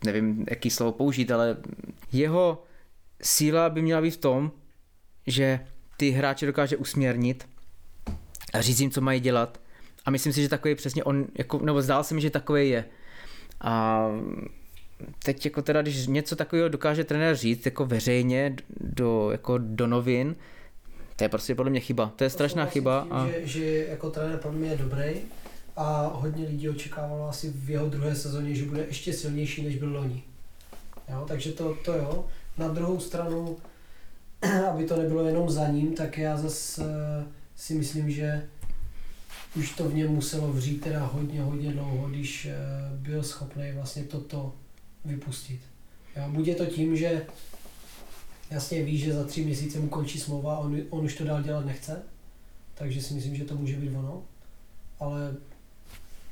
nevím, 0.05 0.45
jaký 0.51 0.71
slovo 0.71 0.93
použít, 0.93 1.31
ale 1.31 1.57
jeho 2.13 2.63
síla 3.23 3.71
by 3.71 3.83
měla 3.83 4.01
být 4.01 4.11
v 4.11 4.17
tom, 4.17 4.51
že 5.27 5.61
ty 5.97 6.11
hráče 6.11 6.47
dokáže 6.47 6.77
usměrnit 6.77 7.49
a 8.53 8.61
říct 8.61 8.81
jim, 8.81 8.91
co 8.91 9.01
mají 9.01 9.21
dělat. 9.21 9.61
A 10.05 10.11
myslím 10.11 10.33
si, 10.33 10.43
že 10.43 10.49
takový 10.49 10.75
přesně 10.75 11.05
on, 11.05 11.27
jako, 11.39 11.59
nebo 11.59 11.83
zdál 11.83 12.05
se 12.05 12.15
mi, 12.15 12.21
že 12.21 12.31
takový 12.31 12.69
je. 12.71 12.85
A 13.61 14.07
teď 15.25 15.45
jako 15.45 15.63
teda, 15.63 15.83
když 15.83 16.07
něco 16.07 16.37
takového 16.37 16.69
dokáže 16.69 17.05
trenér 17.05 17.37
říct 17.37 17.65
jako 17.65 17.87
veřejně 17.87 18.57
do, 18.81 19.31
jako 19.31 19.59
do 19.59 19.87
novin, 19.87 20.37
to 21.17 21.25
je 21.25 21.29
prostě 21.29 21.55
podle 21.55 21.71
mě 21.71 21.81
chyba. 21.81 22.13
To 22.17 22.25
je 22.25 22.31
strašná 22.31 22.67
chyba. 22.67 23.03
tím, 23.03 23.13
A... 23.13 23.27
Že, 23.27 23.47
že 23.47 23.87
jako 23.89 24.11
trenér 24.11 24.39
podle 24.39 24.59
mě 24.59 24.71
je 24.71 24.77
dobrý 24.77 25.15
a 25.77 26.11
hodně 26.15 26.47
lidí 26.47 26.69
očekávalo 26.69 27.29
asi 27.29 27.51
v 27.51 27.71
jeho 27.71 27.89
druhé 27.89 28.15
sezóně, 28.15 28.55
že 28.55 28.65
bude 28.65 28.85
ještě 28.87 29.13
silnější, 29.13 29.65
než 29.65 29.77
byl 29.77 29.93
loni. 29.93 30.23
Jo, 31.09 31.25
takže 31.29 31.53
to, 31.53 31.77
to 31.85 31.93
jo. 31.93 32.27
Na 32.59 32.69
druhou 32.69 33.01
stranu, 33.01 33.57
aby 34.71 34.85
to 34.85 34.97
nebylo 34.97 35.27
jenom 35.27 35.51
za 35.51 35.69
ním, 35.69 35.95
tak 35.95 36.19
já 36.19 36.37
zase 36.37 36.85
eh, 36.85 37.25
si 37.57 37.75
myslím, 37.75 38.11
že 38.11 38.49
už 39.57 39.71
to 39.71 39.89
v 39.89 39.95
něm 39.95 40.11
muselo 40.11 40.53
vřít 40.53 40.81
teda 40.81 41.07
hodně, 41.07 41.43
hodně 41.43 41.73
dlouho, 41.73 42.09
když 42.09 42.47
eh, 42.47 42.57
byl 42.93 43.23
schopný 43.23 43.73
vlastně 43.75 44.05
toto 44.05 44.53
vypustit. 45.05 45.61
Jo, 46.17 46.23
buď 46.29 46.47
je 46.47 46.55
to 46.55 46.67
tím, 46.67 46.97
že 46.97 47.27
jasně 48.55 48.83
ví, 48.83 48.99
že 48.99 49.13
za 49.13 49.25
tři 49.25 49.45
měsíce 49.45 49.79
mu 49.79 49.89
končí 49.89 50.21
smlouva 50.21 50.55
a 50.55 50.59
on, 50.59 50.77
on 50.91 51.05
už 51.05 51.15
to 51.17 51.25
dál 51.25 51.43
dělat 51.43 51.67
nechce, 51.67 52.03
takže 52.75 53.03
si 53.03 53.15
myslím, 53.15 53.37
že 53.37 53.45
to 53.45 53.55
může 53.57 53.77
být 53.77 53.97
ono, 53.97 54.23
ale 55.01 55.35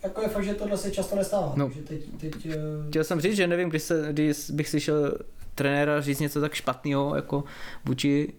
jako 0.03 0.23
je 0.23 0.29
fakt, 0.29 0.45
že 0.45 0.55
tohle 0.55 0.79
se 0.79 0.91
často 0.91 1.17
nestává, 1.17 1.53
No. 1.57 1.67
takže 1.67 1.81
teď, 1.83 2.01
teď 2.21 2.47
eh, 2.47 2.57
Chtěl 2.89 3.05
jsem 3.05 3.21
říct, 3.21 3.37
že 3.37 3.47
nevím, 3.47 3.69
když, 3.69 3.83
se, 3.83 4.09
když 4.13 4.51
bych 4.51 4.69
slyšel 4.69 5.19
trenéra 5.55 6.01
říct 6.01 6.19
něco 6.21 6.41
tak 6.41 6.55
špatného 6.55 7.17
jako 7.17 7.45
vůči 7.85 8.33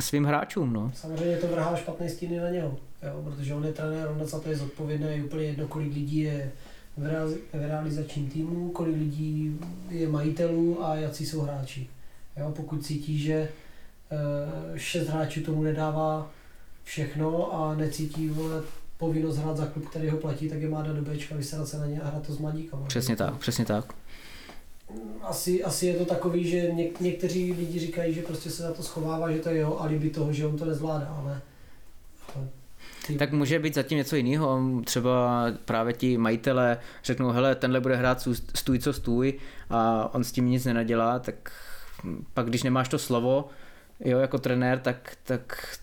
svým 0.00 0.24
hráčům. 0.24 0.72
No. 0.72 0.92
samozřejmě 0.94 1.36
to 1.36 1.46
vrhá 1.46 1.76
špatný 1.76 2.08
stíny 2.08 2.38
na 2.40 2.50
něho, 2.50 2.76
jo, 3.02 3.22
protože 3.24 3.54
on 3.54 3.64
je 3.64 3.72
trenér, 3.72 4.08
on 4.20 4.26
za 4.26 4.40
to 4.40 4.48
je 4.48 4.56
zodpovědný, 4.56 5.06
je 5.10 5.24
úplně 5.24 5.44
jedno, 5.44 5.68
kolik 5.68 5.94
lidí 5.94 6.18
je 6.18 6.52
v 6.96 7.36
realizačním 7.52 8.30
týmu, 8.30 8.70
kolik 8.70 8.96
lidí 8.96 9.58
je 9.90 10.08
majitelů 10.08 10.84
a 10.84 10.94
jaký 10.96 11.26
jsou 11.26 11.40
hráči. 11.40 11.88
Jo, 12.36 12.52
pokud 12.56 12.86
cítí, 12.86 13.18
že 13.18 13.34
eh, 13.34 14.78
šest 14.78 15.08
hráčů 15.08 15.40
tomu 15.42 15.62
nedává 15.62 16.30
všechno 16.84 17.54
a 17.54 17.74
necítí 17.74 18.28
vole, 18.28 18.62
povinnost 18.96 19.36
hrát 19.36 19.56
za 19.56 19.66
klub, 19.66 19.88
který 19.88 20.08
ho 20.08 20.18
platí, 20.18 20.48
tak 20.48 20.62
je 20.62 20.68
má 20.68 20.82
dát 20.82 20.96
do 20.96 21.02
Bčka, 21.02 21.36
vysedat 21.36 21.68
se 21.68 21.78
na 21.78 21.86
ně 21.86 22.00
a 22.00 22.08
hrát 22.08 22.26
to 22.26 22.32
s 22.32 22.38
mladíkama. 22.38 22.86
Přesně 22.86 23.16
tak, 23.16 23.36
přesně 23.36 23.64
tak. 23.64 23.94
Asi, 25.22 25.64
asi 25.64 25.86
je 25.86 25.94
to 25.94 26.04
takový, 26.04 26.50
že 26.50 26.70
něk, 26.72 27.00
někteří 27.00 27.52
lidi 27.52 27.78
říkají, 27.78 28.14
že 28.14 28.22
prostě 28.22 28.50
se 28.50 28.62
za 28.62 28.72
to 28.72 28.82
schovává, 28.82 29.32
že 29.32 29.38
to 29.38 29.48
je 29.48 29.54
jeho 29.54 29.80
alibi 29.80 30.10
toho, 30.10 30.32
že 30.32 30.46
on 30.46 30.58
to 30.58 30.64
nezvládá, 30.64 31.06
ale, 31.06 31.40
Tak 33.18 33.32
může 33.32 33.58
být 33.58 33.74
zatím 33.74 33.98
něco 33.98 34.16
jiného. 34.16 34.60
Třeba 34.84 35.46
právě 35.64 35.92
ti 35.92 36.18
majitele 36.18 36.78
řeknou, 37.04 37.30
hele, 37.30 37.54
tenhle 37.54 37.80
bude 37.80 37.96
hrát 37.96 38.20
stů- 38.20 38.34
stůj 38.54 38.78
co 38.78 38.92
stůj 38.92 39.34
a 39.70 40.10
on 40.14 40.24
s 40.24 40.32
tím 40.32 40.48
nic 40.48 40.64
nenadělá, 40.64 41.18
tak 41.18 41.52
pak 42.34 42.46
když 42.46 42.62
nemáš 42.62 42.88
to 42.88 42.98
slovo, 42.98 43.48
jo, 44.00 44.18
jako 44.18 44.38
trenér, 44.38 44.78
tak, 44.78 45.16
tak 45.24 45.76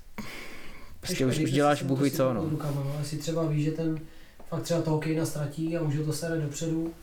prostě 0.99 1.26
už, 1.26 1.39
už 1.39 1.51
děláš 1.51 1.84
bůh 1.84 2.11
co, 2.11 2.34
no. 2.34 2.49
Rukama, 2.49 2.84
no. 2.84 2.95
Jestli 2.99 3.18
třeba 3.18 3.45
ví, 3.45 3.64
že 3.64 3.72
ten 3.72 3.99
fakt 4.49 4.61
třeba 4.61 4.82
toho 4.82 4.99
Kejna 4.99 5.26
ztratí 5.26 5.78
a 5.78 5.82
už 5.82 5.97
ho 5.97 6.05
to 6.05 6.14
sere 6.14 6.41
dopředu, 6.41 6.93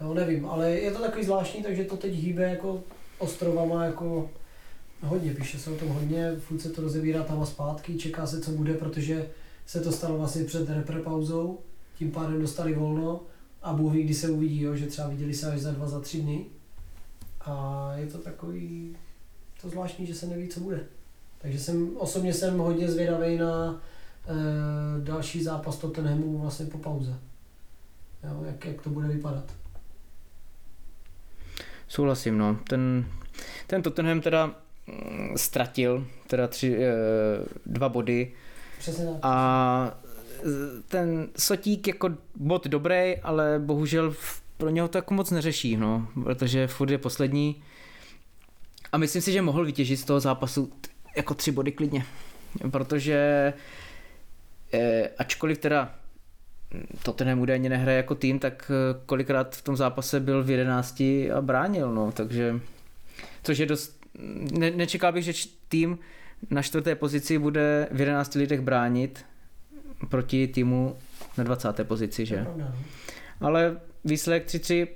jo, 0.00 0.14
nevím, 0.14 0.46
ale 0.46 0.70
je 0.70 0.90
to 0.90 1.02
takový 1.02 1.24
zvláštní, 1.24 1.62
takže 1.62 1.84
to 1.84 1.96
teď 1.96 2.12
hýbe 2.14 2.42
jako 2.42 2.82
ostrovama 3.18 3.84
jako 3.84 4.30
hodně, 5.02 5.34
píše 5.34 5.58
se 5.58 5.70
o 5.70 5.76
tom 5.76 5.88
hodně, 5.88 6.32
furt 6.38 6.60
se 6.60 6.70
to 6.70 6.82
rozebírá 6.82 7.22
tam 7.22 7.42
a 7.42 7.46
zpátky, 7.46 7.94
čeká 7.94 8.26
se, 8.26 8.40
co 8.40 8.50
bude, 8.50 8.74
protože 8.74 9.28
se 9.66 9.80
to 9.80 9.92
stalo 9.92 10.18
vlastně 10.18 10.44
před 10.44 10.70
repre 10.70 11.00
pauzou, 11.00 11.58
tím 11.98 12.10
pádem 12.10 12.40
dostali 12.40 12.74
volno 12.74 13.20
a 13.62 13.72
Bůh 13.72 13.92
ví, 13.92 14.02
kdy 14.02 14.14
se 14.14 14.28
uvidí, 14.28 14.62
jo, 14.62 14.76
že 14.76 14.86
třeba 14.86 15.08
viděli 15.08 15.34
se 15.34 15.52
až 15.52 15.60
za 15.60 15.70
dva, 15.72 15.88
za 15.88 16.00
tři 16.00 16.20
dny. 16.20 16.44
A 17.44 17.92
je 17.96 18.06
to 18.06 18.18
takový, 18.18 18.96
to 19.62 19.68
zvláštní, 19.68 20.06
že 20.06 20.14
se 20.14 20.26
neví, 20.26 20.48
co 20.48 20.60
bude. 20.60 20.80
Takže 21.38 21.58
jsem, 21.60 21.96
osobně 21.96 22.32
jsem 22.34 22.58
hodně 22.58 22.90
zvědavý 22.90 23.38
na 23.38 23.80
e, 24.26 24.34
další 25.04 25.42
zápas 25.44 25.76
Tottenhamu 25.78 26.38
vlastně 26.38 26.66
po 26.66 26.78
pauze. 26.78 27.14
Jo, 28.24 28.42
jak, 28.46 28.64
jak 28.64 28.82
to 28.82 28.90
bude 28.90 29.08
vypadat. 29.08 29.44
Souhlasím, 31.88 32.38
no. 32.38 32.58
Ten, 32.68 33.06
ten 33.66 33.82
Tottenham 33.82 34.20
teda 34.20 34.46
mm, 34.86 35.32
ztratil 35.36 36.06
teda 36.26 36.48
tři, 36.48 36.76
eh, 36.76 36.92
dva 37.66 37.88
body 37.88 38.32
Přesně 38.78 39.04
tak. 39.04 39.16
a 39.22 39.98
ten 40.88 41.28
Sotík 41.38 41.88
jako 41.88 42.10
bod 42.36 42.66
dobrý, 42.66 43.16
ale 43.22 43.58
bohužel 43.64 44.10
v- 44.10 44.42
pro 44.56 44.70
něho 44.70 44.88
to 44.88 44.98
jako 44.98 45.14
moc 45.14 45.30
neřeší, 45.30 45.76
no, 45.76 46.08
protože 46.24 46.66
furt 46.66 46.90
je 46.90 46.98
poslední 46.98 47.62
a 48.92 48.98
myslím 48.98 49.22
si, 49.22 49.32
že 49.32 49.42
mohl 49.42 49.64
vytěžit 49.64 50.00
z 50.00 50.04
toho 50.04 50.20
zápasu 50.20 50.66
t- 50.80 50.88
jako 51.16 51.34
tři 51.34 51.52
body 51.52 51.72
klidně, 51.72 52.04
protože 52.70 53.52
eh, 54.72 55.08
ačkoliv 55.18 55.58
teda 55.58 55.94
Tottenham 57.02 57.40
údajně 57.40 57.68
nehraje 57.68 57.96
jako 57.96 58.14
tým, 58.14 58.38
tak 58.38 58.70
eh, 58.70 59.00
kolikrát 59.06 59.56
v 59.56 59.62
tom 59.62 59.76
zápase 59.76 60.20
byl 60.20 60.44
v 60.44 60.50
11 60.50 61.00
a 61.34 61.40
bránil, 61.40 61.94
no, 61.94 62.12
takže 62.12 62.60
což 63.42 63.58
je 63.58 63.66
dost, 63.66 64.00
ne, 64.58 64.70
nečekal 64.70 65.12
bych, 65.12 65.24
že 65.24 65.32
tým 65.68 65.98
na 66.50 66.62
čtvrté 66.62 66.94
pozici 66.94 67.38
bude 67.38 67.88
v 67.90 68.00
11 68.00 68.34
lidech 68.34 68.60
bránit 68.60 69.24
proti 70.08 70.46
týmu 70.48 70.96
na 71.38 71.44
20. 71.44 71.84
pozici, 71.84 72.22
To 72.22 72.26
že? 72.26 72.46
no. 72.56 72.74
Ale 73.40 73.80
výsledek 74.04 74.46
3-3, 74.46 74.86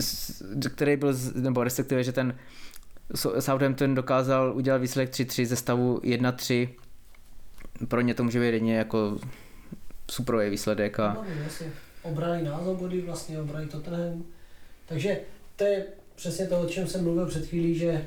s- 0.00 0.42
který 0.74 0.96
byl, 0.96 1.14
nebo 1.34 1.64
respektive, 1.64 2.04
že 2.04 2.12
ten 2.12 2.34
So- 3.14 3.38
Southampton 3.40 3.94
dokázal 3.94 4.52
udělat 4.56 4.78
výsledek 4.78 5.10
3-3 5.10 5.46
ze 5.46 5.56
stavu 5.56 6.00
1-3, 6.02 6.68
pro 7.88 8.00
ně 8.00 8.14
to 8.14 8.24
může 8.24 8.40
být 8.40 8.46
jedně 8.54 8.76
jako 8.76 9.18
superový 10.10 10.50
výsledek 10.50 11.00
a 11.00 11.14
No. 11.14 11.24
Obrali 12.02 12.42
nás 12.42 12.60
body, 12.62 13.00
vlastně 13.00 13.40
obrali 13.40 13.66
Tottenham. 13.66 14.24
Takže 14.86 15.20
to 15.56 15.64
je 15.64 15.84
přesně 16.14 16.46
to, 16.46 16.60
o 16.60 16.66
čem 16.66 16.86
jsem 16.86 17.04
mluvil 17.04 17.26
před 17.26 17.46
chvílí, 17.46 17.74
že 17.78 18.04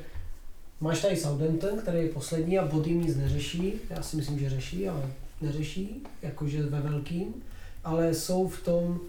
máš 0.80 1.00
tady 1.02 1.16
Southampton, 1.16 1.78
který 1.78 1.98
je 1.98 2.08
poslední 2.08 2.58
a 2.58 2.66
body 2.66 2.90
nic 2.90 3.16
neřeší. 3.16 3.74
Já 3.90 4.02
si 4.02 4.16
myslím, 4.16 4.38
že 4.38 4.50
řeší, 4.50 4.88
ale 4.88 5.02
neřeší, 5.40 6.02
jakože 6.22 6.62
ve 6.62 6.80
velkým. 6.80 7.34
Ale 7.84 8.14
jsou 8.14 8.48
v 8.48 8.62
tom 8.62 9.00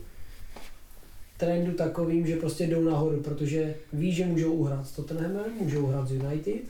trendu 1.45 1.71
takovým, 1.71 2.27
že 2.27 2.35
prostě 2.35 2.67
jdou 2.67 2.83
nahoru, 2.83 3.19
protože 3.19 3.75
ví, 3.93 4.11
že 4.11 4.25
můžou 4.25 4.53
uhrát 4.53 4.87
s 4.87 4.91
Tottenhamem, 4.91 5.45
můžou 5.59 5.83
uhrát 5.83 6.07
s 6.07 6.11
United. 6.11 6.61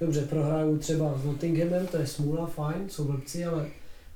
Dobře, 0.00 0.20
prohrajou 0.20 0.78
třeba 0.78 1.18
s 1.22 1.24
Nottinghamem, 1.24 1.86
to 1.86 1.96
je 1.96 2.06
smůla, 2.06 2.46
fajn, 2.46 2.88
jsou 2.88 3.04
blbci, 3.04 3.44
ale, 3.44 3.66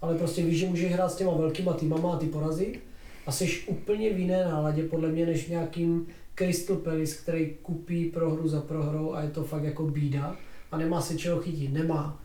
ale 0.01 0.19
prostě 0.19 0.43
víš, 0.43 0.59
že 0.59 0.67
můžeš 0.67 0.93
hrát 0.93 1.13
s 1.13 1.17
těma 1.17 1.35
velkýma 1.35 1.73
týmama 1.73 2.13
a 2.13 2.19
ty 2.19 2.27
porazit. 2.27 2.81
A 3.27 3.33
jsi 3.33 3.61
úplně 3.67 4.13
v 4.13 4.19
jiné 4.19 4.45
náladě, 4.45 4.83
podle 4.83 5.09
mě, 5.09 5.27
než 5.27 5.49
nějakým 5.49 6.07
Crystal 6.35 6.77
Palace, 6.77 7.17
který 7.23 7.51
kupí 7.63 8.05
prohru 8.05 8.49
za 8.49 8.61
prohrou 8.61 9.15
a 9.15 9.23
je 9.23 9.31
to 9.31 9.45
fakt 9.45 9.65
jako 9.65 9.87
bída 9.87 10.37
a 10.73 10.79
nemá 10.79 11.01
se 11.01 11.19
čeho 11.19 11.41
chytit. 11.41 11.73
Nemá 11.73 12.21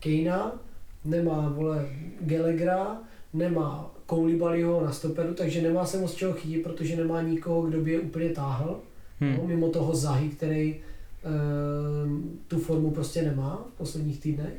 Kejna, 0.00 0.60
nemá 1.04 1.48
vole 1.48 1.88
Gallaghera, 2.20 3.00
nemá 3.32 3.95
Koulibalyho 4.06 4.84
na 4.84 4.92
stoperu, 4.92 5.34
takže 5.34 5.62
nemá 5.62 5.86
se 5.86 5.98
moc 5.98 6.14
čeho 6.14 6.32
chytit, 6.32 6.62
protože 6.62 6.96
nemá 6.96 7.22
nikoho, 7.22 7.62
kdo 7.62 7.80
by 7.80 7.92
je 7.92 8.00
úplně 8.00 8.28
táhl. 8.28 8.80
Hmm. 9.20 9.36
No, 9.36 9.46
mimo 9.46 9.68
toho 9.68 9.96
Zahy, 9.96 10.28
který 10.28 10.76
ehm, 11.24 12.38
tu 12.48 12.58
formu 12.58 12.90
prostě 12.90 13.22
nemá 13.22 13.66
v 13.74 13.78
posledních 13.78 14.20
týdnech. 14.20 14.54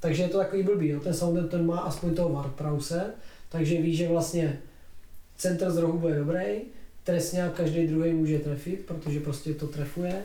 Takže 0.00 0.22
je 0.22 0.28
to 0.28 0.38
takový 0.38 0.62
blbý. 0.62 0.88
Jo. 0.88 1.00
Ten 1.00 1.14
Southampton 1.14 1.66
má 1.66 1.78
aspoň 1.78 2.14
toho 2.14 2.28
Ward-Prowse, 2.28 3.02
takže 3.48 3.82
ví, 3.82 3.96
že 3.96 4.08
vlastně 4.08 4.60
centr 5.36 5.70
z 5.70 5.76
rohu 5.76 5.98
bude 5.98 6.18
dobrý, 6.18 6.44
trestně 7.04 7.50
každý 7.56 7.86
druhý 7.86 8.12
může 8.12 8.38
trefit, 8.38 8.80
protože 8.86 9.20
prostě 9.20 9.54
to 9.54 9.66
trefuje. 9.66 10.22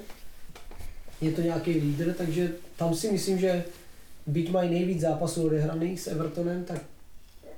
Je 1.21 1.31
to 1.31 1.41
nějaký 1.41 1.71
lídr, 1.71 2.13
takže 2.13 2.51
tam 2.77 2.95
si 2.95 3.11
myslím, 3.11 3.39
že 3.39 3.63
byť 4.27 4.51
mají 4.51 4.69
nejvíc 4.69 5.01
zápasů 5.01 5.45
odehraných 5.45 6.01
s 6.01 6.07
Evertonem, 6.07 6.63
tak 6.63 6.81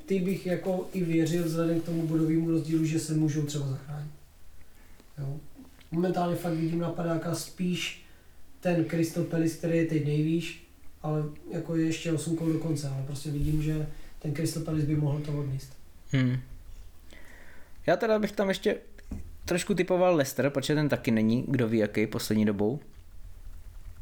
ty 0.08 0.20
bych 0.20 0.46
jako 0.46 0.90
i 0.94 1.04
věřil 1.04 1.44
vzhledem 1.44 1.82
k 1.82 1.86
tomu 1.86 2.08
bodovému 2.08 2.52
rozdílu, 2.52 2.86
že 2.86 3.00
se 3.00 3.14
můžou 3.14 3.46
třeba 3.46 3.68
zachránit. 3.68 4.12
Jo. 5.18 5.38
Momentálně 5.92 6.36
fakt 6.36 6.54
vidím 6.54 6.80
napadáka 6.80 7.36
spíš 7.36 8.06
ten 8.60 8.86
Crystal 8.86 9.24
Palace, 9.24 9.58
který 9.58 9.78
je 9.78 9.86
teď 9.86 10.06
nejvýš, 10.06 10.68
ale 11.04 11.24
jako 11.52 11.76
je 11.76 11.86
ještě 11.86 12.14
8 12.14 12.36
kol 12.36 12.54
do 12.54 12.60
konce, 12.60 12.90
ale 12.90 13.04
prostě 13.08 13.32
vidím, 13.32 13.64
že 13.64 13.88
ten 14.20 14.36
Crystal 14.36 14.64
Palace 14.64 14.86
by 14.86 14.96
mohl 14.96 15.20
to 15.20 15.40
odníst. 15.40 15.74
Hmm. 16.12 16.38
Já 17.88 17.96
teda 17.96 18.20
bych 18.20 18.32
tam 18.32 18.50
ještě 18.50 18.78
trošku 19.46 19.74
typoval 19.74 20.16
Leicester, 20.16 20.50
protože 20.50 20.76
ten 20.76 20.90
taky 20.90 21.12
není, 21.12 21.46
kdo 21.48 21.68
ví 21.68 21.78
jaký 21.78 22.08
poslední 22.08 22.46
dobou. 22.46 22.80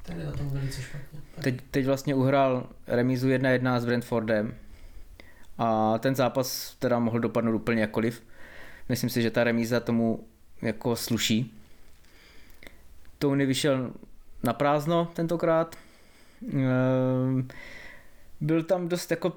Ten 0.03 0.20
je 0.20 0.26
na 0.26 0.32
tom 0.32 0.49
velice 0.49 0.82
špatně. 0.82 1.20
Teď, 1.41 1.56
teď 1.72 1.86
vlastně 1.86 2.16
uhrál 2.16 2.70
remízu 2.88 3.28
1-1 3.28 3.80
s 3.80 3.86
Brentfordem 3.86 4.56
a 5.58 5.97
ten 5.97 6.16
zápas 6.16 6.76
teda 6.80 6.99
mohl 6.99 7.20
dopadnout 7.20 7.56
úplně 7.56 7.82
jakkoliv. 7.82 8.24
Myslím 8.89 9.10
si, 9.10 9.22
že 9.22 9.32
ta 9.32 9.43
remíza 9.43 9.80
tomu 9.80 10.28
jako 10.62 10.95
sluší. 10.95 11.53
Tony 13.20 13.45
vyšel 13.45 13.91
na 14.43 14.53
prázdno 14.53 15.12
tentokrát. 15.14 15.76
Ehm, 16.53 17.47
Byl 18.41 18.64
tam 18.64 18.88
dost 18.88 19.12
jako 19.12 19.34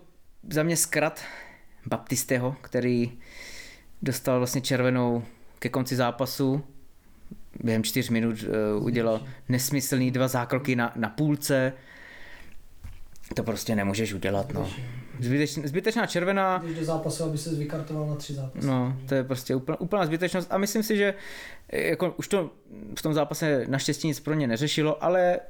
za 0.50 0.62
mě 0.62 0.76
zkrat 0.76 1.24
Baptisteho, 1.86 2.56
který 2.60 3.12
dostal 4.02 4.38
vlastně 4.38 4.60
červenou 4.60 5.24
ke 5.58 5.68
konci 5.68 5.96
zápasu. 5.96 6.64
Během 7.64 7.82
čtyř 7.84 8.08
minut 8.10 8.44
eh, 8.44 8.78
udělal 8.80 9.26
nesmyslný 9.48 10.10
dva 10.10 10.28
zákroky 10.28 10.76
na, 10.76 10.92
na 10.96 11.08
půlce. 11.08 11.72
To 13.34 13.42
prostě 13.42 13.76
nemůžeš 13.76 14.12
udělat, 14.12 14.52
no. 14.52 14.70
Zbyteč, 15.20 15.54
zbytečná 15.54 16.06
červená, 16.06 16.58
Když 16.58 16.78
do 16.78 16.84
zápasu, 16.84 17.24
aby 17.24 17.38
se 17.38 17.54
vykartoval 17.54 18.06
na 18.06 18.14
tři 18.14 18.34
zápasy. 18.34 18.66
no, 18.66 18.96
to 19.08 19.14
je 19.14 19.24
prostě 19.24 19.54
úplná, 19.54 19.80
úplná 19.80 20.06
zbytečnost 20.06 20.52
a 20.52 20.58
myslím 20.58 20.82
si, 20.82 20.96
že 20.96 21.14
eh, 21.68 21.80
jako 21.80 22.14
už 22.16 22.28
to 22.28 22.50
v 22.98 23.02
tom 23.02 23.14
zápase 23.14 23.64
naštěstí 23.68 24.08
nic 24.08 24.20
pro 24.20 24.34
ně 24.34 24.46
neřešilo, 24.46 25.04
ale 25.04 25.40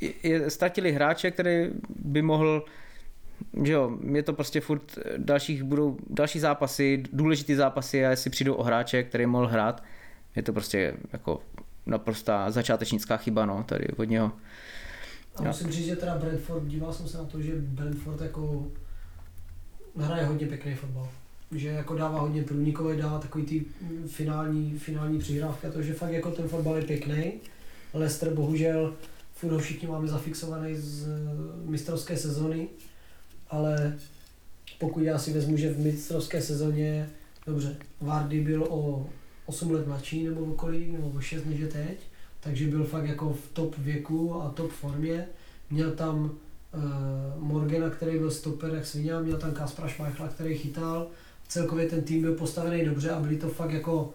je, 0.00 0.12
je, 0.22 0.50
ztratili 0.50 0.92
hráče, 0.92 1.30
který 1.30 1.68
by 1.88 2.22
mohl 2.22 2.64
že 3.64 3.72
jo, 3.72 3.98
je 4.12 4.22
to 4.22 4.32
prostě 4.32 4.60
furt 4.60 4.98
dalších 5.16 5.62
budou 5.62 5.96
další 6.10 6.40
zápasy, 6.40 7.02
důležitý 7.12 7.54
zápasy 7.54 8.06
a 8.06 8.10
jestli 8.10 8.30
přijdou 8.30 8.54
o 8.54 8.62
hráče, 8.62 9.02
který 9.02 9.26
mohl 9.26 9.46
hrát, 9.46 9.82
je 10.36 10.42
to 10.42 10.52
prostě 10.52 10.94
jako 11.12 11.40
naprostá 11.86 12.50
začátečnická 12.50 13.16
chyba, 13.16 13.46
no, 13.46 13.64
tady 13.64 13.88
od 13.88 14.04
něho. 14.04 14.32
A 15.40 15.48
musím 15.48 15.70
říct, 15.70 15.86
že 15.86 15.96
teda 15.96 16.18
Brentford, 16.18 16.66
díval 16.66 16.92
jsem 16.92 17.08
se 17.08 17.18
na 17.18 17.24
to, 17.24 17.42
že 17.42 17.52
Brentford 17.56 18.20
jako 18.20 18.66
hraje 19.96 20.24
hodně 20.24 20.46
pěkný 20.46 20.74
fotbal. 20.74 21.08
Že 21.52 21.68
jako 21.68 21.94
dává 21.94 22.20
hodně 22.20 22.42
průnikové, 22.42 22.96
dává 22.96 23.18
takový 23.18 23.44
ty 23.44 23.64
finální, 24.06 24.78
finální 24.78 25.18
přihrávky 25.18 25.66
a 25.66 25.70
to, 25.70 25.82
že 25.82 25.94
fakt 25.94 26.12
jako 26.12 26.30
ten 26.30 26.48
fotbal 26.48 26.76
je 26.76 26.82
pěkný. 26.82 27.32
Leicester 27.94 28.34
bohužel 28.34 28.94
furt 29.34 29.52
ho 29.52 29.58
všichni 29.58 29.88
máme 29.88 30.08
zafixovaný 30.08 30.76
z 30.76 31.08
eh, 31.08 31.70
mistrovské 31.70 32.16
sezony, 32.16 32.68
ale 33.50 33.98
pokud 34.78 35.02
já 35.02 35.18
si 35.18 35.32
vezmu, 35.32 35.56
že 35.56 35.72
v 35.72 35.78
mistrovské 35.78 36.42
sezóně, 36.42 37.10
dobře, 37.46 37.76
Vardy 38.00 38.40
byl 38.40 38.66
o 38.68 39.06
8 39.46 39.70
let 39.70 39.86
mladší 39.86 40.24
nebo 40.24 40.40
o 40.40 40.54
kolik, 40.54 40.92
nebo 40.92 41.08
o 41.08 41.20
6 41.20 41.46
než 41.46 41.60
je 41.60 41.68
teď, 41.68 41.98
takže 42.40 42.66
byl 42.66 42.84
fakt 42.84 43.04
jako 43.04 43.32
v 43.32 43.48
top 43.52 43.78
věku 43.78 44.42
a 44.42 44.50
top 44.50 44.70
formě. 44.70 45.26
Měl 45.70 45.90
tam 45.90 46.24
uh, 46.24 47.42
Morgana, 47.42 47.90
který 47.90 48.18
byl 48.18 48.30
stoper 48.30 48.74
jak 48.74 48.86
svině, 48.86 49.12
měl 49.20 49.38
tam 49.38 49.52
Kaspra 49.52 49.88
Schmeichla, 49.88 50.28
který 50.28 50.58
chytal. 50.58 51.06
Celkově 51.48 51.88
ten 51.88 52.02
tým 52.02 52.22
byl 52.22 52.34
postavený 52.34 52.84
dobře 52.84 53.10
a 53.10 53.20
byli 53.20 53.36
to 53.36 53.48
fakt 53.48 53.70
jako 53.70 54.12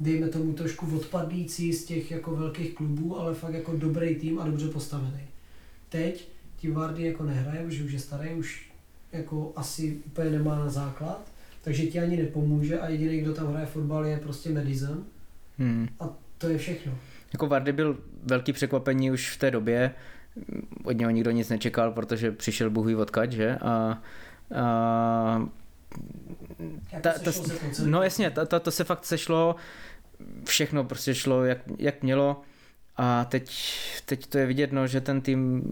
dejme 0.00 0.28
tomu 0.28 0.52
trošku 0.52 0.96
odpadlící 0.96 1.72
z 1.72 1.84
těch 1.84 2.10
jako 2.10 2.36
velkých 2.36 2.74
klubů, 2.74 3.20
ale 3.20 3.34
fakt 3.34 3.54
jako 3.54 3.76
dobrý 3.76 4.14
tým 4.14 4.38
a 4.38 4.46
dobře 4.46 4.68
postavený. 4.68 5.20
Teď 5.88 6.28
ti 6.56 6.70
Vardy 6.70 7.02
jako 7.06 7.24
nehraje, 7.24 7.64
protože 7.64 7.84
už 7.84 7.92
je 7.92 7.98
starý, 8.00 8.34
už 8.34 8.70
jako 9.12 9.52
asi 9.56 10.00
úplně 10.06 10.30
nemá 10.30 10.58
na 10.58 10.68
základ, 10.68 11.26
takže 11.62 11.86
ti 11.86 12.00
ani 12.00 12.16
nepomůže 12.16 12.80
a 12.80 12.88
jediný, 12.88 13.20
kdo 13.20 13.34
tam 13.34 13.46
hraje 13.46 13.66
fotbal 13.66 14.06
je 14.06 14.18
prostě 14.18 14.50
Madison 14.50 15.04
Hmm. 15.58 15.88
a 16.00 16.08
to 16.38 16.48
je 16.48 16.58
všechno. 16.58 16.92
Jako 17.36 17.46
Vardy 17.46 17.72
byl 17.72 17.98
velký 18.22 18.52
překvapení 18.52 19.10
už 19.10 19.30
v 19.30 19.38
té 19.38 19.50
době, 19.50 19.94
od 20.84 20.92
něho 20.92 21.10
nikdo 21.10 21.30
nic 21.30 21.48
nečekal, 21.48 21.92
protože 21.92 22.32
přišel 22.32 22.70
Bůh 22.70 22.86
ví 22.86 22.94
odkaď, 22.94 23.32
že? 23.32 23.56
A, 23.56 24.02
a 24.54 25.48
Ta- 27.00 27.12
ta-. 27.12 27.30
No 27.84 28.02
jasně, 28.02 28.30
to, 28.30 28.46
to, 28.46 28.60
to 28.60 28.70
se 28.70 28.84
fakt 28.84 29.04
sešlo, 29.04 29.56
všechno 30.44 30.84
prostě 30.84 31.14
šlo 31.14 31.44
jak, 31.44 31.58
jak 31.78 32.02
mělo 32.02 32.42
a 32.96 33.24
teď, 33.24 33.50
teď 34.06 34.26
to 34.26 34.38
je 34.38 34.46
vidět, 34.46 34.72
no, 34.72 34.86
že 34.86 35.00
ten 35.00 35.20
tým, 35.20 35.62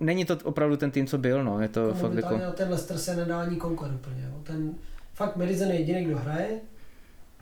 není 0.00 0.24
to 0.24 0.38
opravdu 0.44 0.76
ten 0.76 0.90
tým, 0.90 1.06
co 1.06 1.18
byl, 1.18 1.44
no, 1.44 1.60
je 1.60 1.68
to 1.68 1.86
Jako 1.86 1.98
fakt 1.98 2.14
jako, 2.14 2.38
ten 2.54 2.68
Leicester 2.68 2.98
se 2.98 3.16
nedá 3.16 3.40
ani 3.40 3.56
konkurent 3.56 4.00
úplně. 4.00 4.22
Jo. 4.22 4.40
Ten, 4.42 4.74
fakt 5.14 5.36
Madison 5.36 5.68
je 5.68 5.74
jediný, 5.74 6.04
kdo 6.04 6.18
hraje, 6.18 6.60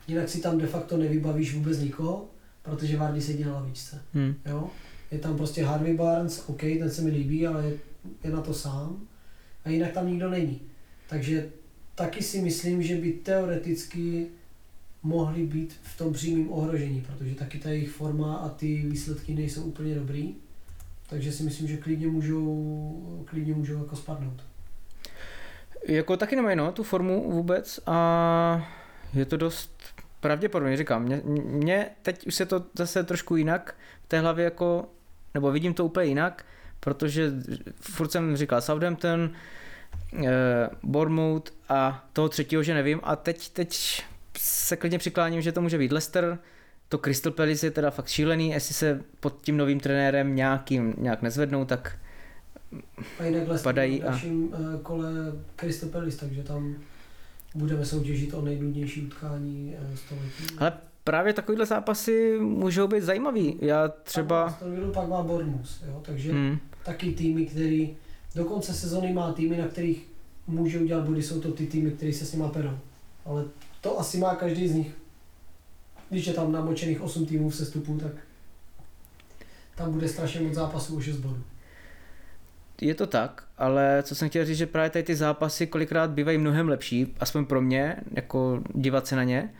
jinak 0.07 0.29
si 0.29 0.41
tam 0.41 0.57
de 0.57 0.67
facto 0.67 0.97
nevybavíš 0.97 1.55
vůbec 1.55 1.79
nikoho, 1.79 2.25
protože 2.61 2.97
Vardy 2.97 3.21
sedí 3.21 3.43
na 3.43 3.53
lavičce. 3.53 4.01
hm, 4.13 4.33
Jo? 4.45 4.69
Je 5.11 5.19
tam 5.19 5.37
prostě 5.37 5.63
Harvey 5.65 5.93
Barnes, 5.93 6.43
OK, 6.47 6.59
ten 6.61 6.91
se 6.91 7.01
mi 7.01 7.09
líbí, 7.11 7.47
ale 7.47 7.65
je, 7.65 7.73
je 8.23 8.31
na 8.31 8.41
to 8.41 8.53
sám. 8.53 8.97
A 9.65 9.69
jinak 9.69 9.91
tam 9.91 10.07
nikdo 10.07 10.29
není. 10.29 10.61
Takže 11.09 11.49
taky 11.95 12.23
si 12.23 12.41
myslím, 12.41 12.83
že 12.83 12.95
by 12.95 13.11
teoreticky 13.11 14.27
mohli 15.03 15.45
být 15.45 15.75
v 15.83 15.97
tom 15.97 16.13
přímém 16.13 16.51
ohrožení, 16.51 17.01
protože 17.01 17.35
taky 17.35 17.57
ta 17.59 17.69
jejich 17.69 17.89
forma 17.91 18.35
a 18.35 18.49
ty 18.49 18.85
výsledky 18.87 19.33
nejsou 19.33 19.61
úplně 19.63 19.95
dobrý. 19.95 20.35
Takže 21.09 21.31
si 21.31 21.43
myslím, 21.43 21.67
že 21.67 21.77
klidně 21.77 22.07
můžou, 22.07 23.21
klidně 23.25 23.53
můžou 23.53 23.77
jako 23.77 23.95
spadnout. 23.95 24.43
jako 25.87 26.17
taky 26.17 26.35
nemají, 26.35 26.55
no, 26.55 26.71
tu 26.71 26.83
formu 26.83 27.31
vůbec 27.31 27.79
a 27.85 28.69
je 29.13 29.25
to 29.25 29.37
dost 29.37 29.70
pravděpodobně, 30.21 30.77
říkám, 30.77 31.03
mě, 31.03 31.21
mě 31.45 31.89
teď 32.01 32.27
už 32.27 32.35
se 32.35 32.45
to 32.45 32.63
zase 32.77 33.03
trošku 33.03 33.35
jinak 33.35 33.75
v 34.03 34.07
té 34.07 34.19
hlavě 34.19 34.45
jako, 34.45 34.89
nebo 35.33 35.51
vidím 35.51 35.73
to 35.73 35.85
úplně 35.85 36.05
jinak, 36.05 36.45
protože 36.79 37.31
furt 37.81 38.11
jsem 38.11 38.37
říkal 38.37 38.61
Southampton, 38.61 39.31
eh, 40.25 40.69
Bournemouth 40.83 41.51
a 41.69 42.07
toho 42.13 42.29
třetího, 42.29 42.63
že 42.63 42.73
nevím. 42.73 42.99
A 43.03 43.15
teď, 43.15 43.49
teď 43.49 44.01
se 44.37 44.75
klidně 44.77 44.97
přikláním, 44.97 45.41
že 45.41 45.51
to 45.51 45.61
může 45.61 45.77
být 45.77 45.91
Leicester, 45.91 46.37
to 46.89 46.97
Crystal 46.97 47.31
Palace 47.31 47.65
je 47.67 47.71
teda 47.71 47.91
fakt 47.91 48.07
šílený, 48.07 48.49
jestli 48.49 48.73
se 48.73 49.01
pod 49.19 49.41
tím 49.41 49.57
novým 49.57 49.79
trenérem 49.79 50.35
nějakým, 50.35 50.93
nějak 50.97 51.21
nezvednou, 51.21 51.65
tak 51.65 51.97
A 53.19 53.23
jinak 53.23 53.47
Leicester 53.47 53.63
Padají 53.63 54.03
a- 54.03 54.13
a... 54.15 54.19
kole 54.81 55.09
Crystal 55.55 55.89
Palace, 55.89 56.17
takže 56.17 56.43
tam 56.43 56.75
budeme 57.55 57.85
soutěžit 57.85 58.33
o 58.33 58.41
nejnudnější 58.41 59.01
utkání 59.01 59.75
eh, 59.77 59.97
století. 59.97 60.57
Ale 60.57 60.73
právě 61.03 61.33
takovýhle 61.33 61.65
zápasy 61.65 62.37
můžou 62.39 62.87
být 62.87 63.03
zajímavý. 63.03 63.57
Já 63.61 63.87
Pak 63.87 63.97
má 63.97 64.03
třeba... 64.03 64.57
Villa, 64.65 64.91
pak 64.91 65.07
má 65.09 65.23
Bournemouth, 65.23 65.69
jo? 65.87 66.01
takže 66.05 66.31
Hmm, 66.31 66.57
taky 66.85 67.11
týmy, 67.11 67.45
který 67.45 67.95
do 68.35 68.45
konce 68.45 68.73
sezony 68.73 69.13
má 69.13 69.33
týmy, 69.33 69.57
na 69.57 69.67
kterých 69.67 70.07
může 70.47 70.79
udělat 70.79 71.05
body, 71.05 71.23
jsou 71.23 71.41
to 71.41 71.51
ty 71.51 71.67
týmy, 71.67 71.91
které 71.91 72.13
se 72.13 72.25
s 72.25 72.33
nima 72.33 72.47
perou. 72.49 72.77
Ale 73.25 73.45
to 73.81 73.99
asi 73.99 74.17
má 74.17 74.35
každý 74.35 74.67
z 74.67 74.75
nich. 74.75 74.95
Když 76.09 76.27
je 76.27 76.33
tam 76.33 76.51
namočených 76.51 77.01
8 77.01 77.25
týmů 77.25 77.49
v 77.49 77.55
sestupu, 77.55 77.97
tak 77.97 78.11
tam 79.75 79.91
bude 79.91 80.07
strašně 80.07 80.41
moc 80.41 80.53
zápasů 80.53 80.97
o 80.97 81.01
6 81.01 81.17
bodů. 81.17 81.43
Je 82.81 82.95
to 82.95 83.07
tak, 83.07 83.43
ale 83.57 84.03
co 84.03 84.15
jsem 84.15 84.29
chtěl 84.29 84.45
říct, 84.45 84.57
že 84.57 84.65
právě 84.65 84.89
tady 84.89 85.03
ty 85.03 85.15
zápasy 85.15 85.67
kolikrát 85.67 86.09
bývají 86.09 86.37
mnohem 86.37 86.69
lepší, 86.69 87.15
aspoň 87.19 87.45
pro 87.45 87.61
mě, 87.61 87.95
jako 88.11 88.63
dívat 88.73 89.07
se 89.07 89.15
na 89.15 89.23
ně. 89.23 89.53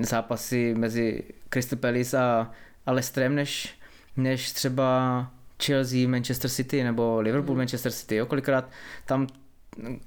Zápasy 0.00 0.74
mezi 0.74 1.22
Crystal 1.50 1.78
Palace 1.78 2.18
a, 2.18 2.50
a 2.86 2.92
Leicesterem, 2.92 3.34
než, 3.34 3.78
než 4.16 4.52
třeba 4.52 5.30
Chelsea, 5.62 6.08
Manchester 6.08 6.50
City 6.50 6.84
nebo 6.84 7.20
Liverpool, 7.20 7.54
Hmm. 7.54 7.58
Manchester 7.58 7.92
City. 7.92 8.16
Jo? 8.16 8.26
Kolikrát 8.26 8.70
tam, 9.06 9.26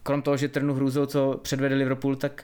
krom 0.03 0.21
toho, 0.21 0.37
že 0.37 0.47
trnu 0.47 0.73
hrůzou, 0.73 1.05
co 1.05 1.39
předvede 1.43 1.75
Liverpool, 1.75 2.15
tak 2.15 2.43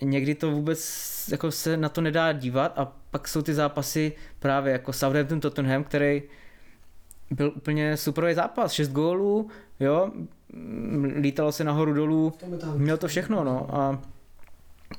někdy 0.00 0.34
to 0.34 0.50
vůbec 0.50 1.28
jako 1.32 1.50
se 1.50 1.76
na 1.76 1.88
to 1.88 2.00
nedá 2.00 2.32
dívat 2.32 2.72
a 2.76 2.92
pak 3.10 3.28
jsou 3.28 3.42
ty 3.42 3.54
zápasy 3.54 4.12
právě 4.38 4.72
jako 4.72 4.92
Southampton 4.92 5.40
Tottenham, 5.40 5.84
který 5.84 6.22
byl 7.30 7.52
úplně 7.56 7.96
superový 7.96 8.34
zápas, 8.34 8.72
6 8.72 8.88
gólů, 8.88 9.48
jo, 9.80 10.10
lítalo 11.20 11.52
se 11.52 11.64
nahoru 11.64 11.92
dolů, 11.92 12.32
měl 12.76 12.96
to 12.96 13.08
všechno, 13.08 13.44
no 13.44 13.74
a 13.74 14.02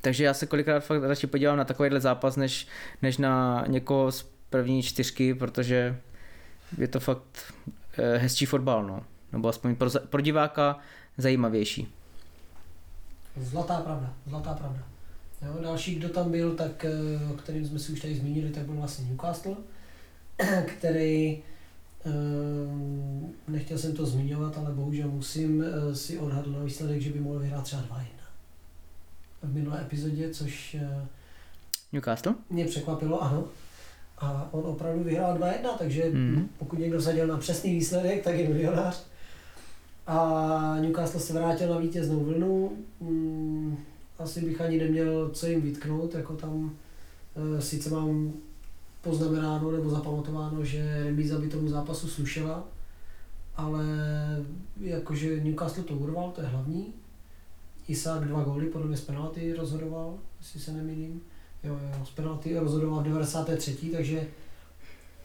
takže 0.02 0.24
já 0.24 0.34
se 0.34 0.46
kolikrát 0.46 0.80
fakt 0.80 1.04
radši 1.04 1.28
podívám 1.28 1.58
na 1.58 1.64
takovýhle 1.64 2.00
zápas, 2.00 2.36
než, 2.36 2.68
než 3.02 3.18
na 3.18 3.64
někoho 3.68 4.12
z 4.12 4.26
první 4.50 4.84
čtyřky, 4.84 5.34
protože 5.34 6.00
je 6.78 6.88
to 6.88 7.00
fakt 7.00 7.54
eh, 7.98 8.18
hezčí 8.18 8.46
fotbal, 8.46 8.88
no. 8.88 9.04
Nebo 9.32 9.50
aspoň 9.50 9.76
pro, 9.76 9.90
pro 10.10 10.22
diváka 10.22 10.80
zajímavější. 11.18 11.94
Zlatá 13.38 13.82
pravda, 13.82 14.14
zlatá 14.28 14.54
pravda. 14.54 14.80
Jo, 15.42 15.58
další, 15.62 15.96
kdo 15.96 16.10
tam 16.10 16.32
byl, 16.32 16.56
tak, 16.56 16.86
eh, 16.86 17.34
o 17.34 17.34
kterým 17.34 17.68
jsme 17.68 17.80
si 17.80 17.92
už 17.92 18.02
tady 18.02 18.16
zmínili, 18.16 18.50
tak 18.50 18.64
byl 18.64 18.76
vlastně 18.76 19.06
Newcastle, 19.06 19.56
který, 20.78 21.44
nechtěl 23.48 23.78
jsem 23.78 23.94
to 23.94 24.06
zmiňovat, 24.06 24.58
ale 24.58 24.72
bohužel 24.72 25.08
musím 25.08 25.64
eh, 25.64 25.96
si 25.96 26.20
odhadl 26.20 26.52
na 26.52 26.64
výsledek, 26.64 27.02
že 27.02 27.10
by 27.10 27.20
mohl 27.20 27.40
vyhrát 27.40 27.64
třeba 27.64 27.82
2-1. 27.82 28.04
V 29.44 29.54
minulé 29.54 29.82
epizodě, 29.82 30.30
což 30.30 30.76
eh, 30.80 31.06
Newcastle? 31.94 32.34
mě 32.50 32.66
překvapilo, 32.66 33.24
ano. 33.24 33.44
A 34.18 34.50
on 34.52 34.64
opravdu 34.66 35.04
vyhrál 35.04 35.38
2-1, 35.38 35.78
takže 35.78 36.04
Mhm. 36.14 36.50
pokud 36.60 36.80
někdo 36.80 37.00
vsadil 37.00 37.28
na 37.28 37.38
přesný 37.38 37.74
výsledek, 37.74 38.24
tak 38.24 38.36
je 38.36 38.50
milionář. 38.50 39.04
A 40.08 40.78
Newcastle 40.82 41.20
se 41.20 41.34
vrátil 41.34 41.70
na 41.70 41.78
vítěznou 41.80 42.20
vlnu. 42.24 42.72
Mm, 43.00 43.78
asi 44.20 44.42
bych 44.42 44.62
ani 44.62 44.78
neměl 44.80 45.30
co 45.30 45.48
jim 45.48 45.62
vytknout, 45.62 46.16
jako 46.16 46.34
tam 46.36 46.76
e, 47.58 47.62
sice 47.62 47.90
mám 47.90 48.34
poznamenáno 49.08 49.72
nebo 49.72 49.90
zapamatováno, 49.90 50.66
že 50.66 51.04
remíza 51.04 51.40
by 51.40 51.48
tomu 51.48 51.70
zápasu 51.70 52.08
slušela, 52.08 52.64
ale 53.56 53.86
jakože 54.80 55.40
Newcastle 55.44 55.84
to 55.84 55.94
urval, 55.94 56.32
to 56.36 56.42
je 56.42 56.48
hlavní. 56.48 56.94
Isaac 57.88 58.24
dva 58.24 58.44
góly, 58.44 58.66
podle 58.66 58.88
mě 58.88 58.98
z 58.98 59.02
penalty 59.02 59.54
rozhodoval, 59.54 60.20
jestli 60.40 60.60
se 60.60 60.72
nemýlím. 60.72 61.22
Jo, 61.64 61.80
jo, 61.84 62.06
z 62.06 62.10
penalty 62.10 62.60
rozhodoval 62.60 63.00
v 63.00 63.04
93. 63.04 63.76
takže 63.92 64.28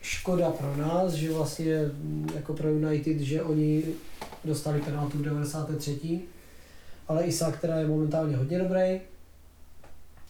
škoda 0.01 0.51
pro 0.51 0.77
nás, 0.77 1.13
že 1.13 1.33
vlastně 1.33 1.83
mm, 1.85 2.31
jako 2.35 2.55
pro 2.55 2.71
United, 2.71 3.21
že 3.21 3.43
oni 3.43 3.85
dostali 4.45 4.81
penaltu 4.81 5.19
v 5.19 5.23
93. 5.23 6.21
Ale 7.09 7.25
Isaac, 7.25 7.55
která 7.55 7.77
je 7.77 7.87
momentálně 7.87 8.37
hodně 8.37 8.59
dobrý, 8.59 9.01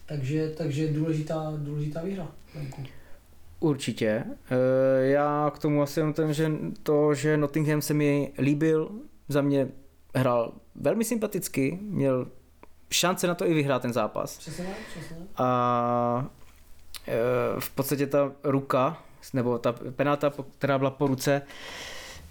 takže, 0.06 0.54
takže 0.58 0.92
důležitá, 0.92 1.52
důležitá 1.56 2.02
výhra. 2.02 2.28
venku. 2.54 2.82
Určitě. 3.62 4.24
Eh, 4.50 5.06
Já 5.06 5.52
k 5.54 5.58
tomu 5.58 5.82
asi 5.82 6.00
jenom 6.00 6.12
ten, 6.12 6.32
že 6.32 6.52
to, 6.82 7.14
že 7.14 7.36
Nottingham 7.36 7.82
se 7.82 7.94
mi 7.94 8.32
líbil, 8.38 8.90
za 9.28 9.40
mě 9.42 9.68
hrál 10.14 10.52
velmi 10.74 11.04
sympaticky, 11.04 11.78
měl 11.82 12.26
šance 12.90 13.26
na 13.26 13.34
to 13.34 13.46
i 13.46 13.54
vyhrát 13.54 13.82
ten 13.82 13.92
zápas. 13.92 14.38
Přesně 14.38 14.66
přesně. 14.90 15.16
A 15.36 16.26
eh, 17.08 17.12
v 17.58 17.70
podstatě 17.70 18.06
ta 18.06 18.32
ruka, 18.44 19.02
nebo 19.32 19.58
ta 19.58 19.72
penalta, 19.96 20.30
po- 20.30 20.42
která 20.58 20.78
byla 20.78 20.90
po 20.90 21.06
ruce, 21.06 21.42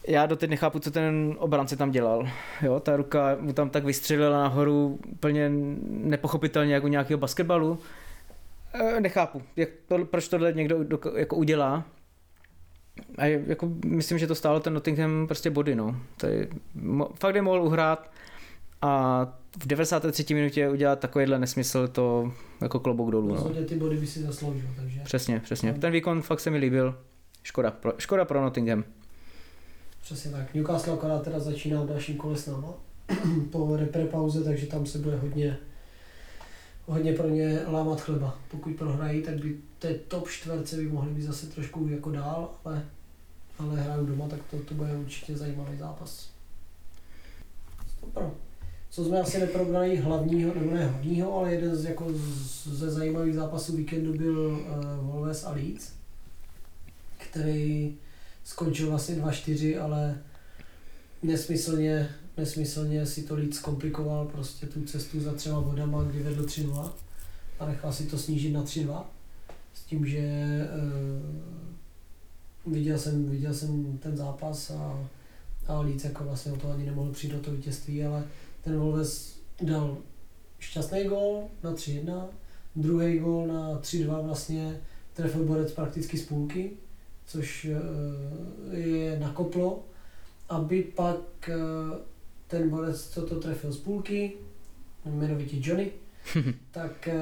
já 0.07 0.25
doteď 0.25 0.49
nechápu, 0.49 0.79
co 0.79 0.91
ten 0.91 1.35
obránce 1.39 1.75
tam 1.75 1.91
dělal. 1.91 2.27
Jo, 2.61 2.79
ta 2.79 2.95
ruka 2.95 3.37
mu 3.39 3.53
tam 3.53 3.69
tak 3.69 3.83
vystřelila 3.85 4.43
nahoru 4.43 4.99
úplně 5.07 5.51
nepochopitelně 5.87 6.73
jako 6.73 6.87
nějakého 6.87 7.17
basketbalu. 7.17 7.79
Eh, 8.73 8.99
Nechápu, 9.01 9.41
jak 9.55 9.69
to, 9.87 10.05
proč 10.05 10.27
tohle 10.27 10.53
někdo 10.53 10.79
dok- 10.79 11.17
jako 11.17 11.35
udělá. 11.35 11.85
A 13.17 13.25
je, 13.25 13.43
jako, 13.47 13.71
myslím, 13.85 14.17
že 14.17 14.27
to 14.27 14.35
stálo 14.35 14.59
ten 14.59 14.73
Nottingham 14.73 15.27
prostě 15.27 15.49
body, 15.49 15.75
no. 15.75 16.01
To 16.17 16.27
je, 16.27 16.47
mo, 16.75 17.09
fakt 17.19 17.35
je 17.35 17.41
mohl 17.41 17.61
uhrát 17.63 18.11
a 18.81 19.21
v 19.63 19.67
93. 19.67 20.33
minutě 20.33 20.69
udělat 20.69 20.99
takovýhle 20.99 21.39
nesmysl, 21.39 21.87
to 21.87 22.33
jako 22.61 22.79
klobouk 22.79 23.11
dolů, 23.11 23.27
no. 23.35 23.49
Ty 23.65 23.75
body 23.75 23.97
by 23.97 24.07
si 24.07 24.21
zasloužil, 24.21 24.67
takže 24.75 24.99
Přesně, 25.03 25.39
přesně. 25.39 25.73
Ten 25.73 25.91
výkon 25.91 26.21
fakt 26.21 26.39
se 26.39 26.49
mi 26.49 26.57
líbil. 26.57 26.95
Škoda 27.43 27.71
pro, 27.71 27.93
škoda 27.97 28.25
pro 28.25 28.41
Nottingham. 28.41 28.83
Přesně 30.01 30.31
tak. 30.31 30.53
Newcastle 30.53 30.93
akorát 30.93 31.23
teda 31.23 31.39
začíná 31.39 31.81
v 31.83 31.87
dalším 31.87 32.15
kole 32.17 32.35
s 32.37 32.47
náma 32.47 32.73
po 33.51 33.75
repre 33.77 34.05
pauze, 34.05 34.43
takže 34.43 34.65
tam 34.67 34.85
se 34.85 34.97
bude 34.97 35.15
hodně, 35.17 35.57
hodně 36.91 37.13
pro 37.13 37.29
ně 37.29 37.59
lámat 37.67 38.01
chleba. 38.01 38.39
Pokud 38.51 38.75
prohrají, 38.75 39.21
tak 39.21 39.35
by 39.35 39.57
té 39.79 39.93
top 39.93 40.29
čtverce 40.29 40.75
by 40.75 40.87
mohly 40.87 41.11
být 41.11 41.21
zase 41.21 41.47
trošku 41.47 41.87
jako 41.87 42.11
dál, 42.11 42.49
ale, 42.65 42.85
ale 43.59 43.81
hrajou 43.81 44.05
doma, 44.05 44.27
tak 44.27 44.39
to, 44.51 44.57
to 44.57 44.73
bude 44.73 44.95
určitě 44.95 45.37
zajímavý 45.37 45.77
zápas. 45.77 46.29
Super. 47.99 48.29
Co 48.89 49.05
jsme 49.05 49.21
asi 49.21 49.39
neprobrali 49.39 49.97
hlavního, 49.97 50.53
nebo 50.53 50.71
ne 50.71 50.85
hlavního, 50.85 51.37
ale 51.37 51.53
jeden 51.53 51.75
z, 51.75 51.85
jako 51.85 52.13
z, 52.13 52.67
ze 52.67 52.91
zajímavých 52.91 53.35
zápasů 53.35 53.75
víkendu 53.77 54.13
byl 54.13 54.47
uh, 54.47 55.11
Wolves 55.11 55.45
a 55.45 55.51
Leeds, 55.51 55.93
který 57.17 57.95
skončil 58.43 58.89
vlastně 58.89 59.15
2-4, 59.15 59.83
ale 59.83 60.17
nesmyslně, 61.23 62.09
nesmyslně 62.37 63.05
si 63.05 63.23
to 63.23 63.35
Leeds 63.35 63.59
komplikoval 63.59 64.25
prostě 64.25 64.65
tu 64.65 64.85
cestu 64.85 65.19
za 65.19 65.33
třema 65.33 65.59
vodama, 65.59 66.03
kdy 66.03 66.23
vedl 66.23 66.43
3-0 66.43 66.91
a 67.59 67.65
nechal 67.65 67.93
si 67.93 68.05
to 68.05 68.17
snížit 68.17 68.51
na 68.51 68.63
3-2 68.63 69.03
s 69.73 69.83
tím, 69.83 70.05
že 70.05 70.21
uh, 72.65 72.73
viděl, 72.73 72.97
jsem, 72.97 73.29
viděl 73.29 73.53
jsem 73.53 73.97
ten 73.97 74.17
zápas 74.17 74.71
a, 74.71 75.07
a 75.67 75.79
Leeds 75.79 76.03
jako 76.03 76.23
vlastně 76.23 76.51
o 76.51 76.55
to 76.55 76.71
ani 76.71 76.85
nemohl 76.85 77.11
přijít 77.11 77.33
do 77.33 77.39
toho 77.39 77.57
vítězství, 77.57 78.03
ale 78.03 78.23
ten 78.63 78.79
Wolves 78.79 79.39
dal 79.61 79.97
šťastný 80.59 81.03
gol 81.03 81.47
na 81.63 81.73
3-1, 81.73 82.25
druhý 82.75 83.19
gol 83.19 83.47
na 83.47 83.79
3-2 83.79 84.25
vlastně 84.25 84.81
trefil 85.13 85.43
borec 85.43 85.71
prakticky 85.71 86.17
z 86.17 86.25
půlky, 86.25 86.71
což 87.25 87.65
eh, 87.65 88.77
je 88.77 89.19
nakoplo, 89.19 89.83
aby 90.49 90.83
pak 90.83 91.49
eh, 91.49 91.55
ten 92.51 92.69
borec, 92.69 93.09
co 93.09 93.21
to 93.21 93.39
trefil 93.39 93.71
z 93.71 93.77
půlky, 93.77 94.33
jmenovitě 95.05 95.57
Johnny, 95.59 95.91
tak 96.71 97.07
eh, 97.07 97.15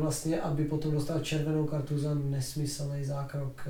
vlastně, 0.00 0.40
aby 0.40 0.64
potom 0.64 0.92
dostal 0.92 1.20
červenou 1.20 1.66
kartu 1.66 1.98
za 1.98 2.14
nesmyslný 2.14 3.04
zákrok 3.04 3.68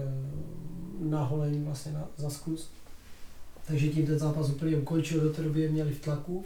na 1.00 1.24
holení 1.24 1.64
vlastně 1.64 1.92
na, 1.92 2.08
za 2.16 2.30
zkus. 2.30 2.70
Takže 3.66 3.88
tím 3.88 4.06
ten 4.06 4.18
zápas 4.18 4.50
úplně 4.50 4.76
ukončil, 4.76 5.20
do 5.20 5.32
té 5.32 5.42
doby 5.42 5.68
měli 5.68 5.92
v 5.92 6.00
tlaku 6.00 6.44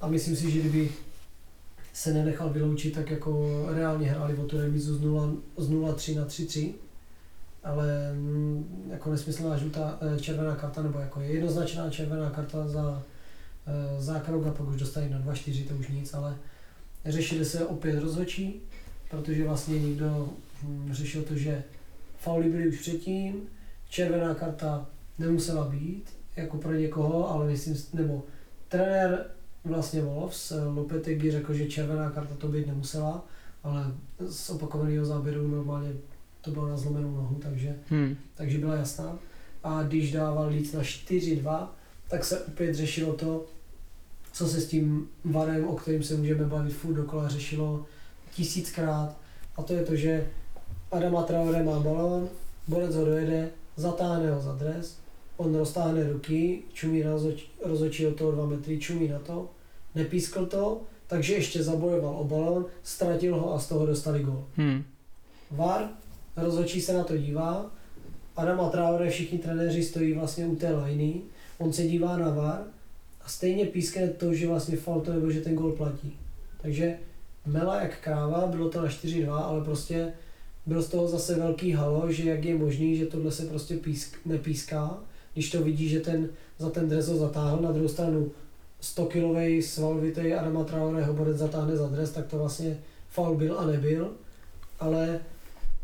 a 0.00 0.08
myslím 0.08 0.36
si, 0.36 0.50
že 0.50 0.60
kdyby 0.60 0.90
se 1.92 2.14
nenechal 2.14 2.50
vyloučit, 2.50 2.94
tak 2.94 3.10
jako 3.10 3.64
reálně 3.74 4.10
hráli 4.10 4.34
o 4.34 4.44
tu 4.44 4.58
remizu 4.58 4.94
z 5.56 5.70
0-3 5.70 6.16
na 6.16 6.24
3-3, 6.24 6.72
ale 7.64 8.12
mm, 8.12 8.88
jako 8.90 9.10
nesmyslná 9.10 9.56
žlutá 9.56 9.98
eh, 10.00 10.20
červená 10.20 10.56
karta, 10.56 10.82
nebo 10.82 10.98
jako 10.98 11.20
je 11.20 11.28
jednoznačná 11.28 11.90
červená 11.90 12.30
karta 12.30 12.68
za 12.68 13.02
eh, 13.02 13.17
zákrok 13.98 14.46
a 14.46 14.50
pak 14.50 14.68
už 14.68 14.80
dostali 14.80 15.10
na 15.10 15.20
2-4, 15.20 15.68
to 15.68 15.74
už 15.74 15.88
nic, 15.88 16.14
ale 16.14 16.36
řešili 17.06 17.44
se 17.44 17.66
opět 17.66 18.00
rozhočí, 18.00 18.60
protože 19.10 19.44
vlastně 19.44 19.78
někdo 19.78 20.28
hm, 20.62 20.88
řešil 20.92 21.22
to, 21.22 21.36
že 21.36 21.64
fauly 22.18 22.50
byly 22.50 22.68
už 22.68 22.80
předtím, 22.80 23.48
červená 23.88 24.34
karta 24.34 24.86
nemusela 25.18 25.68
být, 25.68 26.04
jako 26.36 26.56
pro 26.56 26.72
někoho, 26.72 27.30
ale 27.30 27.46
myslím, 27.46 27.76
nebo 27.94 28.22
trenér 28.68 29.26
vlastně 29.64 30.02
Wolves, 30.02 30.52
eh, 30.52 30.64
Lopetegui 30.64 31.30
řekl, 31.30 31.54
že 31.54 31.66
červená 31.66 32.10
karta 32.10 32.34
to 32.34 32.48
být 32.48 32.66
nemusela, 32.66 33.26
ale 33.62 33.92
z 34.28 34.50
opakovaného 34.50 35.04
záběru 35.04 35.48
normálně 35.48 35.92
to 36.40 36.50
bylo 36.50 36.68
na 36.68 36.76
zlomenou 36.76 37.16
nohu, 37.16 37.34
takže, 37.42 37.76
hmm. 37.88 38.16
takže 38.34 38.58
byla 38.58 38.74
jasná. 38.76 39.18
A 39.64 39.82
když 39.82 40.12
dával 40.12 40.46
Leeds 40.46 40.72
na 40.72 40.82
4-2, 40.82 41.68
tak 42.08 42.24
se 42.24 42.40
opět 42.40 42.74
řešilo 42.74 43.12
to, 43.12 43.46
co 44.38 44.48
se 44.48 44.60
s 44.60 44.68
tím 44.68 45.08
varem, 45.24 45.68
o 45.68 45.76
kterým 45.76 46.02
se 46.02 46.16
můžeme 46.16 46.44
bavit 46.44 46.72
furt 46.72 46.94
dokola, 46.94 47.28
řešilo 47.28 47.86
tisíckrát. 48.34 49.16
A 49.56 49.62
to 49.62 49.72
je 49.72 49.84
to, 49.84 49.96
že 49.96 50.26
Adama 50.90 51.22
Traore 51.22 51.62
má 51.62 51.80
balón, 51.80 52.28
borec 52.68 52.94
ho 52.94 53.04
dojede, 53.04 53.50
zatáhne 53.76 54.30
ho 54.30 54.40
za 54.40 54.54
dres, 54.54 54.98
on 55.36 55.54
roztáhne 55.54 56.12
ruky, 56.12 56.62
čumí 56.72 57.04
rozočí 57.64 58.06
od 58.06 58.16
toho 58.16 58.32
dva 58.32 58.46
metry, 58.46 58.78
čumí 58.78 59.08
na 59.08 59.18
to, 59.18 59.50
nepískl 59.94 60.46
to, 60.46 60.80
takže 61.06 61.34
ještě 61.34 61.62
zabojoval 61.62 62.16
o 62.16 62.24
balon, 62.24 62.66
ztratil 62.82 63.36
ho 63.36 63.54
a 63.54 63.58
z 63.58 63.68
toho 63.68 63.86
dostali 63.86 64.22
gol. 64.22 64.44
Hmm. 64.56 64.84
VAR, 65.50 65.88
rozhodčí 66.36 66.80
se 66.80 66.92
na 66.92 67.04
to 67.04 67.16
dívá, 67.16 67.70
Adama 68.36 68.68
Traore, 68.68 69.10
všichni 69.10 69.38
trenéři 69.38 69.82
stojí 69.82 70.12
vlastně 70.12 70.46
u 70.46 70.56
té 70.56 70.76
liney, 70.76 71.22
on 71.58 71.72
se 71.72 71.82
dívá 71.82 72.16
na 72.16 72.30
VAR 72.30 72.77
stejně 73.30 73.66
pískne 73.66 74.08
to, 74.08 74.34
že 74.34 74.46
vlastně 74.46 74.76
faul 74.76 75.00
to 75.00 75.12
nebo 75.12 75.30
že 75.30 75.40
ten 75.40 75.54
gol 75.54 75.72
platí. 75.72 76.16
Takže 76.62 76.94
mela 77.46 77.82
jak 77.82 78.00
kráva, 78.00 78.46
bylo 78.46 78.68
to 78.68 78.80
na 78.80 78.88
4-2, 78.88 79.32
ale 79.32 79.64
prostě 79.64 80.12
byl 80.66 80.82
z 80.82 80.88
toho 80.88 81.08
zase 81.08 81.34
velký 81.34 81.72
halo, 81.72 82.12
že 82.12 82.30
jak 82.30 82.44
je 82.44 82.58
možný, 82.58 82.96
že 82.96 83.06
tohle 83.06 83.30
se 83.30 83.46
prostě 83.46 83.76
písk, 83.76 84.16
nepíská, 84.26 84.98
když 85.34 85.50
to 85.50 85.62
vidí, 85.62 85.88
že 85.88 86.00
ten 86.00 86.28
za 86.58 86.70
ten 86.70 86.88
dres 86.88 87.08
ho 87.08 87.16
zatáhl, 87.16 87.60
na 87.60 87.72
druhou 87.72 87.88
stranu 87.88 88.30
100 88.80 89.06
kilový 89.06 89.62
svalovitý 89.62 90.34
Adama 90.34 90.64
Traoreho 90.64 91.14
borec 91.14 91.36
zatáhne 91.36 91.76
za 91.76 91.88
dres, 91.88 92.10
tak 92.10 92.26
to 92.26 92.38
vlastně 92.38 92.78
faul 93.08 93.34
byl 93.34 93.58
a 93.58 93.66
nebyl, 93.66 94.10
ale, 94.80 95.20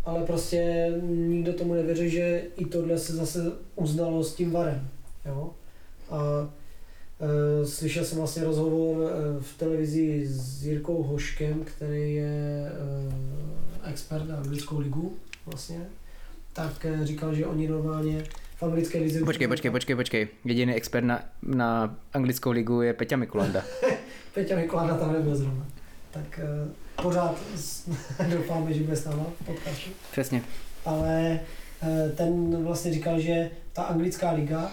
ale 0.04 0.24
prostě 0.24 0.92
nikdo 1.02 1.52
tomu 1.52 1.74
nevěří, 1.74 2.10
že 2.10 2.42
i 2.56 2.64
tohle 2.64 2.98
se 2.98 3.12
zase 3.12 3.52
uznalo 3.76 4.24
s 4.24 4.34
tím 4.34 4.50
varem. 4.50 4.88
Jo? 5.26 5.50
A 6.10 6.50
slyšel 7.64 8.04
jsem 8.04 8.18
vlastně 8.18 8.44
rozhovor 8.44 8.96
e, 8.96 9.40
v 9.42 9.58
televizi 9.58 10.26
s 10.26 10.66
Jirkou 10.66 11.02
Hoškem, 11.02 11.64
který 11.64 12.14
je 12.14 12.70
e, 13.84 13.90
expert 13.90 14.28
na 14.28 14.36
anglickou 14.36 14.78
ligu 14.78 15.16
vlastně, 15.46 15.86
tak 16.52 16.86
říkal, 17.02 17.34
že 17.34 17.46
oni 17.46 17.68
normálně 17.68 18.24
v 18.56 18.62
anglické 18.62 18.98
lize. 18.98 19.24
Počkej, 19.24 19.48
počkej, 19.48 19.70
počkej, 19.70 19.96
počkej. 19.96 20.28
Jediný 20.44 20.74
expert 20.74 21.04
na, 21.04 21.24
na 21.42 21.96
anglickou 22.12 22.50
ligu 22.50 22.82
je 22.82 22.92
Peťa 22.92 23.16
Mikulanda. 23.16 23.62
Peťa 24.34 24.56
Mikulanda 24.56 24.96
tam 24.96 25.12
nebyl 25.12 25.36
zrovna. 25.36 25.66
Tak 26.10 26.40
pořád 27.02 27.40
doufáme, 28.30 28.72
že 28.72 28.82
bude 28.82 28.96
s 28.96 29.04
náma 29.04 29.26
v 29.40 29.46
podcastu. 29.46 29.90
Přesně. 30.12 30.42
Ale 30.84 31.40
ten 32.16 32.64
vlastně 32.64 32.92
říkal, 32.92 33.20
že 33.20 33.50
ta 33.72 33.82
anglická 33.82 34.32
liga 34.32 34.72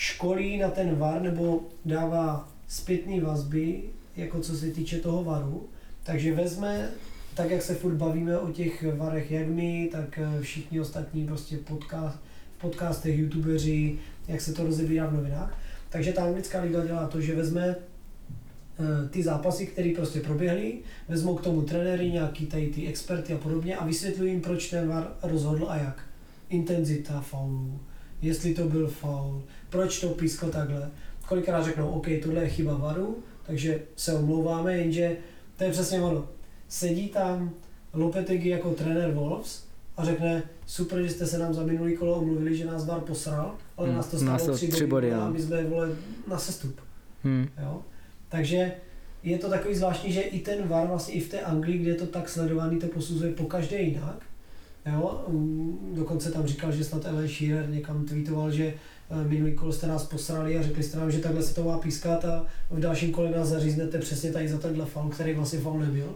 školí 0.00 0.58
na 0.58 0.70
ten 0.70 0.96
VAR 0.96 1.22
nebo 1.22 1.60
dává 1.84 2.48
zpětné 2.68 3.20
vazby, 3.20 3.82
jako 4.16 4.40
co 4.40 4.56
se 4.56 4.70
týče 4.70 4.98
toho 4.98 5.24
VARu, 5.24 5.68
takže 6.02 6.34
vezme 6.34 6.90
tak 7.34 7.50
jak 7.50 7.62
se 7.62 7.74
furt 7.74 7.94
bavíme 7.94 8.38
o 8.38 8.52
těch 8.52 8.96
varech, 8.96 9.30
jak 9.30 9.48
my, 9.48 9.88
tak 9.92 10.18
eh, 10.18 10.40
všichni 10.40 10.80
ostatní 10.80 11.26
prostě 11.26 11.56
podcast, 11.56 12.18
podcastech, 12.60 13.18
youtubeři, 13.18 13.98
jak 14.28 14.40
se 14.40 14.52
to 14.52 14.64
rozebírá 14.64 15.06
v 15.06 15.12
novinách. 15.12 15.58
Takže 15.88 16.12
ta 16.12 16.24
anglická 16.24 16.60
liga 16.60 16.86
dělá 16.86 17.06
to, 17.06 17.20
že 17.20 17.34
vezme 17.34 17.76
eh, 17.76 19.08
ty 19.08 19.22
zápasy, 19.22 19.66
které 19.66 19.92
prostě 19.96 20.20
proběhly, 20.20 20.78
vezmou 21.08 21.34
k 21.34 21.42
tomu 21.42 21.62
trenéry, 21.62 22.10
nějaký 22.10 22.46
tady 22.46 22.66
ty 22.66 22.86
experty 22.86 23.34
a 23.34 23.38
podobně 23.38 23.76
a 23.76 23.86
vysvětlují 23.86 24.32
jim, 24.32 24.40
proč 24.40 24.70
ten 24.70 24.88
VAR 24.88 25.12
rozhodl 25.22 25.66
a 25.68 25.76
jak. 25.76 26.02
Intenzita 26.48 27.20
faulu, 27.20 27.80
jestli 28.22 28.54
to 28.54 28.68
byl 28.68 28.88
faul, 28.88 29.42
proč 29.70 30.00
to 30.00 30.08
pískl 30.08 30.48
takhle. 30.48 30.90
Kolikrát 31.28 31.64
řeknou, 31.64 31.90
OK, 31.90 32.06
tohle 32.22 32.42
je 32.42 32.48
chyba 32.48 32.74
VARu, 32.74 33.18
takže 33.46 33.82
se 33.96 34.14
omlouváme, 34.14 34.76
jenže 34.76 35.16
to 35.56 35.64
je 35.64 35.70
přesně 35.70 36.02
ono. 36.02 36.28
Sedí 36.68 37.08
tam 37.08 37.50
Lopetegui 37.92 38.48
jako 38.48 38.70
trenér 38.70 39.10
Wolves 39.10 39.64
a 39.96 40.04
řekne, 40.04 40.42
super, 40.66 41.02
že 41.02 41.10
jste 41.10 41.26
se 41.26 41.38
nám 41.38 41.54
za 41.54 41.62
minulý 41.62 41.96
kolo 41.96 42.14
omluvili, 42.14 42.56
že 42.56 42.64
nás 42.64 42.86
VAR 42.86 43.00
posral, 43.00 43.54
ale 43.76 43.88
hmm. 43.88 43.96
nás 43.96 44.06
to 44.06 44.16
stalo 44.16 44.32
nás 44.32 44.56
tři, 44.56 44.68
tři 44.68 44.86
body, 44.86 45.12
a 45.12 45.30
my 45.30 45.42
jsme 45.42 45.64
vole 45.64 45.88
na 46.26 46.38
sestup. 46.38 46.80
Hmm. 47.22 47.48
Jo? 47.62 47.82
Takže 48.28 48.72
je 49.22 49.38
to 49.38 49.48
takový 49.48 49.74
zvláštní, 49.74 50.12
že 50.12 50.20
i 50.20 50.40
ten 50.40 50.68
VAR 50.68 50.86
vlastně 50.86 51.14
i 51.14 51.20
v 51.20 51.28
té 51.28 51.40
Anglii, 51.40 51.78
kde 51.78 51.90
je 51.90 51.96
to 51.96 52.06
tak 52.06 52.28
sledovaný, 52.28 52.78
to 52.78 52.86
posuzuje 52.86 53.32
po 53.32 53.44
každé 53.44 53.78
jinak. 53.78 54.22
Jo? 54.86 55.24
Mm, 55.28 55.92
dokonce 55.96 56.32
tam 56.32 56.46
říkal, 56.46 56.72
že 56.72 56.84
snad 56.84 57.04
Ellen 57.04 57.28
Shearer 57.28 57.68
někam 57.68 58.04
tweetoval, 58.04 58.50
že 58.50 58.64
eh, 58.64 59.28
minulý 59.28 59.54
kolo 59.54 59.72
jste 59.72 59.86
nás 59.86 60.06
posrali 60.06 60.58
a 60.58 60.62
řekli 60.62 60.82
jste 60.82 60.98
nám, 60.98 61.10
že 61.10 61.18
takhle 61.18 61.42
se 61.42 61.54
to 61.54 61.64
má 61.64 61.78
pískat 61.78 62.24
a 62.24 62.46
v 62.70 62.80
dalším 62.80 63.12
kole 63.12 63.30
nás 63.30 63.48
zaříznete 63.48 63.98
přesně 63.98 64.32
tady 64.32 64.48
za 64.48 64.58
tenhle 64.58 64.86
faul, 64.86 65.08
který 65.08 65.34
vlastně 65.34 65.58
faul 65.58 65.80
nebyl. 65.80 66.14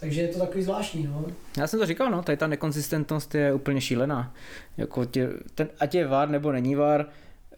Takže 0.00 0.20
je 0.20 0.28
to 0.28 0.38
takový 0.38 0.64
zvláštní, 0.64 1.06
no. 1.06 1.24
Já 1.58 1.66
jsem 1.66 1.80
to 1.80 1.86
říkal, 1.86 2.10
no, 2.10 2.22
tady 2.22 2.36
ta 2.36 2.46
nekonzistentnost 2.46 3.34
je 3.34 3.52
úplně 3.52 3.80
šílená. 3.80 4.34
Jako 4.76 5.04
tě, 5.04 5.28
ten, 5.54 5.68
ať 5.80 5.94
je 5.94 6.06
VAR 6.06 6.28
nebo 6.28 6.52
není 6.52 6.74
VAR, 6.74 7.06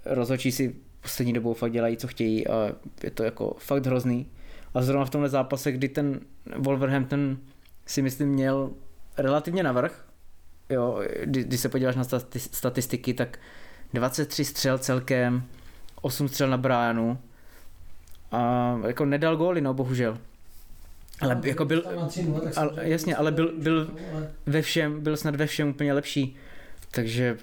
rozhodčí 0.05 0.53
si 0.53 0.74
poslední 1.03 1.32
dobou 1.32 1.55
fakt 1.55 1.72
dělají, 1.72 1.97
co 1.97 2.09
chtějí 2.09 2.47
a 2.47 2.72
je 3.03 3.11
to 3.11 3.22
jako 3.22 3.57
fakt 3.59 3.87
hrozný. 3.87 4.26
A 4.74 4.82
zrovna 4.82 5.05
v 5.05 5.11
tomhle 5.11 5.28
zápase, 5.28 5.72
kdy 5.72 5.89
ten 5.89 6.20
Wolverhampton 6.57 7.39
si 7.87 8.03
myslím 8.03 8.28
měl 8.28 8.70
relativně 9.18 9.62
navrh, 9.62 10.05
jo, 10.70 11.02
kdy, 11.24 11.44
když 11.44 11.60
se 11.60 11.68
podíváš 11.68 11.96
na 11.96 12.04
statistiky, 12.36 13.14
tak 13.14 13.38
23 13.94 14.44
střel 14.44 14.78
celkem, 14.78 15.44
8 16.02 16.28
střel 16.28 16.48
na 16.48 16.56
bránu 16.56 17.18
a 18.32 18.74
jako 18.86 19.04
nedal 19.04 19.36
góly, 19.36 19.60
no 19.60 19.74
bohužel. 19.74 20.18
Ale 21.20 21.34
No, 21.34 21.40
jako 21.44 21.64
byl, 21.64 21.82
tam 21.82 21.96
na 21.96 22.08
3-0, 22.08 22.40
tak 22.40 22.58
ale- 22.58 22.72
jasně, 22.88 23.16
ale 23.16 23.32
byl- 23.32 23.52
byl- 23.58 23.90
ve 24.46 24.62
všem, 24.62 25.00
byl 25.00 25.16
snad 25.16 25.36
ve 25.36 25.46
všem 25.46 25.68
úplně 25.68 25.92
lepší. 25.92 26.36
Takže 26.90 27.36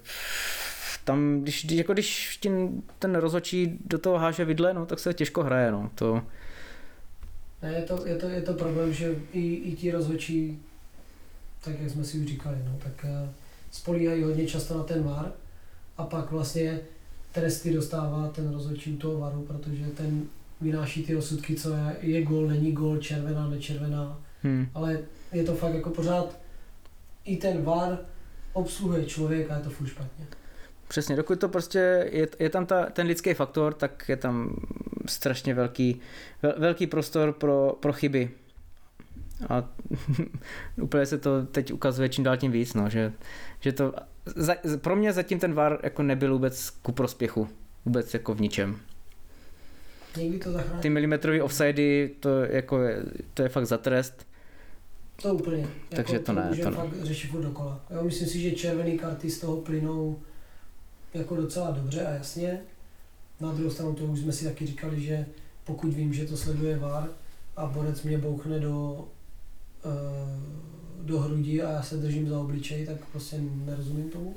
tam, 1.03 1.41
když, 1.41 1.63
jako 1.71 1.93
když 1.93 2.37
ti 2.37 2.51
ten 2.99 3.15
rozhodčí 3.15 3.77
do 3.85 3.97
toho 3.99 4.17
háže 4.17 4.45
vidle, 4.45 4.73
no, 4.73 4.85
tak 4.85 4.99
se 4.99 5.13
těžko 5.13 5.43
hraje, 5.43 5.71
no. 5.71 5.89
To, 5.95 6.21
Ne, 7.61 7.73
je 7.73 7.81
to, 7.81 8.05
je 8.07 8.15
to, 8.15 8.29
je 8.29 8.41
to 8.41 8.53
problém, 8.53 8.93
že 8.93 9.15
i, 9.33 9.53
i 9.55 9.75
ti 9.75 9.91
rozhodčí, 9.91 10.59
tak 11.63 11.79
jak 11.79 11.89
jsme 11.89 12.03
si 12.03 12.19
už 12.19 12.27
říkali, 12.27 12.57
no, 12.65 12.79
tak 12.83 13.05
eh, 13.05 13.29
spolíhají 13.71 14.23
hodně 14.23 14.47
často 14.47 14.77
na 14.77 14.83
ten 14.83 15.03
VAR 15.03 15.31
a 15.97 16.03
pak 16.03 16.31
vlastně 16.31 16.79
tresty 17.31 17.73
dostává 17.73 18.27
ten 18.27 18.53
rozhodčí 18.53 18.93
u 18.93 18.97
toho 18.97 19.19
VARu, 19.19 19.41
protože 19.41 19.85
ten 19.85 20.23
vynáší 20.61 21.03
ty 21.03 21.13
rozsudky, 21.13 21.55
co 21.55 21.73
je, 21.73 21.95
je 22.01 22.23
gol, 22.23 22.47
není 22.47 22.71
gol, 22.71 22.97
červená, 22.97 23.47
nečervená, 23.47 24.19
hm. 24.43 24.67
ale 24.73 24.99
je 25.33 25.43
to 25.43 25.55
fakt 25.55 25.73
jako 25.73 25.89
pořád, 25.89 26.39
i 27.25 27.37
ten 27.37 27.63
VAR 27.63 27.99
obsluhuje 28.53 29.05
člověka, 29.05 29.55
je 29.55 29.61
to 29.61 29.69
furt 29.69 29.87
špatně. 29.87 30.27
Přesně, 30.87 31.15
dokud 31.15 31.39
to 31.39 31.49
prostě 31.49 32.09
je, 32.11 32.27
je 32.39 32.49
tam 32.49 32.65
ta, 32.65 32.85
ten 32.85 33.07
lidský 33.07 33.33
faktor, 33.33 33.73
tak 33.73 34.09
je 34.09 34.17
tam 34.17 34.55
strašně 35.05 35.53
velký, 35.53 36.01
vel, 36.41 36.53
velký 36.57 36.87
prostor 36.87 37.33
pro, 37.33 37.77
pro 37.79 37.93
chyby. 37.93 38.29
A 39.49 39.69
úplně 40.81 41.05
se 41.05 41.17
to 41.17 41.45
teď 41.45 41.73
ukazuje 41.73 42.09
čím 42.09 42.23
dál 42.23 42.37
tím 42.37 42.51
víc, 42.51 42.73
no, 42.73 42.89
že, 42.89 43.13
že 43.59 43.71
to, 43.71 43.93
za, 44.25 44.55
pro 44.81 44.95
mě 44.95 45.13
zatím 45.13 45.39
ten 45.39 45.53
VAR 45.53 45.79
jako 45.83 46.03
nebyl 46.03 46.33
vůbec 46.33 46.69
ku 46.69 46.91
prospěchu, 46.91 47.47
vůbec 47.85 48.13
jako 48.13 48.33
v 48.33 48.41
ničem. 48.41 48.79
Někdy 50.17 50.39
to 50.39 50.51
zachrání. 50.51 50.81
Ty 50.81 50.89
milimetrový 50.89 51.41
offsidy, 51.41 52.11
to, 52.19 52.29
jako 52.39 52.79
je, 52.79 53.03
to 53.33 53.43
je 53.43 53.49
fakt 53.49 53.65
za 53.65 53.77
trest. 53.77 54.27
To 55.21 55.33
úplně. 55.33 55.67
Takže 55.89 56.19
to 56.19 56.33
ne, 56.33 56.51
to 56.63 56.69
ne. 56.69 56.75
fakt 56.75 57.03
řešit 57.03 57.27
furt 57.27 57.41
dokola. 57.41 57.85
Jo, 57.89 58.03
myslím 58.03 58.27
si, 58.27 58.39
že 58.39 58.51
červené 58.51 58.97
karty 58.97 59.29
z 59.29 59.39
toho 59.39 59.57
plynou 59.57 60.19
jako 61.13 61.35
docela 61.35 61.71
dobře 61.71 62.05
a 62.05 62.11
jasně. 62.11 62.61
Na 63.39 63.51
druhou 63.51 63.69
stranu 63.69 63.93
to 63.93 64.03
už 64.03 64.19
jsme 64.19 64.31
si 64.31 64.45
taky 64.45 64.65
říkali, 64.65 65.01
že 65.01 65.25
pokud 65.63 65.93
vím, 65.93 66.13
že 66.13 66.25
to 66.25 66.37
sleduje 66.37 66.77
VAR 66.77 67.09
a 67.57 67.65
borec 67.65 68.03
mě 68.03 68.17
bouchne 68.17 68.59
do, 68.59 69.07
do 71.01 71.19
hrudi 71.19 71.61
a 71.61 71.71
já 71.71 71.81
se 71.81 71.97
držím 71.97 72.29
za 72.29 72.39
obličej, 72.39 72.85
tak 72.85 73.05
prostě 73.11 73.35
nerozumím 73.39 74.09
tomu. 74.09 74.35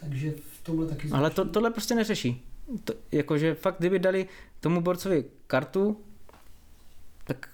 Takže 0.00 0.30
v 0.30 0.64
tomhle 0.64 0.86
taky 0.86 1.08
Ale 1.12 1.30
to, 1.30 1.44
tohle 1.44 1.70
prostě 1.70 1.94
neřeší. 1.94 2.44
To, 2.84 2.94
jakože 3.12 3.54
fakt, 3.54 3.78
kdyby 3.78 3.98
dali 3.98 4.26
tomu 4.60 4.80
borcovi 4.80 5.24
kartu, 5.46 5.96
tak 7.24 7.48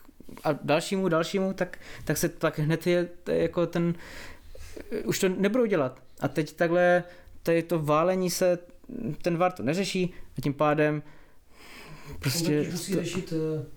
a 0.45 0.53
dalšímu, 0.53 1.09
dalšímu, 1.09 1.53
tak, 1.53 1.79
tak 2.05 2.17
se 2.17 2.29
tak 2.29 2.59
hned 2.59 2.87
je, 2.87 3.09
jako 3.27 3.67
ten, 3.67 3.95
už 5.05 5.19
to 5.19 5.29
nebudou 5.29 5.67
dělat. 5.67 6.03
A 6.21 6.29
teď 6.29 6.53
takhle, 6.53 7.05
tady 7.43 7.63
to 7.63 7.79
válení 7.79 8.31
se, 8.31 8.59
ten 9.23 9.37
VAR 9.37 9.53
to 9.53 9.63
neřeší 9.63 10.15
a 10.39 10.41
tím 10.41 10.55
pádem 10.55 11.03
prostě 12.19 12.65
prostě, 12.69 12.71
musí 12.71 12.95
to, 12.95 12.99
řešit 12.99 13.33
eh, 13.33 13.76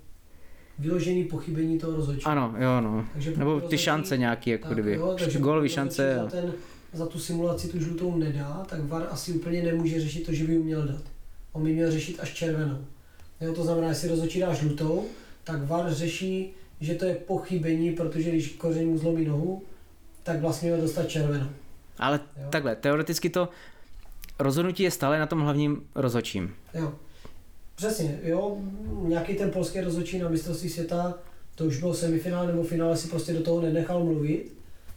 vyložený 0.79 1.23
pochybení 1.23 1.79
toho 1.79 1.95
rozhodčího. 1.95 2.31
ano, 2.31 2.53
jo, 2.57 2.81
no. 2.81 3.05
Takže 3.13 3.29
Nebo 3.37 3.55
ty 3.55 3.61
rozhodčí- 3.61 3.77
šance 3.83 4.17
nějaký, 4.17 4.49
jako 4.49 4.63
Tak 4.67 4.73
kdyby, 4.73 4.93
jo, 4.95 5.15
takže 5.19 5.39
pokud 5.39 5.67
šance. 5.67 6.13
rozhodčí 6.15 6.35
Za, 6.35 6.41
ten, 6.41 6.53
za 6.93 7.05
tu 7.05 7.19
simulaci 7.19 7.67
tu 7.67 7.79
žlutou 7.79 8.17
nedá, 8.17 8.65
tak 8.69 8.81
VAR 8.87 9.07
asi 9.11 9.31
úplně 9.33 9.63
nemůže 9.63 10.01
řešit 10.01 10.25
to, 10.25 10.33
že 10.33 10.43
by 10.43 10.53
ji 10.53 10.59
měl 10.59 10.87
dát. 10.87 11.01
On 11.51 11.63
by 11.63 11.73
měl 11.73 11.91
řešit 11.91 12.19
až 12.19 12.33
červenou. 12.33 12.77
Jo, 13.41 13.53
to 13.53 13.63
znamená, 13.63 13.87
jestli 13.87 14.09
rozhodčí 14.09 14.39
dá 14.39 14.53
žlutou, 14.53 15.05
tak 15.43 15.63
VAR 15.67 15.93
řeší, 15.93 16.53
že 16.81 16.95
to 16.95 17.05
je 17.05 17.15
pochybení, 17.15 17.91
protože 17.91 18.29
když 18.29 18.47
koření 18.49 18.85
mu 18.85 18.97
zlomí 18.97 19.25
nohu, 19.25 19.63
tak 20.23 20.41
vlastně 20.41 20.69
měl 20.71 20.81
dostat 20.81 21.03
červenou. 21.09 21.47
ale 21.99 22.19
Jo? 22.37 22.43
takhle, 22.49 22.75
teoreticky 22.75 23.29
to 23.29 23.49
rozhodnutí 24.39 24.83
je 24.83 24.91
stále 24.91 25.19
na 25.19 25.25
tom 25.25 25.39
hlavním 25.41 25.83
rozhodčím. 25.95 26.53
Jo. 26.73 26.93
Přesně, 27.79 28.19
jo, 28.23 28.57
nějaký 29.01 29.35
ten 29.35 29.51
polský 29.51 29.81
rozhodčí 29.81 30.19
na 30.19 30.29
mistrovství 30.29 30.69
světa, 30.69 31.17
to 31.55 31.65
už 31.65 31.79
bylo 31.79 31.93
semifinále 31.93 32.47
nebo 32.47 32.63
finále, 32.63 32.97
si 32.97 33.07
prostě 33.07 33.33
do 33.33 33.43
toho 33.43 33.61
nenechal 33.61 34.03
mluvit 34.03 34.53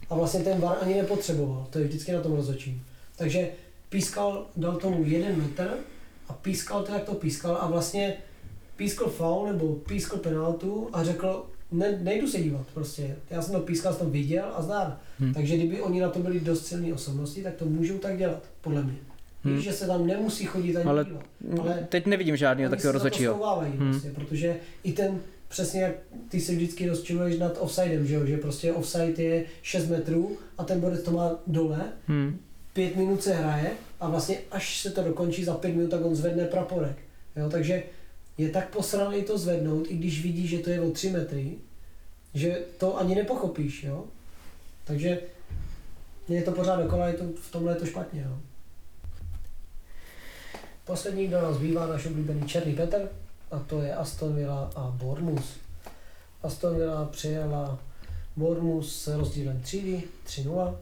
a 0.09 0.15
vlastně 0.15 0.39
ten 0.39 0.59
VAR 0.59 0.77
ani 0.81 0.93
nepotřeboval, 0.93 1.67
to 1.69 1.79
je 1.79 1.85
vždycky 1.85 2.11
na 2.11 2.21
tom 2.21 2.35
rozhodčím. 2.35 2.83
Takže 3.15 3.49
pískal, 3.89 4.47
dal 4.55 4.75
tomu 4.75 5.03
jeden 5.05 5.41
metr 5.41 5.69
a 6.27 6.33
pískal 6.33 6.83
to, 6.83 6.93
jak 6.93 7.03
to 7.03 7.13
pískal 7.13 7.57
a 7.61 7.67
vlastně 7.67 8.17
pískal 8.75 9.09
foul 9.09 9.47
nebo 9.47 9.75
pískal 9.75 10.19
penaltu 10.19 10.89
a 10.93 11.03
řekl, 11.03 11.45
ne, 11.71 11.99
nejdu 12.01 12.27
se 12.27 12.41
dívat 12.41 12.65
prostě, 12.73 13.15
já 13.29 13.41
jsem 13.41 13.53
to 13.53 13.59
pískal, 13.59 13.93
jsem 13.93 14.07
to 14.07 14.11
viděl 14.11 14.45
a 14.55 14.61
zdár. 14.61 14.97
Hmm. 15.19 15.33
Takže 15.33 15.57
kdyby 15.57 15.81
oni 15.81 16.01
na 16.01 16.09
to 16.09 16.19
byli 16.19 16.39
dost 16.39 16.65
silní 16.65 16.93
osobnosti, 16.93 17.43
tak 17.43 17.55
to 17.55 17.65
můžou 17.65 17.97
tak 17.97 18.17
dělat, 18.17 18.43
podle 18.61 18.83
mě. 18.83 18.95
Hmm. 19.43 19.55
Víš, 19.55 19.63
že 19.63 19.73
se 19.73 19.87
tam 19.87 20.07
nemusí 20.07 20.45
chodit 20.45 20.75
ani 20.75 20.85
Ale- 20.85 21.05
dívat. 21.05 21.23
Ale 21.61 21.87
Teď 21.89 22.05
nevidím 22.05 22.37
žádného 22.37 22.69
takového 22.69 22.91
rozhodčího. 22.93 23.55
Hmm. 23.61 23.91
prostě, 23.91 24.09
protože 24.11 24.55
i 24.83 24.91
ten, 24.93 25.19
přesně 25.47 25.81
jak 25.81 25.95
ty 26.29 26.39
se 26.41 26.51
vždycky 26.51 26.89
rozčiluješ 26.89 27.39
nad 27.39 27.57
offsidem, 27.59 28.07
že 28.07 28.15
jo, 28.15 28.25
že 28.25 28.37
prostě 28.37 28.73
offside 28.73 29.23
je 29.23 29.45
6 29.61 29.87
metrů 29.89 30.37
a 30.57 30.63
ten 30.63 30.79
borec 30.79 31.03
to 31.03 31.11
má 31.11 31.31
dole, 31.47 31.81
Hmm. 32.07 32.37
pět 32.73 32.95
minut 32.95 33.23
se 33.23 33.33
hraje 33.33 33.71
a 33.99 34.09
vlastně 34.09 34.37
až 34.51 34.81
se 34.81 34.89
to 34.91 35.03
dokončí 35.03 35.43
za 35.43 35.53
pět 35.53 35.75
minut, 35.75 35.89
tak 35.91 36.05
on 36.05 36.15
zvedne 36.15 36.45
praporek. 36.45 36.97
Jo, 37.35 37.49
takže 37.49 37.83
je 38.37 38.49
tak 38.49 38.69
posraný 38.69 39.23
to 39.23 39.37
zvednout, 39.37 39.85
i 39.91 39.95
když 39.97 40.23
vidí, 40.23 40.47
že 40.47 40.57
to 40.57 40.69
je 40.69 40.81
o 40.81 40.91
3 40.91 41.09
metry, 41.09 41.51
že 42.33 42.59
to 42.77 42.97
ani 42.99 43.15
nepochopíš, 43.15 43.83
jo. 43.83 44.03
Takže 44.83 45.19
je 46.29 46.41
to 46.41 46.51
pořád 46.51 46.75
dokola, 46.81 47.07
je 47.07 47.13
to, 47.13 47.23
v 47.41 47.51
tomhle 47.51 47.71
je 47.71 47.75
to 47.75 47.85
špatně, 47.85 48.21
jo. 48.21 48.37
Poslední, 50.85 51.27
kdo 51.27 51.41
nás 51.41 51.57
bývá, 51.57 51.87
náš 51.87 52.05
oblíbený 52.05 52.47
Černý 52.47 52.75
Petr, 52.75 53.09
a 53.51 53.59
to 53.59 53.81
je 53.81 53.95
Aston 53.95 54.35
Villa 54.35 54.71
a 54.75 54.87
Bournemouth. 54.87 55.57
Aston 56.43 56.77
Villa 56.77 57.05
přijela 57.05 57.79
Bournemouth 58.35 58.85
s 58.85 59.07
rozdílem 59.07 59.61
3 59.61 60.03
3-0. 60.27 60.75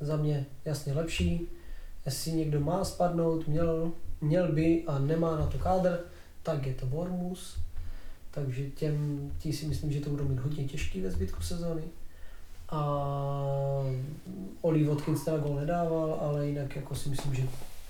Za 0.00 0.16
mě 0.16 0.46
jasně 0.64 0.92
lepší. 0.92 1.48
Jestli 2.06 2.32
někdo 2.32 2.60
má 2.60 2.84
spadnout, 2.84 3.48
měl, 3.48 3.92
měl 4.20 4.52
by 4.52 4.84
a 4.86 4.98
nemá 4.98 5.36
na 5.36 5.46
to 5.46 5.58
kádr, 5.58 6.00
tak 6.42 6.66
je 6.66 6.74
to 6.74 6.86
Bournemouth. 6.86 7.58
Takže 8.30 8.70
těm, 8.70 9.30
tí 9.38 9.52
si 9.52 9.66
myslím, 9.66 9.92
že 9.92 10.00
to 10.00 10.10
budou 10.10 10.24
mít 10.24 10.38
hodně 10.38 10.64
těžký 10.64 11.00
ve 11.00 11.10
zbytku 11.10 11.42
sezóny. 11.42 11.82
A 12.68 12.80
Oli 14.60 14.84
Watkins 14.84 15.24
teda 15.24 15.36
gol 15.38 15.54
nedával, 15.54 16.18
ale 16.20 16.46
jinak 16.46 16.76
jako 16.76 16.94
si 16.94 17.08
myslím, 17.08 17.34
že 17.34 17.42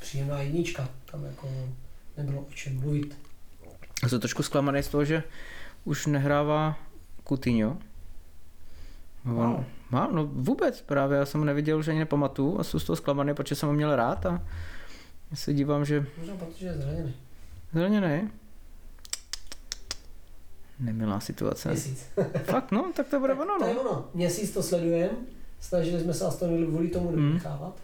příjemná 0.06 0.40
jednička. 0.40 0.88
Tam 1.10 1.24
jako 1.24 1.48
nebylo 2.16 2.40
o 2.42 2.52
čem 2.54 2.80
mluvit. 2.80 3.18
Já 4.02 4.08
jsem 4.08 4.20
trošku 4.20 4.42
zklamaný 4.42 4.82
z 4.82 4.88
toho, 4.88 5.04
že 5.04 5.22
už 5.84 6.06
nehrává 6.06 6.78
Coutinho. 7.28 7.78
On, 9.26 9.34
Wow. 9.34 9.64
má, 9.90 10.08
no 10.12 10.26
vůbec 10.26 10.80
právě, 10.82 11.18
já 11.18 11.26
jsem 11.26 11.40
ho 11.40 11.44
neviděl, 11.44 11.78
už 11.78 11.88
ani 11.88 11.98
nepamatuju 11.98 12.58
a 12.58 12.64
jsem 12.64 12.80
z 12.80 12.84
toho 12.84 12.96
zklamaný, 12.96 13.34
protože 13.34 13.54
jsem 13.54 13.66
ho 13.68 13.72
měl 13.74 13.96
rád 13.96 14.26
a 14.26 14.42
já 15.30 15.36
se 15.36 15.54
dívám, 15.54 15.84
že 15.84 16.06
Možná 16.18 16.34
protože 16.36 16.66
je 16.66 16.74
zraněný. 16.74 17.14
zraněný. 17.72 18.30
Nemilá 20.78 21.20
situace. 21.20 21.68
Měsíc. 21.68 22.04
Fakt 22.44 22.70
no, 22.72 22.92
tak 22.96 23.08
to 23.08 23.20
bude 23.20 23.34
ono 23.34 23.58
To 23.58 23.66
je 23.66 23.74
no. 23.74 23.80
ono. 23.80 24.08
Měsíc 24.14 24.50
to 24.50 24.62
sledujeme. 24.62 25.10
Snažili 25.60 26.00
jsme 26.02 26.14
se 26.14 26.24
Aston 26.26 26.48
Villa 26.56 26.66
kvůli 26.70 26.88
tomu 26.88 27.10
nenechávat. 27.16 27.80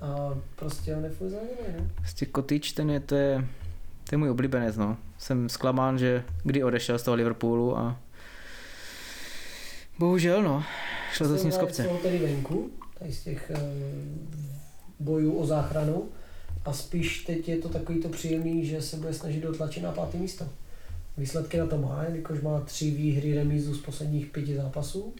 A 0.00 0.38
prostě 0.56 0.96
on 0.96 1.04
je 1.04 1.10
furt 1.10 1.28
zraněný, 1.28 1.56
no. 1.78 1.86
Kotič, 2.32 2.72
ten 2.72 2.90
je, 2.90 3.00
to 3.00 3.14
je, 3.14 3.44
to 4.08 4.14
je 4.14 4.18
můj 4.18 4.30
oblíbenec, 4.30 4.76
no. 4.76 4.96
Jsem 5.18 5.48
zklamán, 5.48 5.98
že 5.98 6.24
kdy 6.44 6.64
odešel 6.64 6.98
z 6.98 7.02
toho 7.02 7.14
Liverpoolu 7.14 7.78
a 7.78 8.00
bohužel, 9.98 10.42
no. 10.42 10.64
Šlo 11.12 11.28
to 11.28 11.38
s 11.38 11.42
ním 11.42 11.52
z 11.52 11.58
kopce. 11.58 11.84
Jsou 11.84 11.96
tedy 11.96 12.18
venku, 12.18 12.70
tady 12.98 13.12
z 13.12 13.24
těch 13.24 13.50
eh, 13.54 13.60
bojů 15.00 15.32
o 15.32 15.46
záchranu. 15.46 16.08
A 16.64 16.72
spíš 16.72 17.24
teď 17.24 17.48
je 17.48 17.56
to 17.56 17.68
takový 17.68 18.02
to 18.02 18.08
příjemný, 18.08 18.66
že 18.66 18.82
se 18.82 18.96
bude 18.96 19.14
snažit 19.14 19.40
dotlačit 19.40 19.82
na 19.82 19.92
páté 19.92 20.18
místo. 20.18 20.48
Výsledky 21.18 21.58
na 21.58 21.66
to 21.66 21.78
má, 21.78 22.04
jakož 22.04 22.40
má 22.40 22.60
tři 22.60 22.90
výhry 22.90 23.34
remízu 23.34 23.74
z 23.74 23.80
posledních 23.80 24.26
pěti 24.26 24.56
zápasů. 24.56 25.14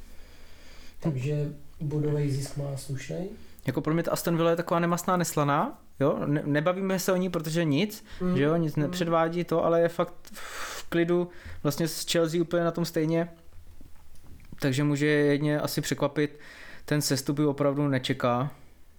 Takže 1.00 1.52
bodový 1.80 2.30
zisk 2.30 2.56
má 2.56 2.76
slušný. 2.76 3.28
Jako 3.66 3.80
pro 3.80 3.94
mě 3.94 4.02
ta 4.02 4.10
Aston 4.12 4.36
Villa 4.36 4.50
je 4.50 4.56
taková 4.56 4.80
nemastná 4.80 5.16
neslaná, 5.16 5.78
jo, 6.00 6.18
ne, 6.26 6.42
nebavíme 6.44 6.98
se 6.98 7.12
o 7.12 7.16
ní, 7.16 7.30
protože 7.30 7.64
nic, 7.64 8.04
Mm. 8.20 8.36
že 8.36 8.42
jo, 8.42 8.56
nic 8.56 8.76
Mm. 8.76 8.82
nepředvádí 8.82 9.44
to, 9.44 9.64
ale 9.64 9.80
je 9.80 9.88
fakt 9.88 10.14
v 10.32 10.88
klidu, 10.88 11.28
vlastně 11.62 11.88
s 11.88 12.06
Chelsea 12.12 12.40
úplně 12.42 12.64
na 12.64 12.70
tom 12.70 12.84
stejně, 12.84 13.28
takže 14.60 14.84
může 14.84 15.06
jedně 15.06 15.60
asi 15.60 15.80
překvapit, 15.80 16.38
ten 16.84 17.02
sestup 17.02 17.38
ji 17.38 17.44
opravdu 17.46 17.88
nečeká, 17.88 18.50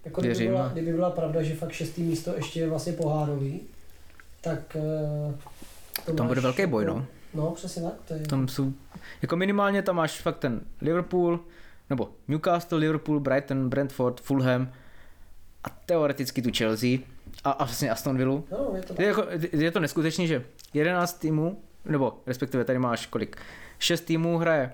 Jako 0.06 0.22
kdyby 0.22 0.34
Věřím, 0.36 0.52
byla, 0.52 0.68
kdyby 0.68 0.94
byla 0.94 1.10
pravda, 1.10 1.44
že 1.44 1.56
fakt 1.56 1.72
šestý 1.72 2.04
místo 2.04 2.34
ještě 2.36 2.60
je 2.60 2.70
vlastně 2.70 2.94
pohárový, 2.94 3.60
tak 4.42 4.76
eh, 4.76 5.36
to 6.06 6.14
Tam 6.14 6.28
bude 6.28 6.42
velký 6.42 6.66
boj, 6.66 6.86
no. 6.86 7.06
No, 7.34 7.52
přesně 7.52 7.82
tak. 7.82 7.94
To 8.08 8.14
je, 8.14 8.20
Tam 8.20 8.48
jsou, 8.48 8.74
jako 9.22 9.36
minimálně 9.36 9.82
tam 9.82 9.96
máš 9.96 10.22
fakt 10.22 10.38
ten 10.38 10.62
Liverpool, 10.82 11.40
nebo 11.90 12.10
Newcastle, 12.28 12.78
Liverpool, 12.78 13.20
Brighton, 13.20 13.70
Brentford, 13.70 14.22
Fulham 14.22 14.72
a 15.64 15.70
teoreticky 15.86 16.42
tu 16.42 16.50
Chelsea 16.58 16.90
a, 17.44 17.52
a 17.52 17.64
vlastně 17.66 17.92
Aston 17.92 18.18
Villa. 18.18 18.42
no, 18.52 18.72
je 18.76 18.82
to 18.82 18.88
tak. 18.94 19.00
Je, 19.00 19.08
jako, 19.08 19.26
je 19.52 19.72
to 19.72 19.80
neskutečný, 19.80 20.28
že 20.28 20.44
11 20.74 21.14
týmů, 21.20 21.62
nebo 21.86 22.14
respektive 22.26 22.64
tady 22.66 22.80
máš 22.80 23.06
kolik, 23.06 23.38
6 23.80 24.02
týmů 24.02 24.38
hraje, 24.38 24.72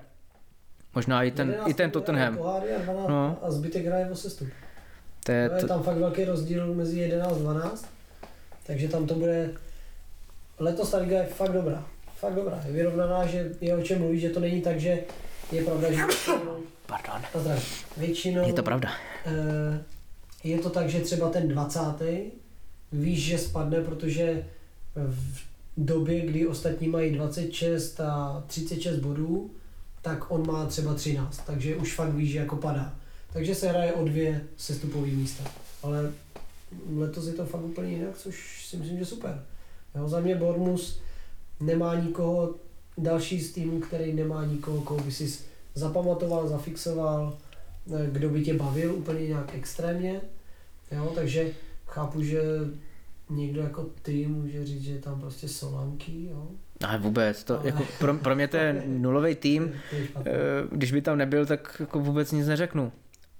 možná 0.94 1.22
i 1.22 1.30
ten, 1.30 1.48
11 1.50 1.70
i 1.70 1.74
ten 1.74 1.90
Tottenham. 1.90 2.36
Poháry 2.36 2.74
a, 2.74 2.78
12, 2.82 3.08
No. 3.08 3.38
a 3.42 3.50
zbytek 3.50 3.86
hraje 3.86 4.10
o 4.10 4.14
sestup. 4.16 4.48
To 5.24 5.32
je, 5.32 5.48
No, 5.48 5.54
je 5.54 5.60
to, 5.60 5.68
tam 5.68 5.82
fakt 5.82 5.96
velký 5.96 6.24
rozdíl 6.24 6.74
mezi 6.74 6.98
11 7.00 7.32
a 7.32 7.38
12, 7.38 7.88
takže 8.66 8.88
tam 8.88 9.06
to 9.06 9.14
bude... 9.14 9.50
Letos 10.58 10.90
ta 10.90 10.98
liga 10.98 11.18
je 11.18 11.26
fakt 11.26 11.52
dobrá. 11.52 11.84
Fakt 12.16 12.34
dobrá. 12.34 12.62
Je 12.66 12.72
vyrovnaná, 12.72 13.26
že 13.26 13.50
je 13.60 13.76
o 13.76 13.82
čem 13.82 13.98
mluvit, 13.98 14.20
že 14.20 14.30
to 14.30 14.40
není 14.40 14.62
tak, 14.62 14.80
že 14.80 14.98
je 15.52 15.64
pravda, 15.64 15.92
že 15.92 15.96
většinou, 16.06 16.56
pardon, 16.86 17.22
většinou 17.96 18.46
je 18.46 18.52
to 18.52 18.62
pravda. 18.62 18.90
eh, 19.26 19.82
je 20.44 20.58
to 20.58 20.70
tak, 20.70 20.88
že 20.90 21.00
třeba 21.00 21.28
ten 21.30 21.48
20. 21.48 21.80
víš, 22.92 23.24
že 23.24 23.38
spadne, 23.38 23.80
protože 23.80 24.46
v 24.96 25.42
době, 25.76 26.20
kdy 26.26 26.46
ostatní 26.46 26.88
mají 26.88 27.12
26 27.14 28.00
a 28.00 28.44
36 28.46 28.96
bodů, 29.00 29.50
tak 30.02 30.30
on 30.30 30.46
má 30.46 30.66
třeba 30.66 30.94
13, 30.94 31.40
takže 31.46 31.76
už 31.76 31.94
fakt 31.94 32.12
víš, 32.14 32.30
že 32.32 32.38
jako 32.38 32.56
padá. 32.56 32.94
Takže 33.32 33.54
se 33.54 33.68
hraje 33.68 33.92
o 33.92 34.04
dvě 34.04 34.40
sestupové 34.56 35.06
místa. 35.06 35.44
Ale 35.82 36.12
letos 36.96 37.26
je 37.26 37.32
to 37.32 37.46
fakt 37.46 37.62
úplně 37.64 37.90
jinak, 37.92 38.18
což 38.18 38.66
si 38.68 38.76
myslím, 38.76 38.98
že 38.98 39.04
super. 39.04 39.42
Jo, 39.94 40.08
za 40.08 40.20
mě 40.20 40.34
Bormus 40.34 41.00
nemá 41.60 41.94
nikoho, 41.94 42.54
další 42.98 43.40
z 43.40 43.52
týmu, 43.52 43.80
který 43.80 44.12
nemá 44.12 44.44
nikoho, 44.44 44.80
koho 44.80 45.00
by 45.00 45.12
si 45.12 45.38
zapamatoval, 45.74 46.48
zafixoval, 46.48 47.38
eh, 47.94 48.08
kdo 48.12 48.28
by 48.28 48.42
tě 48.42 48.54
bavil 48.54 48.94
úplně 48.94 49.28
nějak 49.28 49.54
extrémně. 49.54 50.20
Jo, 50.92 51.12
takže 51.14 51.50
chápu, 51.86 52.22
že 52.22 52.42
někdo 53.30 53.60
jako 53.60 53.86
ty 54.02 54.26
může 54.26 54.66
říct, 54.66 54.82
že 54.82 54.92
je 54.92 54.98
tam 54.98 55.20
prostě 55.20 55.48
Solanky, 55.48 56.26
jo. 56.30 56.48
Ale 56.86 56.98
vůbec, 56.98 57.44
to, 57.44 57.54
Ale- 57.60 57.66
jako 57.66 57.84
pro, 57.98 58.14
pro 58.14 58.34
mě 58.34 58.48
to 58.48 58.56
je 58.56 58.82
nulový 58.86 59.34
tým. 59.34 59.72
Eh, 59.92 60.32
když 60.72 60.92
by 60.92 61.02
tam 61.02 61.18
nebyl, 61.18 61.46
tak 61.46 61.76
jako 61.80 62.00
vůbec 62.00 62.32
nic 62.32 62.46
neřeknu. 62.46 62.92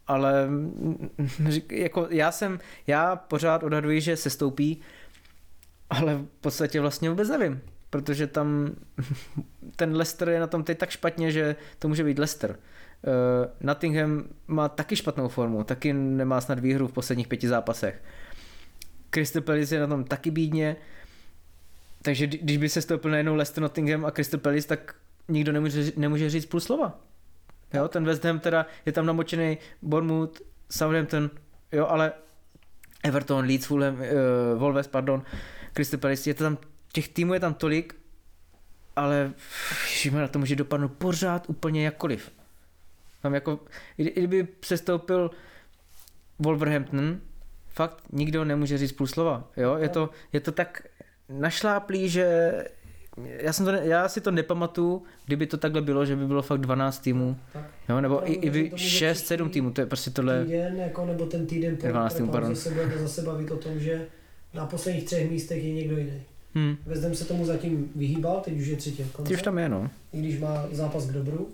Ale 0.06 0.46
mm, 0.48 1.10
jako 1.70 2.06
já 2.10 2.32
jsem, 2.32 2.58
já 2.86 3.16
pořád 3.16 3.62
odhaduji, 3.62 4.00
že 4.00 4.16
se 4.16 4.30
stoupí, 4.30 4.80
ale 5.90 6.14
v 6.14 6.26
podstatě 6.40 6.80
vlastně 6.80 7.10
vůbec 7.10 7.28
nevím, 7.28 7.60
protože 7.94 8.26
tam 8.26 8.70
ten 9.76 9.96
Leicester 9.96 10.28
je 10.28 10.40
na 10.40 10.46
tom 10.46 10.64
teď 10.64 10.78
tak 10.78 10.90
špatně, 10.90 11.30
že 11.30 11.56
to 11.78 11.88
může 11.88 12.04
být 12.04 12.18
Leicester. 12.18 12.50
Uh, 12.50 12.56
Nottingham 13.60 14.24
má 14.46 14.68
taky 14.68 14.96
špatnou 14.96 15.28
formu, 15.28 15.64
taky 15.64 15.92
nemá 15.92 16.40
snad 16.40 16.58
výhru 16.58 16.88
v 16.88 16.92
posledních 16.92 17.28
pěti 17.28 17.48
zápasech. 17.48 18.02
Crystal 19.10 19.42
Palace 19.42 19.74
je 19.74 19.80
na 19.80 19.86
tom 19.86 20.04
taky 20.04 20.30
bídně, 20.30 20.76
takže 22.02 22.26
kdy- 22.26 22.38
když 22.38 22.56
by 22.56 22.68
se 22.68 22.82
stoupil 22.82 23.10
najednou 23.10 23.34
Leicester, 23.34 23.62
Nottingham 23.62 24.04
a 24.04 24.10
Crystal 24.10 24.40
Palace, 24.40 24.68
tak 24.68 24.94
nikdo 25.28 25.52
nemůže, 25.52 25.92
nemůže 25.96 26.30
říct 26.30 26.46
půl 26.46 26.60
slova. 26.60 27.00
Jo, 27.74 27.88
ten 27.88 28.04
West 28.04 28.24
Ham 28.24 28.40
teda 28.40 28.66
je 28.86 28.92
tam 28.92 29.06
namočený 29.06 29.58
Bournemouth, 29.82 30.40
Southampton, 30.70 31.30
jo, 31.72 31.86
ale 31.86 32.12
Everton, 33.04 33.44
Leeds, 33.44 33.66
Fulham, 33.66 33.94
uh, 33.94 34.58
Wolves, 34.58 34.86
pardon, 34.86 35.22
Crystal 35.74 36.00
Palace, 36.00 36.30
je 36.30 36.34
to 36.34 36.44
tam, 36.44 36.58
těch 36.94 37.08
týmů 37.08 37.34
je 37.34 37.40
tam 37.40 37.54
tolik, 37.54 37.94
ale 38.96 39.32
na 40.12 40.28
to 40.28 40.38
může 40.38 40.56
dopadnout 40.56 40.92
pořád 40.92 41.44
úplně 41.48 41.84
jakkoliv. 41.84 42.30
Tam 43.22 43.34
jako, 43.34 43.60
kdyby 43.96 44.44
přestoupil 44.44 45.30
Wolverhampton, 46.38 47.20
fakt 47.68 48.02
nikdo 48.12 48.44
nemůže 48.44 48.78
říct 48.78 48.92
půl 48.92 49.06
slova, 49.06 49.50
jo, 49.56 49.76
je 49.76 49.88
to, 49.88 50.10
je 50.32 50.40
to 50.40 50.52
tak 50.52 50.82
našláplý, 51.28 52.08
že 52.08 52.52
já, 53.24 53.52
jsem 53.52 53.66
to 53.66 53.72
ne, 53.72 53.80
já 53.84 54.08
si 54.08 54.20
to 54.20 54.30
nepamatuju, 54.30 55.02
kdyby 55.26 55.46
to 55.46 55.56
takhle 55.56 55.82
bylo, 55.82 56.06
že 56.06 56.16
by 56.16 56.26
bylo 56.26 56.42
fakt 56.42 56.60
12 56.60 56.98
týmů, 56.98 57.36
Tak. 57.52 57.64
jo, 57.88 58.00
nebo 58.00 58.14
No, 58.14 58.30
i, 58.30 58.32
i 58.32 58.50
věřím 58.50 58.62
by 58.64 58.70
tomu, 58.70 58.78
že 58.78 58.88
6, 58.88 59.26
7 59.26 59.48
příští 59.48 59.54
týmů, 59.54 59.70
to 59.70 59.80
je 59.80 59.86
prostě 59.86 60.10
tohle, 60.10 60.44
Týden, 60.44 60.76
jako, 60.76 61.06
nebo 61.06 61.26
ten 61.26 61.46
týden 61.46 61.76
po 61.76 61.86
12 61.86 62.14
týmů, 62.14 62.28
pardon. 62.32 62.56
se 62.56 62.70
budeme 62.70 62.98
zase 62.98 63.22
bavit 63.22 63.50
o 63.50 63.56
tom, 63.56 63.78
že 63.80 64.06
na 64.54 64.66
posledních 64.66 65.04
třech 65.04 65.30
místech 65.30 65.64
je 65.64 65.74
někdo 65.74 65.96
jiný. 65.96 66.22
Hm, 66.54 66.76
Vezdem 66.86 67.14
se 67.14 67.24
tomu 67.24 67.46
zatím 67.46 67.90
vyhýbal, 67.96 68.40
teď 68.44 68.60
už 68.60 68.66
je 68.66 68.76
třetí 68.76 69.04
konce, 69.12 69.28
ty 69.28 69.34
už 69.34 69.42
tam 69.42 69.58
je, 69.58 69.68
no. 69.68 69.90
i 70.12 70.18
když 70.18 70.38
má 70.38 70.66
zápas 70.72 71.06
k 71.06 71.12
dobru, 71.12 71.48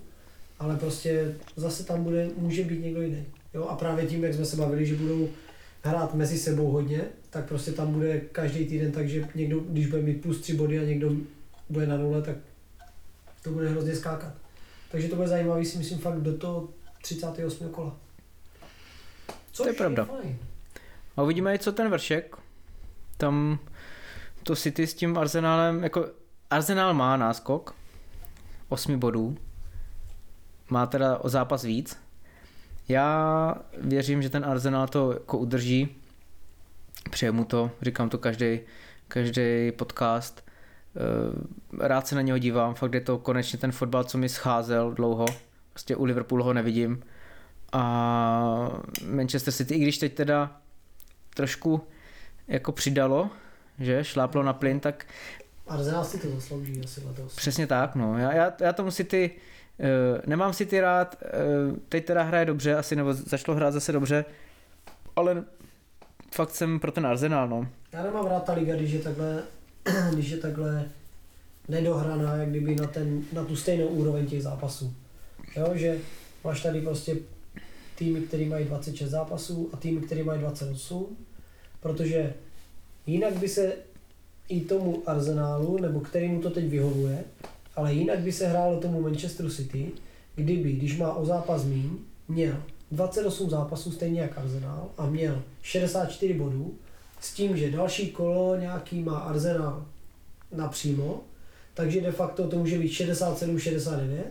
ale 0.58 0.76
prostě 0.76 1.34
zase 1.56 1.84
tam 1.84 2.04
bude, 2.04 2.28
může 2.36 2.64
být 2.64 2.82
někdo 2.82 3.02
jiný. 3.02 3.24
Jo, 3.54 3.64
a 3.64 3.76
právě 3.76 4.06
tím, 4.06 4.24
jak 4.24 4.34
jsme 4.34 4.44
se 4.44 4.56
bavili, 4.56 4.86
že 4.86 4.94
budou 4.94 5.28
hrát 5.82 6.14
mezi 6.14 6.38
sebou 6.38 6.70
hodně, 6.70 7.00
tak 7.30 7.48
prostě 7.48 7.72
tam 7.72 7.92
bude 7.92 8.20
každý 8.20 8.66
týden 8.66 8.92
tak, 8.92 9.08
že 9.08 9.28
někdo, 9.34 9.60
když 9.60 9.86
bude 9.86 10.02
mít 10.02 10.22
plus 10.22 10.40
tři 10.40 10.54
body 10.54 10.78
a 10.78 10.82
někdo 10.84 11.12
bude 11.68 11.86
na 11.86 11.96
nule, 11.96 12.22
tak 12.22 12.36
to 13.42 13.50
bude 13.50 13.68
hrozně 13.68 13.94
skákat. 13.96 14.32
Takže 14.90 15.08
to 15.08 15.16
bude 15.16 15.28
zajímavý, 15.28 15.64
si 15.64 15.78
myslím, 15.78 15.98
fakt 15.98 16.20
do 16.20 16.38
toho 16.38 16.68
38. 17.02 17.68
kola. 17.68 17.96
Což 19.52 19.64
To 19.64 19.68
je 19.68 19.74
pravda. 19.74 20.04
fajn. 20.04 20.36
A 21.16 21.22
uvidíme 21.22 21.54
i 21.54 21.58
co 21.58 21.72
ten 21.72 21.90
vršek. 21.90 22.36
Tam 23.16 23.58
to 24.42 24.56
City 24.56 24.86
s 24.86 24.94
tím 24.94 25.18
Arsenálem, 25.18 25.82
jako 25.82 26.08
Arsenal 26.50 26.94
má 26.94 27.16
náskok 27.16 27.74
8 28.68 28.98
bodů. 28.98 29.36
Má 30.70 30.86
teda 30.86 31.18
o 31.18 31.28
zápas 31.28 31.62
víc. 31.62 31.96
Já 32.88 33.54
věřím, 33.78 34.22
že 34.22 34.30
ten 34.30 34.44
Arsenal 34.44 34.88
to 34.88 35.12
jako 35.12 35.38
udrží. 35.38 35.88
Přeju 37.10 37.32
mu 37.32 37.44
to, 37.44 37.70
říkám 37.82 38.08
to 38.08 38.18
každý, 38.18 38.60
každý 39.08 39.72
podcast. 39.72 40.44
Eh, 40.96 41.88
Rád 41.88 42.06
se 42.06 42.14
na 42.14 42.22
něho 42.22 42.38
dívám, 42.38 42.74
fakt 42.74 42.94
je 42.94 43.00
to 43.00 43.18
konečně 43.18 43.58
ten 43.58 43.72
fotbal, 43.72 44.04
co 44.04 44.18
mi 44.18 44.28
scházel 44.28 44.92
dlouho. 44.92 45.26
Prostě 45.72 45.96
u 45.96 46.04
Liverpoolu 46.04 46.44
ho 46.44 46.52
nevidím. 46.52 47.02
A 47.72 48.80
Manchester 49.06 49.54
City, 49.54 49.74
i 49.74 49.78
když 49.78 49.98
teď 49.98 50.14
teda 50.14 50.60
trošku 51.34 51.86
jako 52.48 52.72
přidalo, 52.72 53.30
že 53.80 54.04
šláplo 54.04 54.42
na 54.42 54.52
plyn, 54.52 54.80
tak 54.80 55.06
Arsenal 55.70 56.04
si 56.04 56.18
to 56.18 56.30
zaslouží 56.30 56.80
asi 56.84 57.00
letos. 57.06 57.36
přesně 57.36 57.66
tak, 57.66 57.94
no. 57.94 58.18
Já, 58.18 58.32
já, 58.32 58.52
já 58.60 58.72
tomu 58.72 58.90
City, 58.90 59.30
uh, 59.78 59.86
nemám 60.26 60.52
City 60.52 60.80
rád, 60.80 61.22
uh, 61.22 61.76
teď 61.88 62.04
teda 62.04 62.22
hraje 62.22 62.44
dobře 62.44 62.74
asi, 62.74 62.96
nebo 62.96 63.14
začalo 63.14 63.56
hrát 63.56 63.70
zase 63.70 63.92
dobře, 63.92 64.24
ale 65.16 65.44
fakt 66.34 66.50
jsem 66.50 66.80
pro 66.80 66.92
ten 66.92 67.06
Arsenal, 67.06 67.48
no. 67.48 67.68
Já 67.92 68.02
nemám 68.02 68.26
rád 68.26 68.44
ta 68.44 68.52
liga, 68.52 68.76
když 68.76 68.92
je 68.92 69.00
takhle, 69.00 69.42
když 70.12 70.30
je 70.30 70.36
takhle 70.36 70.84
nedohraná, 71.68 72.36
jak 72.36 72.48
kdyby 72.48 72.74
na, 72.74 72.86
ten, 72.86 73.22
na 73.32 73.44
tu 73.44 73.56
stejnou 73.56 73.86
úroveň 73.86 74.26
těch 74.26 74.42
zápasů. 74.42 74.94
Jo, 75.56 75.70
že 75.74 75.98
máš 76.44 76.62
tady 76.62 76.80
prostě 76.80 77.16
týmy, 77.94 78.20
které 78.20 78.44
mají 78.44 78.64
26 78.64 79.10
zápasů 79.10 79.70
a 79.72 79.76
týmy, 79.76 80.00
které 80.00 80.24
mají 80.24 80.40
28, 80.40 81.16
protože 81.80 82.34
jinak 83.06 83.34
by 83.34 83.48
se 83.48 83.72
i 84.48 84.60
tomu 84.60 85.02
Arsenálu, 85.06 85.78
nebo 85.78 86.00
kterému 86.00 86.40
to 86.40 86.50
teď 86.50 86.64
vyhovuje, 86.68 87.24
ale 87.76 87.94
jinak 87.94 88.18
by 88.18 88.32
se 88.32 88.46
hrálo 88.46 88.80
tomu 88.80 89.00
Manchesteru 89.00 89.50
City, 89.50 89.92
kdyby, 90.34 90.72
když 90.72 90.98
má 90.98 91.14
o 91.14 91.24
zápas 91.24 91.64
míň, 91.64 91.90
měl 92.28 92.62
28 92.90 93.50
zápasů 93.50 93.92
stejně 93.92 94.20
jak 94.20 94.38
Arsenal 94.38 94.88
a 94.98 95.06
měl 95.06 95.42
64 95.62 96.34
bodů, 96.34 96.74
s 97.20 97.34
tím, 97.34 97.56
že 97.56 97.70
další 97.70 98.10
kolo 98.10 98.56
nějaký 98.56 99.02
má 99.02 99.18
Arsenal 99.18 99.86
napřímo, 100.52 101.20
takže 101.74 102.00
de 102.00 102.12
facto 102.12 102.48
to 102.48 102.58
může 102.58 102.78
být 102.78 102.92
67-69 102.92 104.22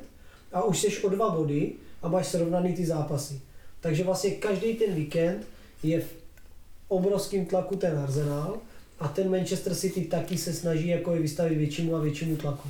a 0.54 0.64
už 0.64 0.80
jsi 0.80 1.02
o 1.02 1.10
dva 1.10 1.30
body 1.30 1.74
a 2.02 2.08
máš 2.08 2.28
srovnaný 2.28 2.74
ty 2.74 2.86
zápasy. 2.86 3.42
Takže 3.80 4.04
vlastně 4.04 4.32
každý 4.32 4.74
ten 4.74 4.94
víkend 4.94 5.48
je 5.84 6.02
v 6.02 6.19
obrovském 6.90 7.46
tlaku 7.46 7.76
ten 7.76 8.00
Arsenal 8.00 8.58
a 9.00 9.08
ten 9.08 9.32
Manchester 9.32 9.76
City 9.76 10.02
taky 10.02 10.38
se 10.38 10.54
snaží 10.54 10.88
jako 10.88 11.14
je 11.14 11.22
vystavit 11.22 11.58
většímu 11.58 11.96
a 11.96 12.00
většímu 12.00 12.38
tlaku. 12.38 12.70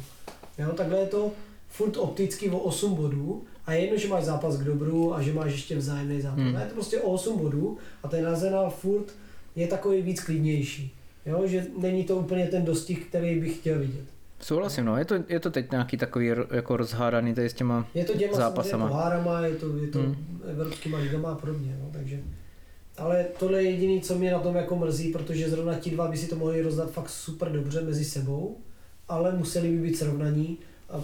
Jo, 0.57 0.71
takhle 0.71 0.99
je 0.99 1.07
to 1.07 1.31
furt 1.69 1.97
opticky 1.97 2.49
o 2.49 2.59
8 2.59 2.95
bodů 2.95 3.43
a 3.65 3.73
je 3.73 3.81
jedno, 3.81 3.97
že 3.97 4.07
máš 4.07 4.23
zápas 4.23 4.57
k 4.57 4.63
dobru 4.63 5.15
a 5.15 5.21
že 5.21 5.33
máš 5.33 5.51
ještě 5.51 5.77
vzájemný 5.77 6.21
zápas. 6.21 6.39
Hmm. 6.39 6.55
Je 6.55 6.65
to 6.65 6.73
prostě 6.73 6.99
o 6.99 7.11
8 7.11 7.39
bodů 7.39 7.77
a 8.03 8.07
ten 8.07 8.27
Arsenal 8.27 8.69
furt 8.69 9.05
je 9.55 9.67
takový 9.67 10.01
víc 10.01 10.23
klidnější. 10.23 10.93
Jo, 11.25 11.47
že 11.47 11.65
není 11.77 12.03
to 12.03 12.15
úplně 12.15 12.47
ten 12.47 12.65
dostih, 12.65 13.05
který 13.05 13.39
bych 13.39 13.57
chtěl 13.57 13.79
vidět. 13.79 14.05
Souhlasím, 14.39 14.85
no. 14.85 14.97
Je 14.97 15.05
to, 15.05 15.15
je 15.27 15.39
to 15.39 15.51
teď 15.51 15.71
nějaký 15.71 15.97
takový 15.97 16.31
jako 16.51 16.77
rozhádaný 16.77 17.33
tady 17.33 17.49
s 17.49 17.53
těma 17.53 17.87
Je 17.93 18.05
to 18.05 18.13
těma 18.13 18.37
Zápasama. 18.37 18.87
pohárama, 18.87 19.41
je 19.41 19.55
to, 19.55 19.77
je 19.77 19.87
to 19.87 19.99
hmm. 19.99 20.41
evropskýma 20.51 20.97
ligama 20.97 21.31
a 21.31 21.35
podobně, 21.35 21.77
no, 21.83 21.89
takže 21.93 22.19
Ale 22.99 23.25
tohle 23.39 23.63
je 23.63 23.69
jediné, 23.69 24.01
co 24.01 24.15
mě 24.15 24.31
na 24.31 24.39
tom 24.39 24.55
jako 24.55 24.75
mrzí, 24.75 25.11
protože 25.11 25.49
zrovna 25.49 25.75
ti 25.75 25.91
dva 25.91 26.07
by 26.07 26.17
si 26.17 26.27
to 26.27 26.35
mohli 26.35 26.61
rozdat 26.61 26.91
fakt 26.91 27.09
super 27.09 27.51
dobře 27.51 27.81
mezi 27.81 28.05
sebou, 28.05 28.57
ale 29.07 29.31
museli 29.37 29.69
by 29.69 29.77
být 29.77 29.97
srovnaní 29.97 30.57
a 30.89 31.03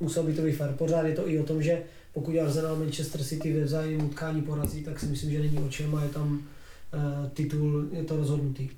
musel 0.00 0.22
by 0.22 0.34
to 0.34 0.42
být 0.42 0.52
fair. 0.52 0.72
Pořád 0.72 1.06
je 1.06 1.14
to 1.14 1.28
i 1.28 1.38
o 1.38 1.42
tom, 1.44 1.62
že 1.62 1.82
pokud 2.12 2.38
Arsenal 2.38 2.76
Manchester 2.76 3.24
City 3.24 3.52
ve 3.52 3.64
vzájemném 3.64 4.06
utkání 4.06 4.42
porazí, 4.42 4.84
tak 4.84 5.00
si 5.00 5.06
myslím, 5.06 5.30
že 5.30 5.38
není 5.38 5.58
o 5.58 5.68
čem 5.68 5.94
a 5.94 6.02
je 6.02 6.08
tam 6.08 6.32
uh, 6.32 7.28
titul, 7.28 7.88
je 7.92 8.04
to 8.04 8.16
rozhodnutý. 8.16 8.70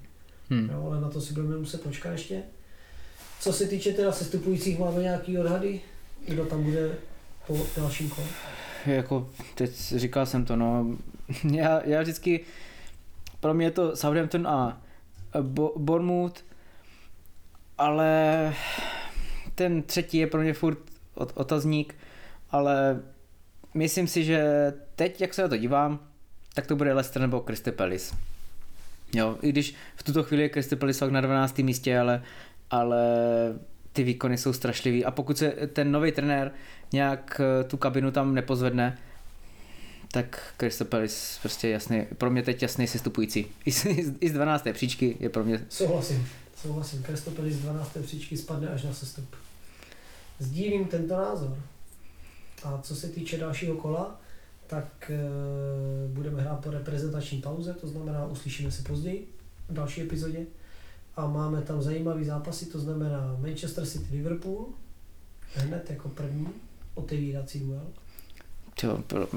Hmm. 0.50 0.70
Jo, 0.72 0.86
ale 0.86 1.00
na 1.00 1.10
to 1.10 1.20
si 1.20 1.34
budeme 1.34 1.56
muset 1.56 1.80
počkat 1.80 2.12
ještě. 2.12 2.42
Co 3.40 3.52
se 3.52 3.66
týče 3.66 3.92
teda 3.92 4.12
sestupujících, 4.12 4.78
máme 4.78 5.02
nějaký 5.02 5.38
odhady? 5.38 5.80
Kdo 6.28 6.44
tam 6.44 6.62
bude 6.62 6.94
po 7.46 7.58
dalším 7.76 8.08
kole? 8.08 8.26
Jako, 8.86 9.30
teď 9.54 9.70
říkal 9.76 10.26
jsem 10.26 10.44
to, 10.44 10.56
no. 10.56 10.86
Já, 11.52 11.80
já 11.84 12.02
vždycky, 12.02 12.40
pro 13.40 13.54
mě 13.54 13.66
je 13.66 13.70
to 13.70 13.96
Southampton 13.96 14.46
a 14.46 14.80
Bo- 15.42 15.72
Bournemouth, 15.76 16.44
ale 17.78 18.52
ten 19.54 19.82
třetí 19.82 20.18
je 20.18 20.26
pro 20.26 20.40
mě 20.40 20.52
furt 20.52 20.78
ot- 21.14 21.32
otazník, 21.34 21.94
ale 22.50 23.00
myslím 23.74 24.06
si, 24.06 24.24
že 24.24 24.72
teď, 24.96 25.20
jak 25.20 25.34
se 25.34 25.42
na 25.42 25.48
to 25.48 25.56
dívám, 25.56 25.98
tak 26.54 26.66
to 26.66 26.76
bude 26.76 26.92
Leicester 26.92 27.22
nebo 27.22 27.40
Palace. 27.72 28.16
Jo, 29.14 29.36
i 29.42 29.48
když 29.48 29.74
v 29.96 30.02
tuto 30.02 30.22
chvíli 30.22 30.42
je 30.42 30.48
Palace 30.76 30.98
fakt 30.98 31.10
na 31.10 31.20
12. 31.20 31.58
místě, 31.58 31.98
ale, 31.98 32.22
ale 32.70 32.98
ty 33.96 34.04
výkony 34.04 34.38
jsou 34.38 34.52
strašlivý 34.52 35.04
a 35.04 35.10
pokud 35.10 35.38
se 35.38 35.50
ten 35.72 35.92
nový 35.92 36.12
trenér 36.12 36.52
nějak 36.92 37.40
eh, 37.40 37.64
tu 37.64 37.76
kabinu 37.76 38.10
tam 38.10 38.34
nepozvedne, 38.34 38.98
tak 40.12 40.54
Palace 40.84 41.38
prostě 41.42 41.68
jasný, 41.68 42.06
pro 42.18 42.30
mě 42.30 42.42
teď 42.42 42.62
jasný 42.62 42.86
sestupující. 42.86 43.46
I 43.64 43.72
z, 43.72 43.86
i 44.20 44.28
z 44.28 44.32
12. 44.32 44.66
příčky 44.72 45.16
je 45.20 45.28
pro 45.28 45.44
mě 45.44 45.66
Souhlasím. 45.68 46.28
Souhlasím. 46.56 47.02
Palace 47.02 47.50
z 47.50 47.58
12. 47.58 47.98
příčky 48.02 48.36
spadne 48.36 48.68
až 48.68 48.82
na 48.82 48.92
sestup. 48.92 49.36
Sdílím 50.38 50.84
tento 50.84 51.16
názor. 51.16 51.58
A 52.64 52.78
co 52.82 52.96
se 52.96 53.08
týče 53.08 53.38
dalšího 53.38 53.74
kola, 53.74 54.20
tak 54.66 55.10
e, 55.10 55.18
budeme 56.08 56.42
hrát 56.42 56.64
po 56.64 56.70
reprezentační 56.70 57.40
pauze, 57.40 57.74
to 57.74 57.88
znamená, 57.88 58.26
uslyšíme 58.26 58.70
se 58.70 58.82
později 58.82 59.28
v 59.68 59.72
další 59.72 60.02
epizodě. 60.02 60.46
A 61.16 61.26
máme 61.26 61.62
tam 61.62 61.82
zajímavý 61.82 62.24
zápasy, 62.24 62.66
to 62.66 62.78
znamená 62.78 63.36
Manchester 63.40 63.86
City 63.86 64.16
Liverpool, 64.16 64.66
hned 65.54 65.90
jako 65.90 66.08
první 66.08 66.48
otevírací 66.94 67.60
duel. 67.60 67.86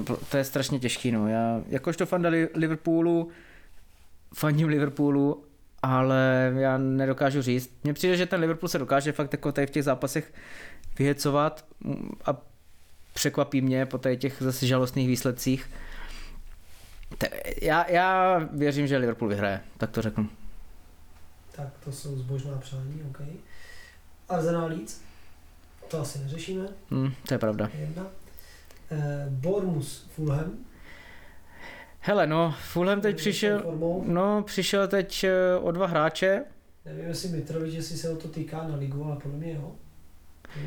to, 0.04 0.16
to 0.16 0.36
je 0.36 0.44
strašně 0.44 0.78
těžký, 0.78 1.12
no. 1.12 1.28
Já 1.28 1.62
jakožto 1.68 2.06
fanda 2.06 2.30
Liverpoolu, 2.54 3.28
fandím 4.34 4.68
Liverpoolu, 4.68 5.44
ale 5.82 6.52
já 6.56 6.78
nedokážu 6.78 7.42
říct. 7.42 7.70
Mně 7.84 7.94
přijde, 7.94 8.16
že 8.16 8.26
ten 8.26 8.40
Liverpool 8.40 8.68
se 8.68 8.78
dokáže 8.78 9.12
fakt 9.12 9.32
jako 9.32 9.52
tady 9.52 9.66
v 9.66 9.70
těch 9.70 9.84
zápasech 9.84 10.32
vyhecovat 10.98 11.64
a 12.24 12.36
překvapí 13.14 13.60
mě 13.60 13.86
po 13.86 13.98
těch 13.98 14.36
zase 14.40 14.66
žalostných 14.66 15.08
výsledcích. 15.08 15.70
Já, 17.62 17.90
já 17.90 18.38
věřím, 18.52 18.86
že 18.86 18.96
Liverpool 18.96 19.28
vyhraje, 19.28 19.60
tak 19.78 19.90
to 19.90 20.02
řeknu. 20.02 20.28
Tak 21.62 21.78
to 21.84 21.92
jsou 21.92 22.16
zbožná 22.18 22.58
přání, 22.58 23.02
OK. 23.10 23.20
Arsenal 24.28 24.68
Leeds, 24.68 25.00
to 25.88 26.00
asi 26.00 26.18
neřešíme. 26.18 26.68
Hmm, 26.90 27.12
to 27.28 27.34
je 27.34 27.38
pravda. 27.38 27.70
Jedna. 27.80 28.06
Eh, 28.90 29.26
Bournemouth 29.30 29.86
Fulham. 29.86 30.52
Hele, 32.00 32.26
no, 32.26 32.54
Fulham 32.72 33.00
teď 33.00 33.16
přišel, 33.16 33.62
no, 34.06 34.42
přišel 34.42 34.88
teď 34.88 35.24
eh, 35.24 35.56
o 35.60 35.70
dva 35.72 35.86
hráče. 35.86 36.44
Nevím, 36.84 37.04
jestli 37.04 37.28
Mitrovič, 37.28 37.74
jestli 37.74 37.96
se 37.96 38.10
o 38.10 38.16
to 38.16 38.28
týká 38.28 38.68
na 38.68 38.76
ligu, 38.76 39.04
ale 39.04 39.16
podle 39.16 39.38
mě 39.38 39.54
jo. 39.54 39.72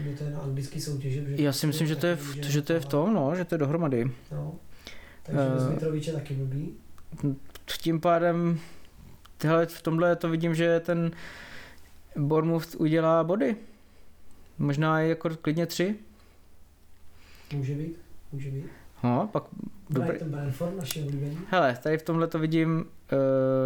Mě 0.03 0.15
to 0.15 0.23
je 0.23 0.29
na 0.29 0.39
anglický 0.39 0.81
soutěže. 0.81 1.21
Že 1.37 1.43
Já 1.43 1.51
si 1.53 1.67
myslím, 1.67 1.87
že 1.87 1.95
to 1.95 2.07
je, 2.07 2.15
v, 2.15 2.35
že 2.35 2.61
to 2.61 2.73
je 2.73 2.79
v 2.79 2.85
tom, 2.85 3.13
no, 3.13 3.35
že 3.35 3.45
to 3.45 3.55
je 3.55 3.59
dohromady. 3.59 4.11
No. 4.31 4.55
Takže 5.23 5.41
Eh. 5.41 5.53
bez 5.55 5.69
Mitroviče 5.69 6.13
taky 6.13 6.33
blbý. 6.33 6.73
Tím 7.77 7.99
pádem, 8.01 8.59
tyhle, 9.43 9.65
v 9.65 9.81
tomhle 9.81 10.15
to 10.15 10.29
vidím, 10.29 10.55
že 10.55 10.79
ten 10.79 11.11
Bournemouth 12.15 12.75
udělá 12.75 13.23
body. 13.23 13.55
Možná 14.57 15.01
i 15.01 15.09
jako 15.09 15.29
klidně 15.29 15.65
tři. 15.65 15.95
Může 17.53 17.75
být, 17.75 17.99
může 18.31 18.51
být. 18.51 18.65
No, 19.03 19.29
pak 19.31 19.43
dobrý. 19.89 20.17
Brentford, 20.23 20.77
naši 20.77 21.03
oblíbení. 21.03 21.39
Hele, 21.49 21.77
tady 21.83 21.97
v 21.97 22.03
tomhle 22.03 22.27
to 22.27 22.39
vidím 22.39 22.79
uh, 22.79 22.87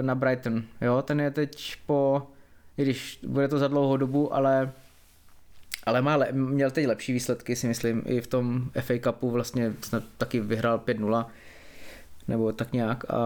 na 0.01 0.15
Brighton. 0.15 0.63
Jo, 0.81 1.01
ten 1.01 1.19
je 1.19 1.31
teď 1.31 1.75
po, 1.85 2.27
i 2.77 2.83
když 2.83 3.19
bude 3.27 3.47
to 3.47 3.59
za 3.59 3.67
dlouhou 3.67 3.97
dobu, 3.97 4.33
ale 4.33 4.71
ale 5.85 6.01
má, 6.01 6.15
le, 6.15 6.31
měl 6.31 6.71
teď 6.71 6.87
lepší 6.87 7.13
výsledky, 7.13 7.55
si 7.55 7.67
myslím, 7.67 8.03
i 8.05 8.21
v 8.21 8.27
tom 8.27 8.69
FA 8.81 8.93
Cupu 9.03 9.31
vlastně 9.31 9.73
snad 9.81 10.03
taky 10.17 10.39
vyhrál 10.39 10.77
5-0, 10.77 11.25
nebo 12.27 12.51
tak 12.51 12.73
nějak, 12.73 13.03
a, 13.09 13.17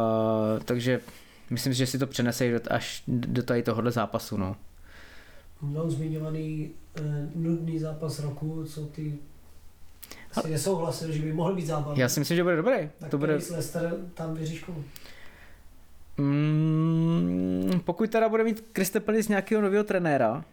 takže 0.65 0.99
myslím, 1.51 1.73
že 1.73 1.85
si 1.85 1.99
to 1.99 2.07
přenese 2.07 2.61
až 2.69 3.03
do 3.07 3.43
tady 3.43 3.63
tohohle 3.63 3.91
zápasu, 3.91 4.37
no. 4.37 4.55
Mnou 5.61 5.89
zmiňovaný 5.89 6.71
eh, 6.95 7.01
nudný 7.35 7.79
zápas 7.79 8.19
roku, 8.19 8.65
co 8.65 8.85
ty 8.85 9.19
si 10.41 10.49
nesouhlasil, 10.49 11.11
že 11.11 11.21
by 11.21 11.33
mohl 11.33 11.55
být 11.55 11.65
zábavný. 11.65 11.99
Já 11.99 12.09
si 12.09 12.19
myslím, 12.19 12.35
že 12.35 12.43
bude 12.43 12.55
dobrý. 12.55 12.89
tak 12.99 13.11
to 13.11 13.17
bude, 13.17 13.33
Leicester, 13.33 13.95
tam 14.13 14.33
věříš 14.33 14.63
komu? 14.63 14.83
Mm, 16.17 17.81
pokud 17.85 18.09
teda 18.09 18.29
bude 18.29 18.43
mít 18.43 18.63
Palace 18.99 19.29
nějakého 19.29 19.61
nového 19.61 19.83
trenéra 19.83 20.45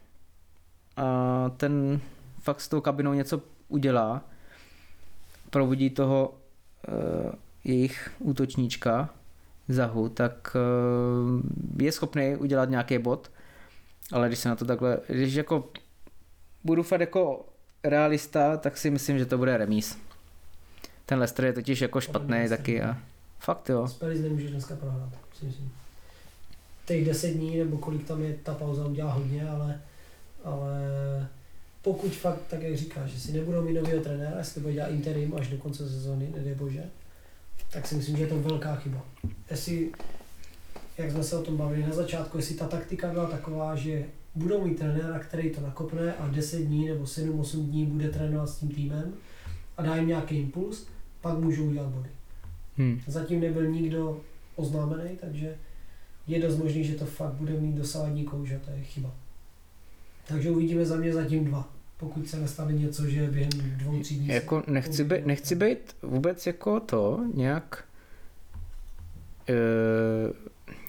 a 0.96 1.50
ten 1.56 2.00
fakt 2.40 2.60
s 2.60 2.68
tou 2.68 2.80
kabinou 2.80 3.12
něco 3.12 3.42
udělá, 3.68 4.24
probudí 5.50 5.90
toho 5.90 6.34
uh, 6.88 7.32
jejich 7.64 8.10
útočníčka 8.18 9.10
Zahu, 9.68 10.08
tak 10.08 10.56
uh, 10.56 11.42
je 11.82 11.92
schopný 11.92 12.36
udělat 12.36 12.70
nějaký 12.70 12.98
bod, 12.98 13.30
ale 14.12 14.28
když 14.28 14.38
se 14.38 14.48
na 14.48 14.56
to 14.56 14.64
takhle, 14.64 14.98
když 15.08 15.34
jako 15.34 15.68
budu 16.64 16.82
fakt 16.82 17.00
jako 17.00 17.46
realista, 17.84 18.56
tak 18.56 18.76
si 18.76 18.90
myslím, 18.90 19.18
že 19.18 19.26
to 19.26 19.38
bude 19.38 19.56
remíz. 19.56 19.98
Ten 21.06 21.18
Leicester 21.18 21.44
je 21.44 21.52
totiž 21.52 21.80
jako 21.80 22.00
špatný 22.00 22.48
taky 22.48 22.82
a 22.82 22.96
fakt 23.38 23.68
jo. 23.68 23.88
Spurs 23.88 24.20
nemůže 24.20 24.48
dneska 24.48 24.76
prohrát, 24.76 25.08
si 25.38 25.44
myslím. 25.44 25.72
Těch 26.86 27.06
deset 27.06 27.30
dní, 27.30 27.58
nebo 27.58 27.78
kolik 27.78 28.06
tam 28.06 28.22
je, 28.22 28.34
ta 28.42 28.54
pauza 28.54 28.86
udělá 28.86 29.12
hodně, 29.12 29.48
ale, 29.48 29.80
ale 30.44 30.80
pokud 31.82 32.12
fakt, 32.12 32.40
tak 32.50 32.62
jak 32.62 32.76
říkáš, 32.76 33.10
že 33.10 33.20
si 33.20 33.32
nebudou 33.32 33.62
mít 33.62 33.74
nového 33.74 34.02
trenéra, 34.02 34.38
jestli 34.38 34.60
bude 34.60 34.72
dělat 34.72 34.88
interim 34.88 35.34
až 35.34 35.48
do 35.48 35.56
konce 35.56 35.88
sezóny, 35.88 36.28
nedej 36.36 36.54
bože, 36.54 36.84
tak 37.72 37.86
si 37.86 37.94
myslím, 37.94 38.16
že 38.16 38.22
je 38.22 38.28
to 38.28 38.38
velká 38.38 38.76
chyba. 38.76 39.04
Jestli, 39.50 39.90
jak 40.98 41.10
jsme 41.10 41.24
se 41.24 41.36
o 41.38 41.42
tom 41.42 41.56
bavili 41.56 41.82
na 41.82 41.92
začátku, 41.92 42.36
jestli 42.36 42.54
ta 42.54 42.66
taktika 42.66 43.12
byla 43.12 43.26
taková, 43.26 43.76
že 43.76 44.04
budou 44.34 44.64
mít 44.64 44.78
trenéra, 44.78 45.18
který 45.18 45.50
to 45.50 45.60
nakopne 45.60 46.14
a 46.14 46.28
10 46.28 46.58
dní 46.58 46.88
nebo 46.88 47.04
7-8 47.04 47.66
dní 47.66 47.86
bude 47.86 48.10
trénovat 48.10 48.48
s 48.48 48.58
tím 48.58 48.68
týmem 48.68 49.14
a 49.76 49.82
dá 49.82 49.96
jim 49.96 50.08
nějaký 50.08 50.36
impuls, 50.36 50.86
pak 51.20 51.38
můžou 51.38 51.64
udělat 51.64 51.88
body. 51.88 52.10
Hmm. 52.76 53.00
Zatím 53.06 53.40
nebyl 53.40 53.70
nikdo 53.70 54.20
oznámený, 54.56 55.16
takže 55.20 55.56
je 56.26 56.42
dost 56.42 56.56
možný, 56.56 56.84
že 56.84 56.94
to 56.94 57.06
fakt 57.06 57.32
bude 57.32 57.52
mít 57.52 57.74
dosávadní 57.74 58.24
kouž 58.24 58.52
a 58.52 58.58
to 58.58 58.70
je 58.70 58.82
chyba. 58.82 59.14
Takže 60.28 60.50
uvidíme 60.50 60.86
za 60.86 60.96
mě 60.96 61.12
zatím 61.12 61.44
dva. 61.44 61.77
Pokud 61.98 62.28
se 62.28 62.36
nestane 62.36 62.72
něco, 62.72 63.06
že 63.06 63.26
během 63.26 63.50
dvou, 63.76 64.00
tří 64.00 64.16
dní... 64.16 64.28
Jako 64.28 64.62
nechci, 64.66 65.04
být, 65.04 65.26
nechci 65.26 65.54
být 65.54 65.96
vůbec 66.02 66.46
jako 66.46 66.80
to 66.80 67.24
nějak 67.34 67.84
uh, 69.48 70.32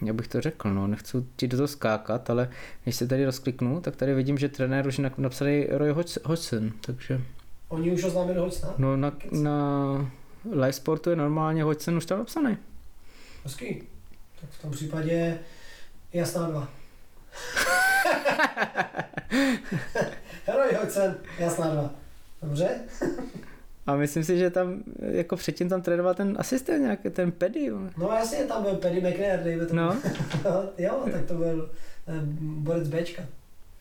jak 0.02 0.16
bych 0.16 0.28
to 0.28 0.40
řekl, 0.40 0.74
no, 0.74 0.86
nechci 0.86 1.16
ti 1.36 1.48
do 1.48 1.56
toho 1.56 1.68
skákat, 1.68 2.30
ale 2.30 2.50
když 2.84 2.96
se 2.96 3.06
tady 3.06 3.24
rozkliknu, 3.24 3.80
tak 3.80 3.96
tady 3.96 4.14
vidím, 4.14 4.38
že 4.38 4.48
trenér 4.48 4.86
už 4.86 4.98
je 4.98 5.10
napsaný 5.18 5.66
Roy 5.70 5.94
Hodgson, 6.24 6.72
takže... 6.80 7.20
Oni 7.68 7.92
už 7.92 8.04
oznámili 8.04 8.38
Hodgsona? 8.38 8.74
No 8.78 8.96
na, 8.96 9.12
na 9.30 10.10
Live 10.52 10.72
Sportu 10.72 11.10
je 11.10 11.16
normálně 11.16 11.62
Hodgson 11.62 11.96
už 11.96 12.06
tam 12.06 12.18
napsaný. 12.18 12.56
Hezký. 13.44 13.82
Tak 14.40 14.50
v 14.50 14.62
tom 14.62 14.70
případě 14.70 15.38
jasná 16.12 16.50
dva. 16.50 16.68
Heroj 20.50 20.74
Hodgson, 20.80 21.14
jasná 21.38 21.68
dva. 21.70 21.90
Dobře? 22.42 22.68
A 23.86 23.96
myslím 23.96 24.24
si, 24.24 24.38
že 24.38 24.50
tam 24.50 24.82
jako 25.00 25.36
předtím 25.36 25.68
tam 25.68 25.82
trénoval 25.82 26.14
ten 26.14 26.36
asistent 26.38 26.82
nějaký, 26.82 27.10
ten 27.10 27.32
Pedy. 27.32 27.70
No 27.96 28.08
jasně, 28.08 28.44
tam 28.44 28.62
byl 28.62 28.74
Paddy 28.74 29.00
McNair, 29.00 29.40
dejme 29.42 29.66
tomu. 29.66 29.80
No, 30.44 30.64
jo, 30.78 31.04
tak 31.12 31.24
to 31.24 31.34
byl 31.34 31.70
eh, 32.08 32.12
borec 32.40 32.88
Bčka. 32.88 33.22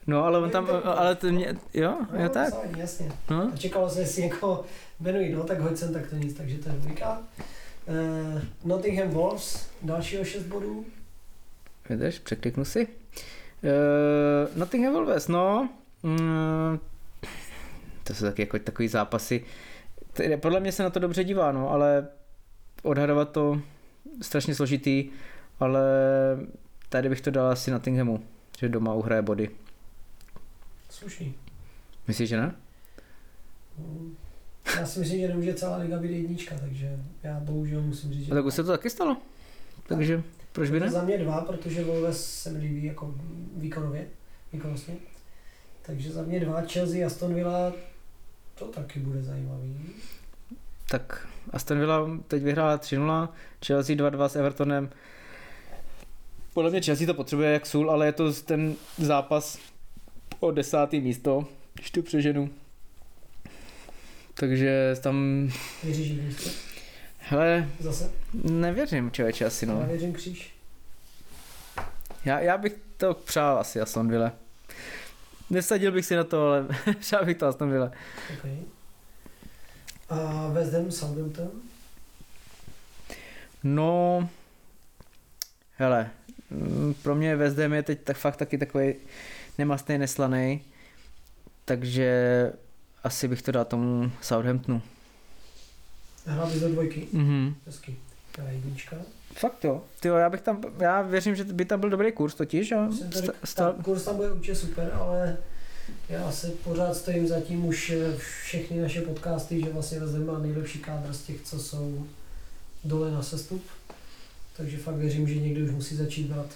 no 0.08 0.26
ale 0.26 0.40
on 0.40 0.50
tam, 0.50 0.68
ale 0.84 1.16
to 1.16 1.28
mě, 1.28 1.56
jo, 1.74 1.98
No, 2.14 2.24
jo 2.24 2.30
tak. 2.30 2.54
Jasně. 2.78 3.12
No. 3.30 3.52
A 3.54 3.58
čekalo 3.58 3.90
se, 3.90 4.00
jestli 4.00 4.22
jako 4.22 4.66
jmenují, 5.00 5.34
no 5.34 5.44
tak 5.44 5.60
Hodgson, 5.60 5.94
tak 5.94 6.10
to 6.10 6.16
nic, 6.16 6.34
takže 6.38 6.58
to 6.58 6.70
je 6.70 6.76
dvojka. 6.76 7.22
Uh, 7.88 8.42
Nottingham 8.66 9.10
Wolves, 9.10 9.70
dalšího 9.82 10.24
6 10.26 10.44
bodů. 10.44 10.86
Vydrž, 11.90 12.20
překliknu 12.20 12.66
si. 12.66 12.88
Uh, 12.88 14.58
Nottingham 14.58 14.94
Wolves, 14.94 15.28
no. 15.28 15.70
Mm, 16.04 16.80
to 18.04 18.14
jsou 18.14 18.26
taky 18.26 18.42
jako 18.42 18.60
takový 18.60 18.88
zápasy. 18.88 19.44
Podle 20.42 20.60
mě 20.60 20.72
se 20.72 20.84
na 20.84 20.90
to 20.90 21.00
dobře 21.00 21.24
dívá, 21.24 21.52
no, 21.52 21.70
ale 21.70 22.08
odhadovat 22.84 23.32
to 23.32 23.62
strašně 24.22 24.56
složitý, 24.56 25.10
ale 25.60 25.82
tady 26.90 27.10
bych 27.10 27.22
to 27.22 27.32
dal 27.32 27.48
asi 27.48 27.72
Nottinghamu, 27.72 28.24
že 28.60 28.70
doma 28.70 28.94
uhraje 28.94 29.22
body. 29.22 29.50
Slušný. 30.90 31.34
Myslíš, 32.08 32.30
že 32.30 32.38
ne? 32.38 32.56
Mm, 33.78 34.16
Já 34.80 34.86
si 34.86 35.00
myslím, 35.00 35.20
že 35.20 35.28
nemůže 35.28 35.54
celá 35.54 35.78
liga 35.78 35.98
být 35.98 36.12
jednička, 36.12 36.56
takže 36.60 37.00
já 37.24 37.40
bohužel 37.40 37.82
musím 37.82 38.14
říct, 38.14 38.26
že... 38.26 38.32
A 38.32 38.36
tak 38.36 38.46
už 38.46 38.54
se 38.54 38.64
to 38.64 38.72
taky 38.72 38.90
stalo. 38.90 39.18
Takže 39.88 40.24
proč 40.52 40.70
by 40.70 40.80
ne? 40.80 40.90
Za 40.90 41.04
mě 41.04 41.18
dva, 41.18 41.42
protože 41.42 41.84
Wolves 41.84 42.26
se 42.42 42.50
mi 42.52 42.60
líbí 42.60 42.86
jako 42.86 43.16
výkonově, 43.56 44.08
výkonnostně. 44.54 44.96
Takže 45.90 46.12
za 46.12 46.22
mě 46.22 46.40
dva, 46.40 46.62
Chelsea, 46.62 47.06
Aston 47.08 47.34
Villa, 47.34 47.74
to 48.56 48.66
taky 48.66 49.00
bude 49.00 49.24
zajímavý. 49.24 49.78
Tak 50.90 51.28
Aston 51.54 51.80
Villa 51.80 52.10
teď 52.28 52.44
vyhrála 52.44 52.78
3-0, 52.78 53.30
Chelsea 53.66 53.96
2-2 53.96 54.26
s 54.26 54.36
Evertonem. 54.36 54.90
Podle 56.54 56.72
mě 56.72 56.82
Chelsea 56.82 57.08
to 57.08 57.14
potřebuje 57.14 57.52
jak 57.54 57.66
sůl, 57.66 57.92
ale 57.92 58.06
je 58.06 58.12
to 58.12 58.34
ten 58.34 58.76
zápas 58.98 59.60
o 60.40 60.52
desátý 60.52 61.00
místo, 61.02 61.46
když 61.74 61.92
to 61.92 62.02
přeženu. 62.02 62.50
Takže 64.34 64.96
tam, 65.02 65.50
Věříš 65.84 66.08
jedničce? 66.08 66.50
hele, 67.20 67.70
Zase? 67.80 68.12
nevěřím 68.34 69.12
člověče 69.12 69.46
asi 69.46 69.66
Já 69.66 69.74
no. 69.74 69.86
věřím 69.88 70.14
kříž. 70.14 70.54
Já, 72.26 72.40
já 72.40 72.58
bych 72.58 72.76
to 72.98 73.14
přál 73.14 73.58
asi 73.60 73.82
Aston 73.82 74.10
Villa. 74.10 74.32
Nesadil 75.50 75.92
bych 75.92 76.06
si 76.06 76.16
na 76.16 76.24
to, 76.24 76.48
ale 76.48 76.68
přál 77.00 77.26
bych 77.26 77.38
to 77.38 77.48
Aston 77.48 77.72
Villa. 77.72 77.92
Okay. 78.38 78.58
A 80.10 80.48
West 80.48 80.74
Ham, 80.74 80.92
Southampton? 80.92 81.52
No, 83.64 84.30
hele, 85.78 86.10
mm, 86.50 86.94
pro 87.04 87.16
mě 87.16 87.36
West 87.36 87.58
Ham 87.58 87.74
je 87.74 87.84
teď 87.84 88.00
tak 88.04 88.18
fakt 88.18 88.38
taky 88.38 88.58
takový 88.58 88.94
nemastný, 89.58 89.98
neslaný, 89.98 90.62
takže 91.66 92.52
asi 93.04 93.28
bych 93.28 93.42
to 93.42 93.52
dal 93.52 93.66
tomu 93.66 94.12
Southamptonu. 94.22 94.82
Hrál 96.26 96.48
bys 96.48 96.60
do 96.62 96.70
dvojky. 96.70 97.08
Mhm. 97.14 97.56
Hezky. 97.66 97.96
Ta 98.32 98.44
jednička. 98.44 98.96
Fakt 99.34 99.66
jo. 99.66 99.82
Tyjo, 100.00 100.16
já 100.16 100.30
bych 100.30 100.42
tam, 100.42 100.62
já 100.80 101.02
věřím, 101.02 101.36
že 101.36 101.44
by 101.44 101.66
tam 101.66 101.80
byl 101.80 101.90
dobrý 101.90 102.12
kurz 102.12 102.36
totiž. 102.36 102.74
Řík- 103.10 103.34
sta, 103.44 103.72
ta 103.72 103.84
kurz 103.84 104.04
tam 104.04 104.16
bude 104.16 104.32
určitě 104.32 104.56
super, 104.56 104.92
ale 104.94 105.38
já 106.10 106.32
se 106.32 106.48
pořád 106.48 106.94
stojím 106.94 107.28
za 107.28 107.40
tím 107.42 107.66
už 107.66 107.90
eh, 107.90 108.18
všechny 108.18 108.82
naše 108.82 109.02
podcasty, 109.02 109.62
že 109.62 109.70
vlastně 109.70 110.00
Ham 110.00 110.26
má 110.26 110.40
nejlepší 110.40 110.80
kádr 110.80 111.14
z 111.14 111.22
těch, 111.22 111.42
co 111.42 111.60
jsou 111.60 112.08
dole 112.84 113.12
na 113.12 113.22
sestup. 113.24 113.64
Takže 114.58 114.78
fakt 114.78 114.96
věřím, 114.96 115.28
že 115.28 115.36
někdo 115.36 115.66
už 115.66 115.72
musí 115.72 115.96
začít 115.96 116.28
brát. 116.28 116.50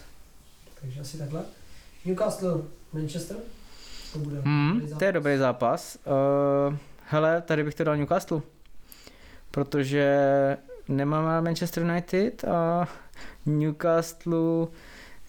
Takže 0.81 1.01
asi 1.01 1.17
takhle. 1.17 1.41
Newcastle, 2.05 2.61
Manchester. 2.93 3.37
To 4.13 4.19
bude 4.19 4.41
hmm, 4.41 4.79
dobrý 4.79 4.95
to 4.95 5.05
je 5.05 5.11
dobrý 5.11 5.37
zápas. 5.37 5.97
Uh, 6.69 6.77
hele, 7.05 7.41
tady 7.41 7.63
bych 7.63 7.75
to 7.75 7.83
dal 7.83 7.97
Newcastle. 7.97 8.41
Protože 9.51 10.17
nemáme 10.87 11.41
Manchester 11.41 11.83
United 11.83 12.43
a 12.43 12.87
Newcastle, 13.45 14.67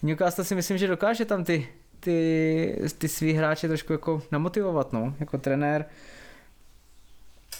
Newcastle 0.03 0.43
si 0.43 0.55
myslím, 0.55 0.77
že 0.77 0.87
dokáže 0.87 1.25
tam 1.25 1.43
ty, 1.43 1.67
ty, 1.99 2.81
ty 2.97 3.07
svý 3.07 3.33
hráče 3.33 3.67
trošku 3.67 3.93
jako 3.93 4.21
namotivovat, 4.31 4.93
no, 4.93 5.13
jako 5.19 5.37
trenér. 5.37 5.85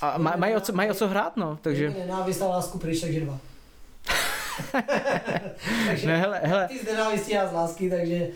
A 0.01 0.17
maj, 0.17 0.33
mají, 0.37 0.55
o 0.55 0.59
co, 0.59 0.73
mají 0.73 0.89
o 0.91 0.93
co 0.93 1.07
hrát, 1.07 1.37
no, 1.37 1.57
takže... 1.61 1.89
Nenávist 1.89 2.41
a 2.41 2.47
lásku 2.47 2.77
pryč, 2.79 3.01
takže 3.01 3.19
dva. 3.19 3.39
takže 5.87 6.07
Ne, 6.07 6.17
hele, 6.17 6.39
hele, 6.43 6.67
ty 6.67 6.79
z 6.79 6.85
nenávistí, 6.85 7.31
já 7.33 7.47
z 7.47 7.53
lásky, 7.53 7.89
takže 7.89 8.27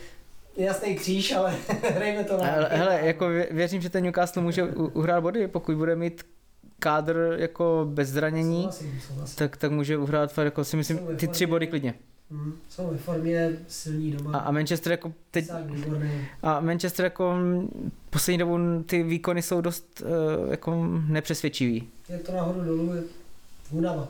jasný 0.57 0.95
kříž, 0.95 1.31
ale 1.31 1.55
hrajme 1.95 2.23
to 2.23 2.37
na... 2.37 2.43
hele, 2.43 2.69
hele, 2.71 2.99
jako 3.03 3.25
vě- 3.25 3.47
věřím, 3.51 3.81
že 3.81 3.89
ten 3.89 4.03
Newcastle 4.03 4.41
může 4.41 4.63
uhrát 4.63 5.23
body, 5.23 5.47
pokud 5.47 5.75
bude 5.75 5.95
mít 5.95 6.23
kádr 6.79 7.35
jako 7.39 7.87
bez 7.93 8.09
zranění, 8.09 8.61
Souhlasím, 8.61 8.99
souhlasím. 9.07 9.35
tak, 9.37 9.57
tak 9.57 9.71
může 9.71 9.97
uhrát 9.97 10.33
fakt 10.33 10.45
jako 10.45 10.63
si 10.63 10.77
myslím 10.77 10.99
ty 11.15 11.27
tři 11.27 11.45
body 11.45 11.67
klidně. 11.67 11.93
Mm, 12.31 12.53
jsou 12.69 12.87
ve 12.87 12.97
formě 12.97 13.51
silní 13.67 14.11
doma. 14.11 14.37
A, 14.39 14.41
a 14.41 14.51
Manchester 14.51 14.91
jako 14.91 15.13
teď, 15.31 15.49
a 16.43 16.59
Manchester 16.59 17.03
jako 17.03 17.33
poslední 18.09 18.37
dobou 18.37 18.57
ty 18.85 19.03
výkony 19.03 19.41
jsou 19.41 19.61
dost 19.61 20.01
uh, 20.45 20.51
jako 20.51 20.87
nepřesvědčivý. 21.07 21.87
Je 22.09 22.17
to 22.17 22.31
nahoru 22.31 22.61
dolů, 22.61 22.93
je 22.95 23.01
únava. 23.71 24.07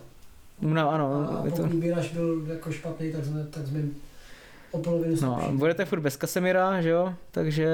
No, 0.61 0.89
A, 0.89 0.93
ano, 0.95 1.30
a 1.32 1.43
to, 1.43 1.49
pokud 1.49 1.65
Bíraš 1.74 2.11
byl 2.13 2.45
jako 2.47 2.72
špatný, 2.72 3.11
tak 3.11 3.26
jsme, 3.26 3.43
tak 3.43 3.67
jsme 3.67 3.82
o 4.72 4.80
polovinu 4.80 5.15
no, 5.22 5.43
a 5.43 5.51
budete 5.51 5.86
furt 5.86 5.99
bez 5.99 6.17
Casemira, 6.17 6.82
že 6.82 6.89
jo, 6.89 7.13
takže 7.32 7.67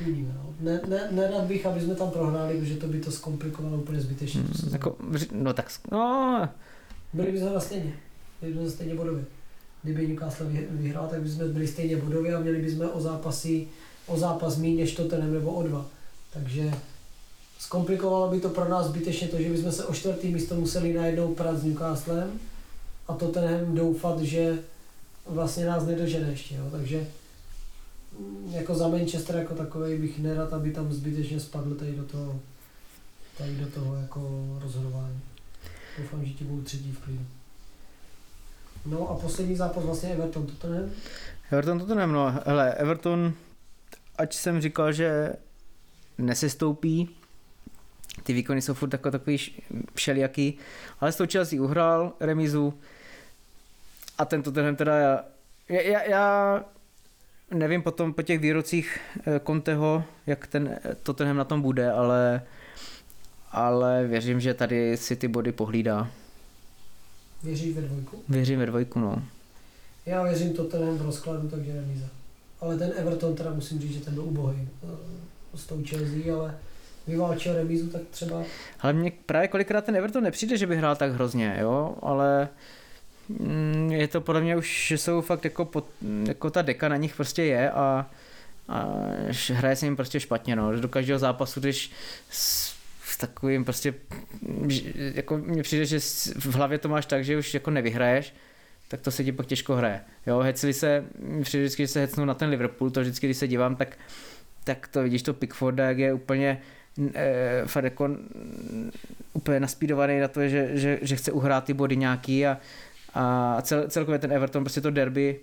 Uvidíme, 0.00 0.32
no. 0.36 0.54
Ne, 0.60 0.80
ne, 0.88 1.08
nerad 1.10 1.44
bych, 1.44 1.66
aby 1.66 1.80
jsme 1.80 1.94
tam 1.94 2.10
prohráli, 2.10 2.58
protože 2.58 2.76
to 2.76 2.86
by 2.86 2.98
to 3.00 3.10
zkomplikovalo 3.10 3.76
úplně 3.76 4.00
zbytečně. 4.00 4.40
mm, 4.40 4.48
sezónu. 4.54 4.72
jako, 4.72 4.96
no 5.32 5.52
tak, 5.52 5.70
no, 5.92 6.48
Byli 7.12 7.32
bychom 7.32 7.54
na 7.54 7.60
stejně. 7.60 7.92
Byli 8.40 8.52
bychom 8.52 8.70
stejně 8.70 8.94
bodově. 8.94 9.24
Kdyby 9.82 10.08
Newcastle 10.08 10.46
vy- 10.46 10.66
vyhrál, 10.70 11.06
tak 11.08 11.20
bychom 11.20 11.52
byli 11.52 11.66
stejně 11.66 11.96
bodově 11.96 12.34
a 12.34 12.40
měli 12.40 12.62
bychom 12.62 12.88
o 12.92 13.00
zápasy, 13.00 13.68
o 14.06 14.16
zápas 14.18 14.56
méně 14.56 14.76
než 14.80 14.94
Tottenham 14.94 15.32
nebo 15.32 15.50
o 15.50 15.62
dva. 15.62 15.86
Takže 16.32 16.72
zkomplikovalo 17.58 18.30
by 18.30 18.40
to 18.40 18.48
pro 18.48 18.68
nás 18.68 18.86
zbytečně 18.86 19.28
to, 19.28 19.42
že 19.42 19.48
bychom 19.50 19.72
se 19.72 19.84
o 19.84 19.94
čtvrtý 19.94 20.28
místo 20.34 20.54
museli 20.54 20.92
najednou 20.92 21.34
prát 21.34 21.56
s 21.58 21.64
Newcastlem 21.64 22.30
a 23.08 23.14
Tottenham 23.14 23.74
doufat, 23.74 24.20
že 24.20 24.58
vlastně 25.26 25.66
nás 25.66 25.86
nedožene 25.86 26.30
ještě. 26.30 26.54
Jo. 26.54 26.68
Takže 26.70 27.06
mm, 28.18 28.52
jako 28.54 28.74
za 28.74 28.88
Manchester 28.88 29.36
jako 29.36 29.54
takový 29.54 29.98
bych 29.98 30.18
nerad, 30.18 30.52
aby 30.52 30.70
tam 30.70 30.92
zbytečně 30.92 31.40
spadl 31.40 31.74
tady 31.74 31.92
do 31.92 32.04
toho, 32.04 32.40
tady 33.38 33.56
do 33.56 33.66
toho 33.66 33.96
jako 33.96 34.48
rozhodování. 34.62 35.20
Doufám, 35.98 36.24
že 36.24 36.32
ti 36.32 36.44
budou 36.44 36.62
třetí 36.62 36.92
v 36.92 36.98
klidu. 36.98 37.26
No 38.86 39.10
a 39.10 39.14
poslední 39.14 39.56
zápas 39.56 39.84
vlastně 39.84 40.10
Everton 40.10 40.46
Tottenham. 40.46 40.90
Everton 41.50 41.86
to 41.86 41.94
nevím, 41.94 42.14
no, 42.14 42.34
hele, 42.46 42.74
Everton, 42.74 43.32
ať 44.18 44.34
jsem 44.34 44.60
říkal, 44.60 44.92
že 44.92 45.32
nesestoupí, 46.18 47.10
ty 48.22 48.32
výkony 48.32 48.62
jsou 48.62 48.74
furt 48.74 48.92
jako 48.92 49.10
takový 49.10 49.38
všelijaký, 49.94 50.58
ale 51.00 51.12
s 51.12 51.16
tou 51.16 51.26
Chelsea 51.32 51.62
uhrál 51.62 52.12
remizu 52.20 52.74
a 54.20 54.24
ten 54.24 54.42
Tottenham 54.42 54.76
teda 54.76 54.98
já, 55.68 55.80
já, 55.80 56.02
já 56.02 56.64
nevím 57.50 57.82
potom 57.82 58.14
po 58.14 58.22
těch 58.22 58.40
výrocích 58.40 59.00
eh, 59.26 59.40
Conteho, 59.46 60.04
jak 60.26 60.46
ten 60.46 60.78
eh, 60.84 60.94
Tottenham 61.02 61.36
na 61.36 61.44
tom 61.44 61.62
bude, 61.62 61.92
ale 61.92 62.42
ale 63.52 64.06
věřím, 64.06 64.40
že 64.40 64.54
tady 64.54 64.96
si 64.96 65.16
ty 65.16 65.28
body 65.28 65.52
pohlídá. 65.52 66.10
Věříš 67.42 67.76
ve 67.76 67.82
dvojku? 67.82 68.22
Věřím 68.28 68.58
ve 68.58 68.66
dvojku, 68.66 69.00
no. 69.00 69.22
Já 70.06 70.22
věřím 70.22 70.52
Tottenham 70.52 70.98
v 70.98 71.02
rozkladu, 71.02 71.48
takže 71.48 71.72
remíza. 71.72 72.06
Ale 72.60 72.78
ten 72.78 72.92
Everton 72.96 73.34
teda 73.34 73.50
musím 73.50 73.80
říct, 73.80 73.92
že 73.92 74.00
ten 74.00 74.14
byl 74.14 74.24
ubohý 74.24 74.68
eh, 74.84 75.58
s 75.58 75.66
tou 75.66 75.82
Chelsea, 75.88 76.34
ale 76.34 76.58
vyválčil 77.06 77.54
remízu, 77.54 77.90
tak 77.90 78.02
třeba 78.10 78.42
Ale 78.80 78.92
mně 78.92 79.12
právě 79.26 79.48
kolikrát 79.48 79.84
ten 79.84 79.96
Everton 79.96 80.22
nepřijde, 80.22 80.56
že 80.56 80.66
by 80.66 80.76
hrál 80.76 80.96
tak 80.96 81.12
hrozně, 81.12 81.56
jo, 81.60 81.96
ale 82.02 82.48
je 83.88 84.08
to 84.08 84.20
podle 84.20 84.40
mě 84.40 84.56
už, 84.56 84.86
že 84.88 84.98
jsou 84.98 85.20
fakt 85.20 85.44
jako, 85.44 85.64
pod, 85.64 85.86
jako 86.28 86.50
ta 86.50 86.62
deka 86.62 86.88
na 86.88 86.96
nich 86.96 87.16
prostě 87.16 87.44
je 87.44 87.70
a, 87.70 88.06
a 88.68 88.88
hraje 89.52 89.76
se 89.76 89.86
jim 89.86 89.96
prostě 89.96 90.20
špatně, 90.20 90.56
no, 90.56 90.80
do 90.80 90.88
každého 90.88 91.18
zápasu, 91.18 91.60
když 91.60 91.90
s, 92.30 92.74
s 93.04 93.16
takovým 93.16 93.64
prostě, 93.64 93.94
jako 94.96 95.38
mně 95.38 95.62
přijde, 95.62 95.84
že 95.86 96.00
v 96.38 96.54
hlavě 96.54 96.78
to 96.78 96.88
máš 96.88 97.06
tak, 97.06 97.24
že 97.24 97.38
už 97.38 97.54
jako 97.54 97.70
nevyhraješ, 97.70 98.34
tak 98.88 99.00
to 99.00 99.10
se 99.10 99.24
ti 99.24 99.32
pak 99.32 99.46
těžko 99.46 99.76
hraje. 99.76 100.00
Jo, 100.26 100.38
hecli 100.38 100.72
se, 100.72 101.04
přijde 101.42 101.64
vždycky, 101.64 101.82
že 101.82 101.88
se 101.88 102.00
hecnou 102.00 102.24
na 102.24 102.34
ten 102.34 102.50
Liverpool, 102.50 102.90
to 102.90 103.00
vždycky, 103.00 103.26
když 103.26 103.36
se 103.36 103.48
dívám, 103.48 103.76
tak, 103.76 103.98
tak 104.64 104.88
to 104.88 105.02
vidíš 105.02 105.22
to 105.22 105.34
Pickforda, 105.34 105.88
jak 105.88 105.98
je 105.98 106.12
úplně 106.12 106.60
e, 107.14 107.62
fakt 107.66 107.84
jako 107.84 108.08
mm, 108.08 108.90
úplně 109.32 109.60
naspídovaný 109.60 110.20
na 110.20 110.28
to, 110.28 110.48
že, 110.48 110.70
že, 110.72 110.98
že 111.02 111.16
chce 111.16 111.32
uhrát 111.32 111.64
ty 111.64 111.74
body 111.74 111.96
nějaký 111.96 112.46
a, 112.46 112.58
a 113.14 113.62
cel, 113.62 113.88
celkově 113.88 114.18
ten 114.18 114.32
Everton, 114.32 114.64
prostě 114.64 114.80
to 114.80 114.90
derby, 114.90 115.40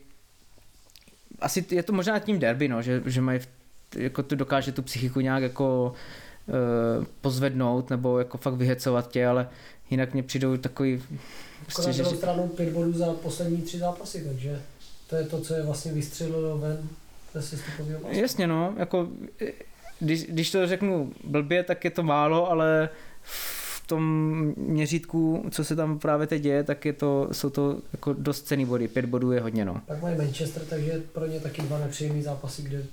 asi 1.40 1.66
je 1.72 1.84
to 1.84 1.94
možná 1.94 2.20
tím 2.20 2.40
derby, 2.40 2.68
no, 2.68 2.82
že, 2.82 3.04
že 3.06 3.22
mají, 3.22 3.40
jako 3.96 4.24
to 4.24 4.36
dokáže 4.36 4.72
tu 4.72 4.82
psychiku 4.82 5.20
nějak 5.20 5.44
jako 5.44 5.94
e, 6.50 7.06
pozvednout 7.22 7.90
nebo 7.90 8.20
jako 8.20 8.38
fakt 8.38 8.54
vyhecovat 8.54 9.12
tě, 9.12 9.28
ale 9.28 9.50
Jinak 9.90 10.14
mě 10.14 10.24
přijdou 10.24 10.58
takový... 10.58 11.04
Prostě, 11.66 11.82
na 11.82 11.92
že, 11.92 12.04
druhou 12.04 12.18
stranu 12.18 12.48
pět 12.48 12.70
bodů 12.70 12.94
za 12.94 13.14
poslední 13.14 13.62
tři 13.62 13.78
zápasy, 13.78 14.26
takže 14.28 14.62
to 15.10 15.16
je 15.16 15.24
to, 15.24 15.42
co 15.42 15.54
je 15.54 15.64
vlastně 15.64 15.92
vystřelilo 15.92 16.58
ven 16.58 16.90
ze 17.34 17.42
sestupového 17.42 18.02
jasně 18.10 18.48
no, 18.48 18.74
jako 18.78 19.08
eh, 19.42 19.52
když, 20.00 20.24
když 20.24 20.52
to 20.52 20.68
řeknu 20.68 21.14
blbě, 21.24 21.64
tak 21.64 21.86
je 21.86 21.92
to 21.92 22.04
málo, 22.04 22.52
ale 22.52 22.90
v 23.88 23.90
tom 23.90 24.54
měřítku, 24.58 25.46
co 25.52 25.64
se 25.64 25.76
tam 25.76 26.00
právě 26.00 26.28
teď 26.28 26.42
děje, 26.42 26.64
tak 26.64 26.86
je 26.86 26.94
to, 26.94 27.30
jsou 27.32 27.50
to 27.50 27.82
jako 27.94 28.14
dost 28.14 28.42
cený 28.42 28.66
body. 28.66 28.88
Pět 28.88 29.06
bodů 29.06 29.32
je 29.32 29.42
hodně, 29.42 29.66
no. 29.66 29.82
Pak 29.86 30.02
mají 30.02 30.18
Manchester, 30.18 30.66
takže 30.66 31.04
pro 31.14 31.26
ně 31.26 31.40
taky 31.40 31.62
dva 31.62 31.80
nepříjemný 31.80 32.22
zápasy, 32.22 32.62
kde 32.62 32.86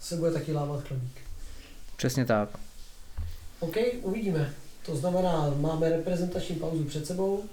se 0.00 0.16
bude 0.16 0.30
taky 0.30 0.52
lámat 0.52 0.84
chlebík. 0.84 1.12
Přesně 1.96 2.24
tak. 2.24 2.48
OK, 3.60 3.76
uvidíme. 4.02 4.54
To 4.86 4.96
znamená, 4.96 5.54
máme 5.60 5.90
reprezentační 5.90 6.56
pauzu 6.56 6.84
před 6.84 7.06
sebou, 7.06 7.44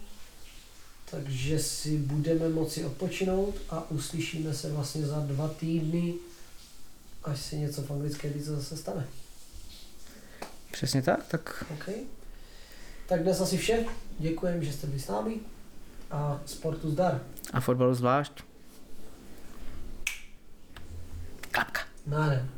takže 1.12 1.60
si 1.60 1.98
budeme 1.98 2.50
moci 2.50 2.86
odpočinout 2.86 3.56
a 3.70 3.92
uslyšíme 3.92 4.54
se 4.54 4.72
vlastně 4.72 5.06
za 5.06 5.20
dva 5.20 5.48
týdny, 5.48 6.14
až 7.24 7.40
se 7.40 7.56
něco 7.56 7.82
v 7.82 7.92
anglické 7.92 8.28
lize 8.28 8.56
zase 8.56 8.78
stane. 8.78 9.08
Přesně 10.76 11.02
tak, 11.02 11.28
tak 11.28 11.64
OK? 11.74 11.90
Tak 13.08 13.24
dnes 13.24 13.42
asi 13.42 13.58
vše. 13.58 13.86
Děkujeme, 14.20 14.66
že 14.66 14.74
jste 14.74 14.88
byli 14.88 15.00
s 15.00 15.08
námi 15.08 15.40
a 16.12 16.40
sportu 16.46 16.92
zdar. 16.92 17.22
a 17.54 17.60
fotbalu 17.60 17.94
zvlášť. 17.94 18.44
Klapka. 21.52 21.82
Nádem. 22.08 22.50